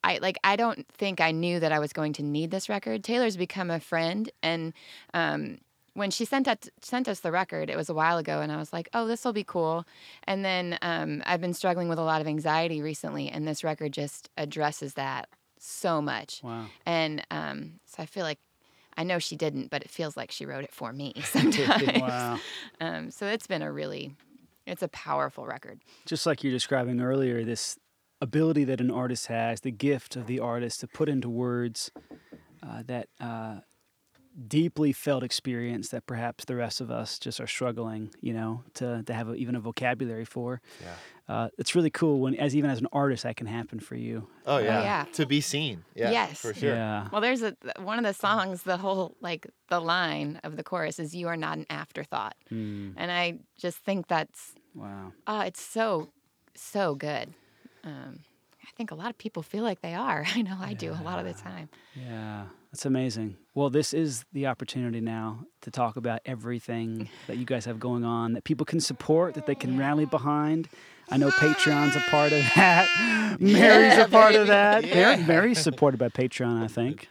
I 0.03 0.17
like 0.21 0.37
I 0.43 0.55
don't 0.55 0.87
think 0.89 1.21
I 1.21 1.31
knew 1.31 1.59
that 1.59 1.71
I 1.71 1.79
was 1.79 1.93
going 1.93 2.13
to 2.13 2.23
need 2.23 2.51
this 2.51 2.69
record. 2.69 3.03
Taylor's 3.03 3.37
become 3.37 3.69
a 3.69 3.79
friend 3.79 4.29
and 4.41 4.73
um 5.13 5.59
when 5.95 6.09
she 6.09 6.25
sent 6.25 6.45
that 6.47 6.67
sent 6.81 7.07
us 7.07 7.19
the 7.19 7.31
record, 7.31 7.69
it 7.69 7.77
was 7.77 7.87
a 7.87 7.93
while 7.93 8.17
ago 8.17 8.41
and 8.41 8.51
I 8.51 8.57
was 8.57 8.73
like, 8.73 8.89
"Oh, 8.95 9.05
this 9.05 9.23
will 9.23 9.33
be 9.33 9.43
cool." 9.43 9.85
And 10.23 10.43
then 10.43 10.77
um 10.81 11.23
I've 11.25 11.41
been 11.41 11.53
struggling 11.53 11.87
with 11.87 11.99
a 11.99 12.03
lot 12.03 12.21
of 12.21 12.27
anxiety 12.27 12.81
recently 12.81 13.29
and 13.29 13.47
this 13.47 13.63
record 13.63 13.93
just 13.93 14.29
addresses 14.37 14.95
that 14.95 15.29
so 15.59 16.01
much. 16.01 16.41
Wow. 16.43 16.65
And 16.85 17.25
um 17.31 17.79
so 17.85 18.03
I 18.03 18.05
feel 18.05 18.23
like 18.23 18.39
I 18.97 19.03
know 19.03 19.19
she 19.19 19.35
didn't, 19.35 19.69
but 19.69 19.83
it 19.83 19.89
feels 19.89 20.15
like 20.17 20.31
she 20.31 20.45
wrote 20.45 20.63
it 20.63 20.73
for 20.73 20.91
me 20.93 21.13
sometimes. 21.23 22.01
Wow. 22.01 22.39
Um, 22.79 23.11
so 23.11 23.27
it's 23.27 23.47
been 23.47 23.61
a 23.61 23.71
really, 23.71 24.13
it's 24.65 24.83
a 24.83 24.87
powerful 24.87 25.45
record. 25.45 25.79
Just 26.05 26.25
like 26.25 26.43
you're 26.43 26.53
describing 26.53 27.01
earlier, 27.01 27.43
this 27.43 27.77
ability 28.23 28.63
that 28.65 28.79
an 28.81 28.89
artist 28.89 29.27
has, 29.27 29.61
the 29.61 29.71
gift 29.71 30.15
of 30.15 30.25
the 30.27 30.39
artist 30.39 30.79
to 30.81 30.87
put 30.87 31.09
into 31.09 31.29
words 31.29 31.91
uh, 32.65 32.81
that 32.87 33.07
uh, 33.19 33.57
deeply 34.47 34.91
felt 34.93 35.23
experience 35.23 35.89
that 35.89 36.05
perhaps 36.07 36.45
the 36.45 36.55
rest 36.55 36.81
of 36.81 36.89
us 36.89 37.19
just 37.19 37.39
are 37.39 37.47
struggling, 37.47 38.09
you 38.21 38.33
know, 38.33 38.63
to, 38.75 39.03
to 39.03 39.13
have 39.13 39.29
a, 39.29 39.33
even 39.35 39.55
a 39.55 39.59
vocabulary 39.59 40.25
for. 40.25 40.61
Yeah. 40.81 40.95
Uh, 41.35 41.49
it's 41.57 41.75
really 41.75 41.89
cool 41.89 42.19
when, 42.19 42.35
as 42.35 42.55
even 42.55 42.69
as 42.69 42.79
an 42.79 42.87
artist, 42.91 43.23
that 43.23 43.35
can 43.35 43.47
happen 43.47 43.79
for 43.79 43.95
you. 43.95 44.27
Oh 44.45 44.57
yeah. 44.57 44.81
yeah. 44.81 45.05
To 45.13 45.25
be 45.25 45.39
seen. 45.41 45.83
Yeah. 45.95 46.11
Yes. 46.11 46.39
For 46.39 46.53
sure. 46.53 46.75
Yeah. 46.75 47.07
Well, 47.11 47.21
there's 47.21 47.41
a 47.41 47.55
one 47.77 47.97
of 47.97 48.03
the 48.03 48.13
songs. 48.13 48.63
The 48.63 48.77
whole 48.77 49.15
like 49.21 49.47
the 49.69 49.79
line 49.79 50.39
of 50.43 50.57
the 50.57 50.63
chorus 50.63 50.99
is 50.99 51.15
"You 51.15 51.27
are 51.29 51.37
not 51.37 51.57
an 51.57 51.65
afterthought," 51.69 52.35
Mm, 52.51 52.93
and 52.97 53.09
I 53.09 53.39
just 53.57 53.77
think 53.77 54.07
that's 54.07 54.53
wow. 54.75 55.13
uh, 55.25 55.43
it's 55.47 55.61
so 55.61 56.09
so 56.55 56.95
good. 56.95 57.33
Um, 57.83 58.19
I 58.63 58.71
think 58.75 58.91
a 58.91 58.95
lot 58.95 59.09
of 59.09 59.17
people 59.17 59.43
feel 59.43 59.63
like 59.63 59.81
they 59.81 59.93
are. 59.93 60.25
I 60.35 60.41
know 60.41 60.57
I 60.59 60.73
do 60.73 60.91
a 60.91 61.03
lot 61.03 61.19
of 61.19 61.25
the 61.25 61.33
time. 61.33 61.69
Yeah, 61.95 62.45
that's 62.71 62.85
amazing. 62.85 63.37
Well, 63.53 63.69
this 63.69 63.93
is 63.93 64.25
the 64.33 64.47
opportunity 64.47 65.01
now 65.01 65.45
to 65.61 65.71
talk 65.71 65.95
about 65.95 66.21
everything 66.25 67.09
that 67.27 67.37
you 67.37 67.45
guys 67.45 67.65
have 67.65 67.79
going 67.79 68.03
on 68.03 68.33
that 68.33 68.43
people 68.43 68.65
can 68.65 68.79
support, 68.79 69.33
that 69.35 69.45
they 69.45 69.55
can 69.55 69.77
rally 69.77 70.05
behind. 70.05 70.69
I 71.11 71.17
know 71.17 71.29
Patreon's 71.31 71.95
a 71.97 71.99
part 72.09 72.31
of 72.31 72.41
that. 72.55 73.37
Mary's 73.39 73.97
a 73.97 74.07
part 74.07 74.35
of 74.35 74.47
that. 74.47 74.83
Mary, 74.85 75.17
Mary's 75.23 75.59
supported 75.59 75.97
by 75.97 76.07
Patreon, 76.07 76.63
I 76.63 76.67
think. 76.67 77.09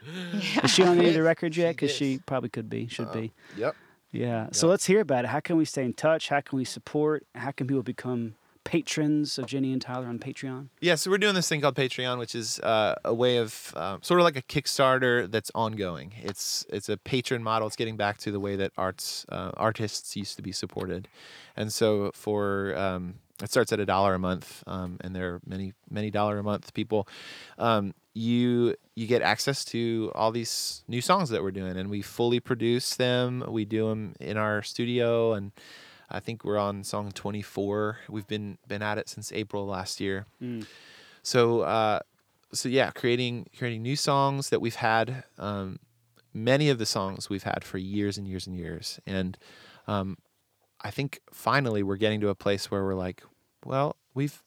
Is 0.63 0.71
she 0.71 0.81
on 0.83 0.97
any 0.97 1.09
of 1.09 1.13
the 1.13 1.21
records 1.21 1.55
yet? 1.55 1.75
Because 1.75 1.91
she 1.91 2.19
probably 2.25 2.49
could 2.49 2.69
be, 2.69 2.87
should 2.87 3.11
be. 3.11 3.31
Yep. 3.55 3.75
Yeah. 4.11 4.47
So 4.51 4.67
let's 4.67 4.85
hear 4.85 5.01
about 5.01 5.25
it. 5.25 5.27
How 5.27 5.39
can 5.39 5.57
we 5.57 5.65
stay 5.65 5.85
in 5.85 5.93
touch? 5.93 6.29
How 6.29 6.41
can 6.41 6.57
we 6.57 6.65
support? 6.65 7.25
How 7.35 7.51
can 7.51 7.67
people 7.67 7.83
become 7.83 8.35
patrons 8.63 9.37
of 9.37 9.45
Jenny 9.45 9.71
and 9.71 9.81
Tyler 9.81 10.07
on 10.07 10.19
Patreon? 10.19 10.69
Yeah, 10.81 10.95
so 10.95 11.11
we're 11.11 11.17
doing 11.17 11.35
this 11.35 11.47
thing 11.49 11.61
called 11.61 11.75
Patreon, 11.75 12.17
which 12.19 12.35
is 12.35 12.59
uh, 12.59 12.95
a 13.03 13.13
way 13.13 13.37
of 13.37 13.73
um, 13.75 14.01
sort 14.01 14.19
of 14.19 14.23
like 14.23 14.37
a 14.37 14.41
Kickstarter 14.41 15.29
that's 15.29 15.51
ongoing. 15.55 16.13
It's 16.21 16.65
it's 16.69 16.89
a 16.89 16.97
patron 16.97 17.43
model. 17.43 17.67
It's 17.67 17.75
getting 17.75 17.97
back 17.97 18.17
to 18.19 18.31
the 18.31 18.39
way 18.39 18.55
that 18.55 18.71
arts 18.77 19.25
uh, 19.29 19.51
artists 19.55 20.15
used 20.15 20.35
to 20.37 20.41
be 20.41 20.51
supported, 20.51 21.07
and 21.55 21.71
so 21.71 22.11
for 22.13 22.75
um, 22.77 23.15
it 23.41 23.49
starts 23.49 23.71
at 23.73 23.79
a 23.79 23.85
dollar 23.85 24.13
a 24.13 24.19
month, 24.19 24.63
um, 24.67 24.97
and 25.01 25.15
there 25.15 25.33
are 25.35 25.41
many 25.45 25.73
many 25.89 26.11
dollar 26.11 26.37
a 26.37 26.43
month 26.43 26.73
people. 26.73 27.07
Um, 27.57 27.93
you 28.13 28.75
you 28.95 29.07
get 29.07 29.21
access 29.21 29.65
to 29.65 30.11
all 30.13 30.31
these 30.31 30.83
new 30.87 31.01
songs 31.01 31.29
that 31.29 31.41
we're 31.41 31.51
doing, 31.51 31.75
and 31.77 31.89
we 31.89 32.01
fully 32.01 32.39
produce 32.39 32.95
them. 32.95 33.43
We 33.47 33.65
do 33.65 33.89
them 33.89 34.13
in 34.19 34.37
our 34.37 34.61
studio, 34.61 35.33
and 35.33 35.51
I 36.13 36.19
think 36.19 36.45
we're 36.45 36.59
on 36.59 36.83
song 36.83 37.11
24. 37.11 37.97
We've 38.09 38.27
been 38.27 38.57
been 38.67 38.81
at 38.81 38.97
it 38.97 39.09
since 39.09 39.31
April 39.31 39.65
last 39.65 39.99
year. 39.99 40.25
So 41.23 41.61
uh, 41.61 41.99
so 42.53 42.69
yeah, 42.69 42.91
creating 42.91 43.47
creating 43.57 43.81
new 43.81 43.95
songs 43.95 44.49
that 44.49 44.61
we've 44.61 44.75
had. 44.75 45.23
Um, 45.37 45.79
many 46.33 46.69
of 46.69 46.77
the 46.77 46.85
songs 46.85 47.29
we've 47.29 47.43
had 47.43 47.63
for 47.63 47.77
years 47.77 48.17
and 48.17 48.27
years 48.27 48.47
and 48.47 48.55
years, 48.55 48.99
and 49.05 49.37
um, 49.87 50.17
I 50.81 50.91
think 50.91 51.19
finally 51.31 51.83
we're 51.83 51.97
getting 51.97 52.21
to 52.21 52.29
a 52.29 52.35
place 52.35 52.69
where 52.69 52.83
we're 52.83 52.95
like, 52.95 53.23
well, 53.65 53.95
we've 54.13 54.43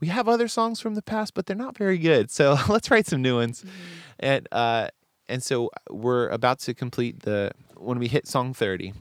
we 0.00 0.08
have 0.08 0.28
other 0.28 0.48
songs 0.48 0.80
from 0.80 0.94
the 0.94 1.02
past, 1.02 1.34
but 1.34 1.44
they're 1.46 1.56
not 1.56 1.76
very 1.76 1.98
good. 1.98 2.30
So 2.30 2.56
let's 2.68 2.90
write 2.90 3.06
some 3.06 3.20
new 3.20 3.36
ones, 3.36 3.64
and 4.18 4.48
uh, 4.50 4.88
and 5.28 5.42
so 5.42 5.70
we're 5.90 6.28
about 6.28 6.58
to 6.60 6.74
complete 6.74 7.20
the 7.20 7.52
when 7.76 7.98
we 7.98 8.08
hit 8.08 8.26
song 8.26 8.52
30, 8.52 8.92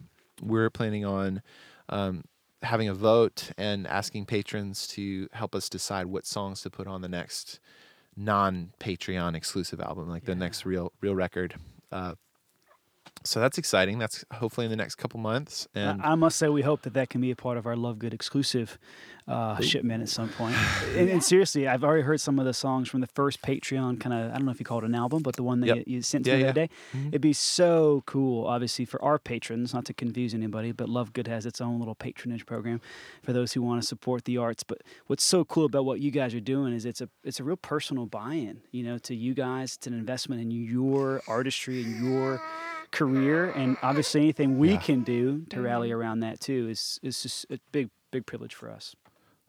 we're 0.41 0.69
planning 0.69 1.05
on 1.05 1.41
um, 1.89 2.23
having 2.61 2.89
a 2.89 2.93
vote 2.93 3.51
and 3.57 3.87
asking 3.87 4.25
patrons 4.25 4.87
to 4.87 5.27
help 5.33 5.55
us 5.55 5.69
decide 5.69 6.07
what 6.07 6.25
songs 6.25 6.61
to 6.61 6.69
put 6.69 6.87
on 6.87 7.01
the 7.01 7.09
next 7.09 7.59
non 8.15 8.71
Patreon 8.79 9.35
exclusive 9.35 9.79
album, 9.79 10.09
like 10.09 10.25
the 10.25 10.35
next 10.35 10.65
real 10.65 10.91
real 11.01 11.15
record. 11.15 11.55
Uh, 11.91 12.15
so 13.29 13.39
that's 13.39 13.57
exciting. 13.57 13.99
That's 13.99 14.25
hopefully 14.33 14.65
in 14.65 14.71
the 14.71 14.77
next 14.77 14.95
couple 14.95 15.19
months. 15.19 15.67
And 15.75 16.01
I 16.01 16.15
must 16.15 16.37
say, 16.37 16.49
we 16.49 16.61
hope 16.63 16.81
that 16.81 16.93
that 16.93 17.09
can 17.09 17.21
be 17.21 17.31
a 17.31 17.35
part 17.35 17.57
of 17.57 17.65
our 17.65 17.75
Love 17.75 17.99
Good 17.99 18.13
exclusive 18.13 18.77
uh, 19.27 19.59
shipment 19.61 20.01
at 20.01 20.09
some 20.09 20.29
point. 20.29 20.55
And, 20.97 21.07
and 21.07 21.23
seriously, 21.23 21.67
I've 21.67 21.83
already 21.83 22.01
heard 22.01 22.19
some 22.19 22.39
of 22.39 22.45
the 22.45 22.53
songs 22.53 22.89
from 22.89 23.01
the 23.01 23.07
first 23.07 23.41
Patreon 23.43 23.99
kind 23.99 24.13
of, 24.13 24.31
I 24.31 24.37
don't 24.37 24.45
know 24.45 24.51
if 24.51 24.59
you 24.59 24.65
call 24.65 24.79
it 24.79 24.83
an 24.85 24.95
album, 24.95 25.21
but 25.21 25.35
the 25.35 25.43
one 25.43 25.59
that 25.59 25.67
Yep. 25.67 25.77
you, 25.77 25.83
you 25.87 26.01
sent 26.01 26.25
to 26.25 26.31
Yeah, 26.31 26.37
me 26.37 26.41
the 26.41 26.45
yeah. 26.45 26.49
other 26.49 26.61
day. 26.67 26.69
Mhm. 26.95 27.07
It'd 27.09 27.21
be 27.21 27.33
so 27.33 28.01
cool, 28.07 28.47
obviously, 28.47 28.85
for 28.85 28.99
our 29.03 29.19
patrons, 29.19 29.71
not 29.73 29.85
to 29.85 29.93
confuse 29.93 30.33
anybody, 30.33 30.71
but 30.71 30.89
Love 30.89 31.13
Good 31.13 31.27
has 31.27 31.45
its 31.45 31.61
own 31.61 31.77
little 31.77 31.93
patronage 31.93 32.47
program 32.47 32.81
for 33.21 33.31
those 33.31 33.53
who 33.53 33.61
want 33.61 33.79
to 33.81 33.87
support 33.87 34.25
the 34.25 34.37
arts. 34.37 34.63
But 34.63 34.81
what's 35.05 35.23
so 35.23 35.45
cool 35.45 35.65
about 35.65 35.85
what 35.85 35.99
you 35.99 36.09
guys 36.09 36.33
are 36.33 36.39
doing 36.39 36.73
is 36.73 36.83
it's 36.85 37.01
a 37.01 37.09
it's 37.23 37.39
a 37.39 37.43
real 37.43 37.57
personal 37.57 38.07
buy-in, 38.07 38.61
you 38.71 38.83
know, 38.83 38.97
to 38.99 39.13
you 39.15 39.35
guys. 39.35 39.75
It's 39.75 39.85
an 39.85 39.93
investment 39.93 40.41
in 40.41 40.49
your 40.49 41.21
artistry 41.27 41.83
and 41.83 42.03
your 42.03 42.41
career, 42.91 43.49
and 43.51 43.77
obviously 43.81 44.21
anything 44.21 44.57
we 44.57 44.71
Yeah. 44.71 44.77
can 44.79 45.03
do 45.03 45.45
to 45.49 45.61
rally 45.61 45.91
around 45.91 46.19
that 46.21 46.39
too 46.39 46.67
is 46.69 46.99
is 47.03 47.21
just 47.23 47.45
a 47.49 47.59
big 47.71 47.89
big 48.11 48.25
privilege 48.25 48.53
for 48.55 48.69
us. 48.69 48.95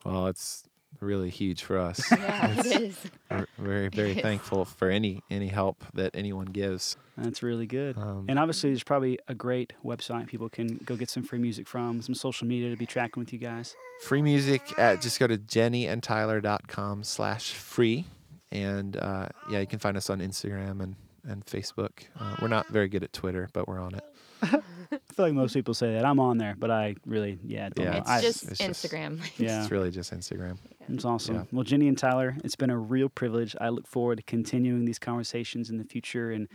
well, 0.05 0.27
it's 0.27 0.65
really 1.01 1.31
huge 1.31 1.63
for 1.63 1.79
us. 1.79 2.01
Yeah, 2.11 2.59
it 2.61 2.67
is. 2.83 2.99
We're 3.31 3.47
very, 3.59 3.89
very 3.89 4.11
is. 4.13 4.21
thankful 4.23 4.65
for 4.65 4.91
any 4.91 5.23
any 5.31 5.49
help 5.49 5.85
that 5.95 6.11
anyone 6.15 6.47
gives. 6.47 6.97
That's 7.17 7.43
really 7.43 7.67
good. 7.67 7.97
Um, 7.99 8.27
And 8.29 8.39
obviously, 8.39 8.71
there's 8.71 8.83
probably 8.83 9.19
a 9.29 9.35
great 9.35 9.73
website 9.85 10.27
people 10.27 10.49
can 10.49 10.79
go 10.85 10.97
get 10.97 11.09
some 11.11 11.23
free 11.23 11.39
music 11.39 11.69
from, 11.69 12.03
some 12.03 12.15
social 12.15 12.47
media 12.47 12.71
to 12.71 12.77
be 12.77 12.87
tracking 12.87 13.21
with 13.21 13.33
you 13.33 13.39
guys. 13.39 13.77
free 14.03 14.23
music 14.23 14.63
at 14.79 15.01
just 15.03 15.19
go 15.21 15.27
to 15.27 15.37
jennyandtyler.com 15.39 17.05
slash 17.05 17.53
free 17.53 18.05
and 18.53 18.97
uh, 18.97 19.29
yeah 19.51 19.61
you 19.61 19.67
can 19.67 19.79
find 19.79 19.97
us 19.97 20.11
on 20.11 20.19
instagram 20.21 20.81
and, 20.83 20.97
and 21.27 21.45
facebook 21.47 22.05
uh, 22.19 22.37
we're 22.41 22.49
not 22.49 22.67
very 22.69 22.89
good 22.89 23.03
at 23.05 23.13
twitter 23.13 23.49
but 23.53 23.67
we're 23.69 23.81
on 23.81 23.95
it 23.95 24.05
I 24.43 24.99
feel 25.13 25.27
like 25.27 25.35
most 25.35 25.53
people 25.53 25.75
say 25.75 25.93
that. 25.93 26.05
I'm 26.07 26.19
on 26.19 26.39
there, 26.39 26.55
but 26.59 26.71
I 26.71 26.97
really, 27.05 27.39
yeah, 27.45 27.69
don't 27.69 27.85
Yeah, 27.85 27.93
know. 27.93 27.99
It's 27.99 28.11
I, 28.11 28.21
just 28.23 28.49
it's 28.49 28.59
just- 28.59 28.85
Instagram. 28.87 29.21
yeah, 29.39 29.61
it's 29.63 29.71
really 29.71 29.91
just 29.91 30.13
instagram 30.15 30.57
it's 30.89 31.05
awesome. 31.05 31.35
yeah. 31.37 31.45
Well, 31.53 31.63
Jenny 31.63 31.89
and 31.89 31.97
Tyler, 31.99 32.37
it's 32.43 32.57
been 32.57 32.71
a 32.71 32.79
real 32.79 33.09
privilege. 33.11 33.55
I 33.61 33.69
look 33.69 33.87
forward 33.87 34.17
to 34.17 34.23
continuing 34.23 34.87
these 34.87 34.99
conversations 34.99 35.69
in 35.71 35.77
the 35.77 35.85
future 35.85 36.31
and 36.33 36.49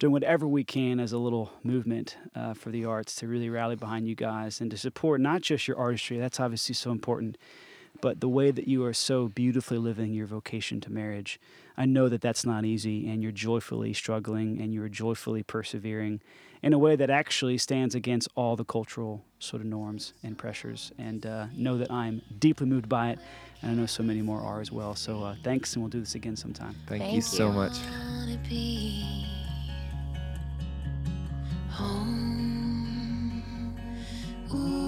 doing 0.00 0.12
whatever 0.12 0.46
we 0.48 0.64
can 0.64 0.98
as 1.00 1.12
a 1.12 1.18
little 1.18 1.50
movement 1.62 2.16
uh, 2.34 2.54
for 2.54 2.70
the 2.70 2.84
arts 2.84 3.14
to 3.16 3.28
really 3.28 3.48
rally 3.50 3.76
behind 3.76 4.06
you 4.08 4.14
guys 4.16 4.60
and 4.60 4.70
to 4.72 4.76
support 4.76 5.20
not 5.20 5.40
just 5.40 5.66
your 5.68 5.78
artistry. 5.78 6.18
That's 6.18 6.40
obviously 6.40 6.74
so 6.74 6.90
important, 6.90 7.38
but 8.00 8.20
the 8.20 8.28
way 8.28 8.50
that 8.50 8.68
you 8.68 8.84
are 8.84 8.92
so 8.92 9.28
beautifully 9.28 9.78
living 9.78 10.12
your 10.12 10.26
vocation 10.26 10.80
to 10.82 10.92
marriage. 10.92 11.40
I 11.76 11.84
know 11.84 12.08
that 12.08 12.20
that's 12.20 12.44
not 12.44 12.64
easy, 12.64 13.08
and 13.08 13.22
you're 13.22 13.32
joyfully 13.32 13.92
struggling 13.92 14.60
and 14.60 14.74
you're 14.74 14.88
joyfully 14.88 15.42
persevering 15.42 16.20
in 16.60 16.72
a 16.72 16.78
way 16.78 16.96
that 16.96 17.08
actually 17.08 17.56
stands 17.56 17.94
against 17.94 18.26
all 18.34 18.56
the 18.56 18.64
cultural 18.64 19.24
sort 19.38 19.62
of 19.62 19.66
norms 19.68 20.12
and 20.24 20.36
pressures. 20.36 20.90
And 20.98 21.24
uh, 21.24 21.46
know 21.54 21.78
that 21.78 21.90
I'm 21.90 22.20
deeply 22.38 22.66
moved 22.66 22.88
by 22.88 23.10
it, 23.10 23.18
and 23.62 23.70
I 23.70 23.74
know 23.74 23.86
so 23.86 24.02
many 24.02 24.22
more 24.22 24.40
are 24.40 24.60
as 24.60 24.72
well. 24.72 24.94
So 24.96 25.22
uh, 25.22 25.36
thanks, 25.44 25.74
and 25.74 25.82
we'll 25.82 25.90
do 25.90 26.00
this 26.00 26.14
again 26.16 26.36
sometime. 26.36 26.74
thank, 26.86 27.02
you 27.04 27.22
Thank 27.22 27.24
so 27.24 27.52
much 27.52 27.78
wanna 34.50 34.87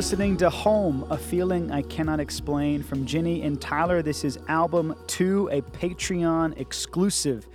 listening 0.00 0.34
to 0.34 0.48
Home, 0.48 1.06
a 1.10 1.18
feeling 1.18 1.70
I 1.70 1.82
cannot 1.82 2.20
explain 2.20 2.82
from 2.82 3.04
Jenny 3.04 3.42
and 3.42 3.60
Tyler. 3.60 4.00
This 4.00 4.24
is 4.24 4.38
album 4.48 4.94
two, 5.06 5.50
a 5.52 5.60
Patreon 5.60 6.58
exclusive. 6.58 7.46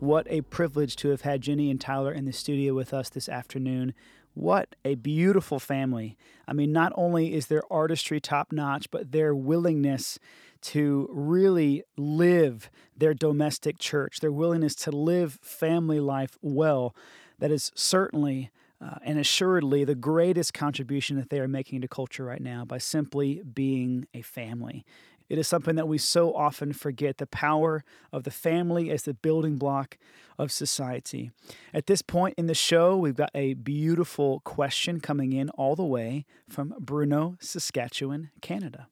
What 0.00 0.26
a 0.28 0.42
privilege 0.42 0.96
to 0.96 1.08
have 1.08 1.22
had 1.22 1.40
Jenny 1.40 1.70
and 1.70 1.80
Tyler 1.80 2.12
in 2.12 2.26
the 2.26 2.32
studio 2.34 2.74
with 2.74 2.92
us 2.92 3.08
this 3.08 3.26
afternoon. 3.26 3.94
What 4.34 4.76
a 4.84 4.96
beautiful 4.96 5.58
family. 5.58 6.18
I 6.46 6.52
mean, 6.52 6.72
not 6.72 6.92
only 6.94 7.32
is 7.32 7.46
their 7.46 7.62
artistry 7.72 8.20
top 8.20 8.52
notch, 8.52 8.90
but 8.90 9.12
their 9.12 9.34
willingness 9.34 10.18
to 10.60 11.08
really 11.10 11.84
live 11.96 12.70
their 12.94 13.14
domestic 13.14 13.78
church, 13.78 14.20
their 14.20 14.30
willingness 14.30 14.74
to 14.74 14.90
live 14.90 15.38
family 15.40 16.00
life 16.00 16.36
well. 16.42 16.94
That 17.38 17.50
is 17.50 17.72
certainly 17.74 18.50
uh, 18.84 18.96
and 19.02 19.18
assuredly 19.18 19.84
the 19.84 19.94
greatest 19.94 20.52
contribution 20.52 21.16
that 21.16 21.30
they 21.30 21.40
are 21.40 21.48
making 21.48 21.80
to 21.80 21.88
culture 21.88 22.24
right 22.24 22.42
now 22.42 22.64
by 22.64 22.78
simply 22.78 23.42
being 23.42 24.06
a 24.12 24.20
family. 24.20 24.84
It 25.28 25.38
is 25.38 25.48
something 25.48 25.74
that 25.76 25.88
we 25.88 25.96
so 25.96 26.34
often 26.34 26.74
forget 26.74 27.16
the 27.16 27.26
power 27.26 27.82
of 28.12 28.24
the 28.24 28.30
family 28.30 28.90
as 28.90 29.04
the 29.04 29.14
building 29.14 29.56
block 29.56 29.96
of 30.38 30.52
society. 30.52 31.30
At 31.72 31.86
this 31.86 32.02
point 32.02 32.34
in 32.36 32.46
the 32.46 32.54
show, 32.54 32.96
we've 32.96 33.16
got 33.16 33.30
a 33.34 33.54
beautiful 33.54 34.40
question 34.40 35.00
coming 35.00 35.32
in 35.32 35.48
all 35.50 35.76
the 35.76 35.84
way 35.84 36.26
from 36.48 36.74
Bruno, 36.78 37.36
Saskatchewan, 37.40 38.30
Canada. 38.42 38.88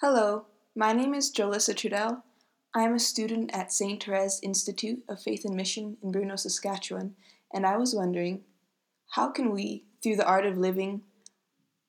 Hello, 0.00 0.46
my 0.74 0.94
name 0.94 1.12
is 1.12 1.30
Jolissa 1.30 1.74
Trudel. 1.74 2.22
I 2.74 2.82
am 2.82 2.94
a 2.94 2.98
student 2.98 3.54
at 3.54 3.72
St. 3.72 4.02
Therese 4.02 4.40
Institute 4.42 5.02
of 5.08 5.20
Faith 5.20 5.44
and 5.44 5.56
Mission 5.56 5.96
in 6.02 6.10
Bruno, 6.10 6.36
Saskatchewan, 6.36 7.16
and 7.56 7.64
I 7.66 7.78
was 7.78 7.94
wondering 7.94 8.42
how 9.12 9.30
can 9.30 9.50
we, 9.50 9.84
through 10.02 10.16
the 10.16 10.26
art 10.26 10.44
of 10.44 10.58
living, 10.58 11.00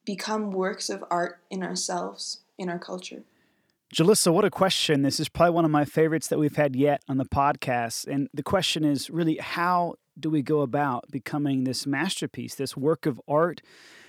become 0.06 0.52
works 0.52 0.90
of 0.90 1.04
art 1.12 1.42
in 1.50 1.62
ourselves, 1.62 2.40
in 2.58 2.70
our 2.70 2.80
culture? 2.80 3.24
Jalissa, 3.94 4.34
what 4.34 4.46
a 4.46 4.50
question. 4.50 5.02
This 5.02 5.20
is 5.20 5.28
probably 5.28 5.54
one 5.54 5.66
of 5.66 5.72
my 5.72 5.84
favorites 5.84 6.30
that 6.30 6.40
we've 6.40 6.56
had 6.56 6.74
yet 6.74 7.02
on 7.10 7.18
the 7.18 7.26
podcast. 7.26 8.08
And 8.08 8.30
the 8.34 8.44
question 8.44 8.86
is 8.86 9.10
really 9.10 9.38
how 9.38 9.96
do 10.18 10.30
we 10.30 10.42
go 10.42 10.62
about 10.62 11.12
becoming 11.12 11.66
this 11.66 11.86
masterpiece, 11.86 12.56
this 12.56 12.78
work 12.78 13.06
of 13.06 13.20
art 13.28 13.62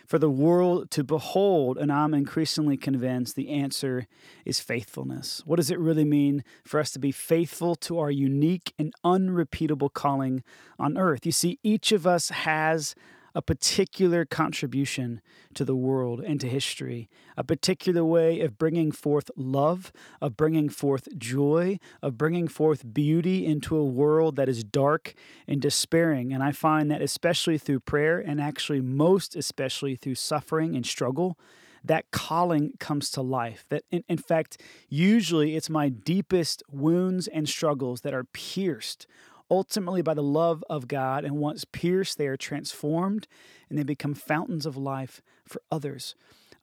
for 0.08 0.18
the 0.18 0.30
world 0.30 0.90
to 0.92 1.04
behold? 1.04 1.78
And 1.78 1.92
I'm 1.92 2.14
increasingly 2.14 2.76
convinced 2.76 3.36
the 3.36 3.50
answer 3.50 4.08
is 4.44 4.58
faithfulness. 4.58 5.42
What 5.44 5.56
does 5.56 5.70
it 5.70 5.78
really 5.78 6.04
mean 6.04 6.42
for 6.64 6.80
us 6.80 6.90
to 6.92 6.98
be 6.98 7.12
faithful 7.12 7.76
to 7.76 7.98
our 7.98 8.10
unique 8.10 8.72
and 8.78 8.92
unrepeatable 9.04 9.90
calling 9.90 10.42
on 10.78 10.96
earth? 10.96 11.26
You 11.26 11.32
see, 11.32 11.58
each 11.62 11.92
of 11.92 12.06
us 12.06 12.30
has 12.30 12.94
a 13.38 13.40
particular 13.40 14.24
contribution 14.24 15.20
to 15.54 15.64
the 15.64 15.76
world 15.76 16.18
and 16.18 16.40
to 16.40 16.48
history, 16.48 17.08
a 17.36 17.44
particular 17.44 18.04
way 18.04 18.40
of 18.40 18.58
bringing 18.58 18.90
forth 18.90 19.30
love, 19.36 19.92
of 20.20 20.36
bringing 20.36 20.68
forth 20.68 21.06
joy, 21.16 21.78
of 22.02 22.18
bringing 22.18 22.48
forth 22.48 22.92
beauty 22.92 23.46
into 23.46 23.76
a 23.76 23.84
world 23.84 24.34
that 24.34 24.48
is 24.48 24.64
dark 24.64 25.14
and 25.46 25.62
despairing. 25.62 26.32
And 26.32 26.42
I 26.42 26.50
find 26.50 26.90
that 26.90 27.00
especially 27.00 27.58
through 27.58 27.78
prayer, 27.78 28.18
and 28.18 28.40
actually 28.40 28.80
most 28.80 29.36
especially 29.36 29.94
through 29.94 30.16
suffering 30.16 30.74
and 30.74 30.84
struggle, 30.84 31.38
that 31.84 32.10
calling 32.10 32.72
comes 32.80 33.08
to 33.12 33.22
life. 33.22 33.64
That, 33.68 33.84
in, 33.92 34.02
in 34.08 34.18
fact, 34.18 34.60
usually 34.88 35.54
it's 35.54 35.70
my 35.70 35.88
deepest 35.88 36.64
wounds 36.68 37.28
and 37.28 37.48
struggles 37.48 38.00
that 38.00 38.12
are 38.12 38.24
pierced 38.24 39.06
ultimately 39.50 40.02
by 40.02 40.14
the 40.14 40.22
love 40.22 40.64
of 40.68 40.88
God. 40.88 41.24
And 41.24 41.38
once 41.38 41.64
pierced, 41.64 42.18
they 42.18 42.26
are 42.26 42.36
transformed 42.36 43.26
and 43.68 43.78
they 43.78 43.82
become 43.82 44.14
fountains 44.14 44.66
of 44.66 44.76
life 44.76 45.22
for 45.46 45.60
others. 45.70 46.14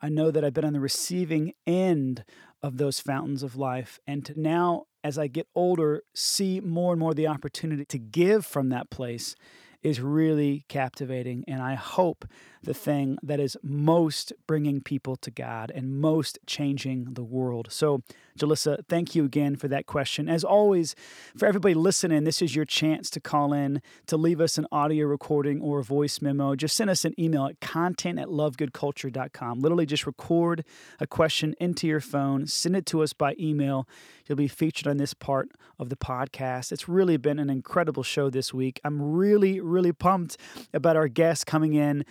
I 0.02 0.10
know 0.10 0.32
that 0.32 0.44
I've 0.44 0.54
been 0.54 0.66
on 0.66 0.74
the 0.74 0.80
receiving 0.80 1.54
end 1.66 2.24
of 2.62 2.78
those 2.78 3.00
fountains 3.00 3.44
of 3.44 3.56
life. 3.56 4.00
And 4.06 4.32
now, 4.36 4.86
as 5.04 5.18
I 5.18 5.28
get 5.28 5.48
older, 5.56 6.04
see 6.14 6.60
more 6.60 6.94
and 6.94 7.00
more 7.00 7.14
the 7.14 7.28
opportunity 7.28 7.86
to 7.86 8.00
give 8.00 8.46
from 8.46 8.70
that 8.70 8.90
place 8.90 9.36
is 9.84 10.02
really 10.02 10.66
captivating. 10.68 11.44
And 11.48 11.62
I 11.62 11.76
hope 11.76 12.26
the 12.66 12.74
thing 12.74 13.18
that 13.24 13.40
is 13.40 13.56
most 13.64 14.34
bringing 14.48 14.82
people 14.82 15.16
to 15.18 15.32
God 15.32 15.72
and 15.74 16.00
most 16.00 16.38
changing 16.46 17.14
the 17.14 17.24
world. 17.24 17.68
So, 17.72 18.02
Jalissa, 18.38 18.86
thank 18.90 19.16
you 19.16 19.24
again 19.24 19.56
for 19.56 19.68
that 19.70 19.86
question. 19.86 20.28
As 20.28 20.44
always, 20.44 20.96
for 21.38 21.46
everybody 21.46 21.74
listening, 21.74 22.26
this 22.26 22.42
is 22.42 22.56
your 22.56 22.66
chance 22.66 23.10
to 23.12 23.20
call 23.20 23.54
in, 23.54 23.82
to 24.08 24.18
leave 24.18 24.42
us 24.42 24.58
an 24.58 24.68
audio 24.72 25.06
recording 25.06 25.62
or 25.62 25.80
a 25.80 25.84
voice 25.84 26.22
memo. 26.22 26.56
Just 26.56 26.76
send 26.76 26.90
us 26.90 27.06
an 27.06 27.14
email 27.20 27.46
at 27.46 27.62
content 27.62 28.20
at 28.20 28.28
lovegoodculture.com. 28.28 29.60
Literally 29.62 29.86
just 29.86 30.06
record 30.06 30.66
a 31.00 31.08
question 31.08 31.56
into 31.60 31.88
your 31.88 32.02
phone, 32.02 32.48
send 32.48 32.76
it 32.76 32.86
to 32.88 33.02
us 33.02 33.14
by 33.14 33.36
email. 33.40 33.88
You'll 34.28 34.36
be 34.36 34.48
featured 34.48 34.88
on 34.88 34.98
this 34.98 35.14
part 35.14 35.50
of 35.80 35.90
the 35.90 35.96
podcast. 35.96 36.72
It's 36.72 36.90
really 36.90 37.18
been 37.18 37.38
an 37.38 37.50
incredible 37.50 38.04
show 38.04 38.30
this 38.30 38.54
week. 38.54 38.82
I'm 38.84 39.02
really, 39.02 39.60
really 39.60 39.94
pumped 39.94 40.38
about 40.74 40.96
our 40.96 41.08
guest 41.08 41.46
coming 41.46 41.74
in 41.74 42.06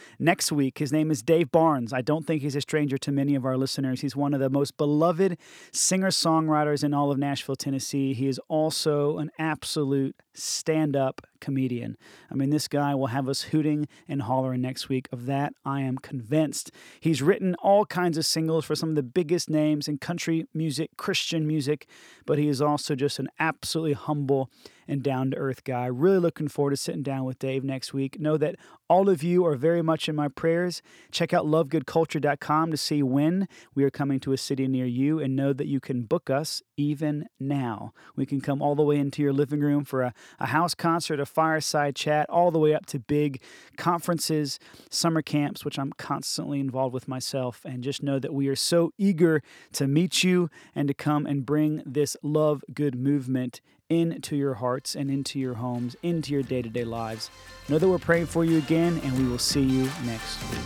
next 0.45 0.53
week. 0.53 0.79
His 0.79 0.93
name 0.93 1.11
is 1.11 1.23
Dave 1.23 1.51
Barnes. 1.51 1.91
I 1.95 2.03
don't 2.03 2.27
think 2.27 2.43
he's 2.43 2.55
a 2.55 2.61
stranger 2.61 2.99
to 2.99 3.11
many 3.11 3.35
of 3.35 3.47
our 3.47 3.57
listeners. 3.57 4.03
He's 4.03 4.15
one 4.15 4.35
of 4.35 4.41
the 4.41 4.51
most 4.51 4.77
beloved 4.77 5.39
singer 5.73 6.11
songwriters 6.11 6.85
in 6.85 6.93
all 6.93 7.11
of 7.11 7.17
Nashville, 7.17 7.57
Tennessee. 7.57 8.13
He 8.13 8.29
is 8.29 8.39
also 8.49 9.17
an 9.17 9.31
absolute 9.39 10.17
stand 10.35 10.97
up 10.97 11.23
comedian. 11.45 11.99
I 12.31 12.35
mean, 12.35 12.49
this 12.49 12.69
guy 12.69 12.95
will 12.95 13.09
have 13.09 13.29
us 13.29 13.43
hooting 13.43 13.87
and 14.09 14.23
hollering 14.23 14.63
next 14.63 14.89
week. 14.89 15.09
Of 15.13 15.27
that, 15.27 15.53
I 15.63 15.83
am 15.83 15.99
convinced. 15.99 16.71
He's 17.01 17.21
written 17.21 17.55
all 17.57 17.85
kinds 17.85 18.17
of 18.17 18.25
singles 18.25 18.65
for 18.65 18.75
some 18.75 18.89
of 18.89 18.95
the 18.95 19.03
biggest 19.03 19.51
names 19.51 19.87
in 19.87 19.99
country 19.99 20.47
music, 20.55 20.91
Christian 20.97 21.47
music, 21.47 21.87
but 22.25 22.39
he 22.39 22.49
is 22.49 22.63
also 22.63 22.95
just 22.95 23.19
an 23.19 23.29
absolutely 23.39 23.93
humble 23.93 24.51
and 24.89 25.03
down 25.03 25.31
to 25.31 25.37
earth 25.37 25.65
guy. 25.65 25.87
Really 25.87 26.19
looking 26.19 26.49
forward 26.49 26.71
to 26.71 26.77
sitting 26.77 27.03
down 27.03 27.25
with 27.25 27.39
Dave 27.39 27.65
next 27.65 27.93
week. 27.93 28.21
Know 28.21 28.37
that 28.37 28.57
all 28.89 29.09
of 29.09 29.23
you 29.23 29.47
are 29.47 29.57
very 29.57 29.83
much 29.83 30.09
in 30.09 30.17
my 30.17 30.29
prayers. 30.29 30.83
Check 31.11 31.33
out 31.33 31.47
lovegoodculture.com 31.47 32.71
to 32.71 32.77
see 32.77 33.03
when 33.03 33.49
we 33.75 33.85
are 33.85 33.91
coming 33.91 34.21
to 34.21 34.33
a 34.33 34.37
city 34.37 34.69
near 34.69 34.87
you 34.87 35.21
and 35.21 35.35
know 35.35 35.53
that 35.53 35.67
you 35.67 35.81
can 35.81 36.03
book 36.03 36.29
us 36.29 36.63
even 36.77 37.27
now. 37.41 37.93
We 38.15 38.27
can 38.27 38.41
come 38.41 38.61
all 38.61 38.75
the 38.75 38.83
way 38.83 38.99
into 38.99 39.23
your 39.23 39.33
living 39.33 39.61
room 39.61 39.85
for 39.85 40.03
a, 40.03 40.15
a 40.39 40.47
house 40.47 40.75
concert, 40.75 41.21
a 41.21 41.27
fireside 41.35 41.97
chat, 41.97 42.29
all 42.31 42.51
the 42.51 42.59
way 42.59 42.75
up 42.75 42.87
to 42.87 42.99
big 42.99 43.43
conferences, 43.77 44.59
summer 44.91 45.23
camps, 45.23 45.65
which 45.65 45.79
I'm 45.79 45.93
constantly 45.93 46.61
involved 46.61 46.95
with 46.95 47.09
myself. 47.09 47.61
And 47.65 47.83
just 47.83 48.03
know 48.03 48.19
that 48.19 48.33
we 48.33 48.49
are 48.49 48.57
so 48.57 48.93
eager 48.97 49.43
to 49.73 49.87
meet 49.87 50.23
you 50.23 50.49
and 50.75 50.89
to 50.89 50.95
come 50.95 51.27
and 51.27 51.45
bring 51.45 51.83
this 51.85 52.17
love 52.23 52.63
good 52.73 52.95
movement 52.95 53.61
into 53.91 54.37
your 54.37 54.55
hearts 54.55 54.95
and 54.95 55.11
into 55.11 55.39
your 55.39 55.55
homes, 55.55 55.97
into 56.03 56.33
your 56.33 56.43
day 56.43 56.63
to 56.63 56.69
day 56.69 56.85
lives. 56.85 57.31
Know 57.69 57.79
that 57.79 57.89
we're 57.89 57.99
praying 57.99 58.27
for 58.27 58.45
you 58.45 58.59
again, 58.59 59.01
and 59.05 59.19
we 59.19 59.29
will 59.29 59.39
see 59.39 59.63
you 59.63 59.91
next 60.05 60.43
week. 60.51 60.61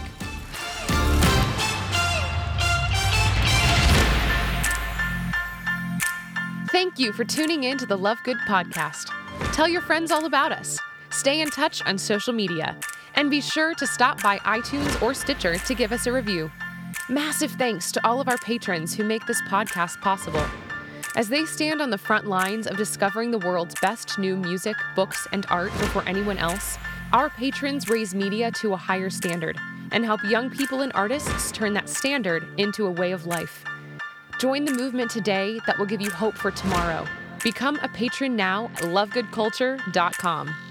Thank 6.71 6.99
you 6.99 7.13
for 7.13 7.25
tuning 7.25 7.65
in 7.65 7.77
to 7.79 7.87
the 7.87 7.97
Love 7.97 8.19
Good 8.25 8.37
podcast. 8.47 9.11
Tell 9.53 9.69
your 9.69 9.83
friends 9.83 10.11
all 10.11 10.25
about 10.25 10.53
us. 10.53 10.79
Stay 11.11 11.41
in 11.41 11.51
touch 11.51 11.83
on 11.85 11.99
social 11.99 12.33
media. 12.33 12.77
And 13.15 13.31
be 13.31 13.41
sure 13.41 13.75
to 13.75 13.87
stop 13.87 14.23
by 14.23 14.39
iTunes 14.39 15.03
or 15.03 15.15
Stitcher 15.15 15.59
to 15.59 15.75
give 15.75 15.93
us 15.93 16.07
a 16.07 16.13
review. 16.13 16.51
Massive 17.09 17.53
thanks 17.53 17.91
to 17.93 18.07
all 18.07 18.21
of 18.21 18.29
our 18.29 18.39
patrons 18.39 18.95
who 18.95 19.03
make 19.03 19.27
this 19.27 19.41
podcast 19.43 20.01
possible. 20.01 20.45
As 21.17 21.29
they 21.29 21.45
stand 21.47 21.81
on 21.81 21.91
the 21.91 21.99
front 21.99 22.27
lines 22.27 22.67
of 22.67 22.77
discovering 22.77 23.31
the 23.31 23.39
world's 23.39 23.75
best 23.81 24.19
new 24.19 24.37
music, 24.37 24.77
books, 24.95 25.27
and 25.33 25.47
art 25.51 25.73
before 25.79 26.07
anyone 26.07 26.39
else, 26.39 26.79
our 27.13 27.31
patrons 27.31 27.89
raise 27.89 28.15
media 28.15 28.51
to 28.53 28.75
a 28.75 28.77
higher 28.77 29.11
standard 29.11 29.59
and 29.91 30.05
help 30.05 30.23
young 30.25 30.51
people 30.51 30.83
and 30.83 30.93
artists 30.95 31.51
turn 31.51 31.73
that 31.73 31.89
standard 31.89 32.47
into 32.59 32.87
a 32.87 32.91
way 32.91 33.13
of 33.13 33.27
life. 33.27 33.65
Join 34.39 34.65
the 34.65 34.75
movement 34.75 35.11
today 35.11 35.59
that 35.67 35.79
will 35.79 35.87
give 35.87 36.01
you 36.01 36.11
hope 36.11 36.37
for 36.37 36.51
tomorrow. 36.51 37.07
Become 37.43 37.79
a 37.83 37.89
patron 37.89 38.37
now 38.37 38.71
at 38.77 38.83
lovegoodculture.com. 38.83 40.68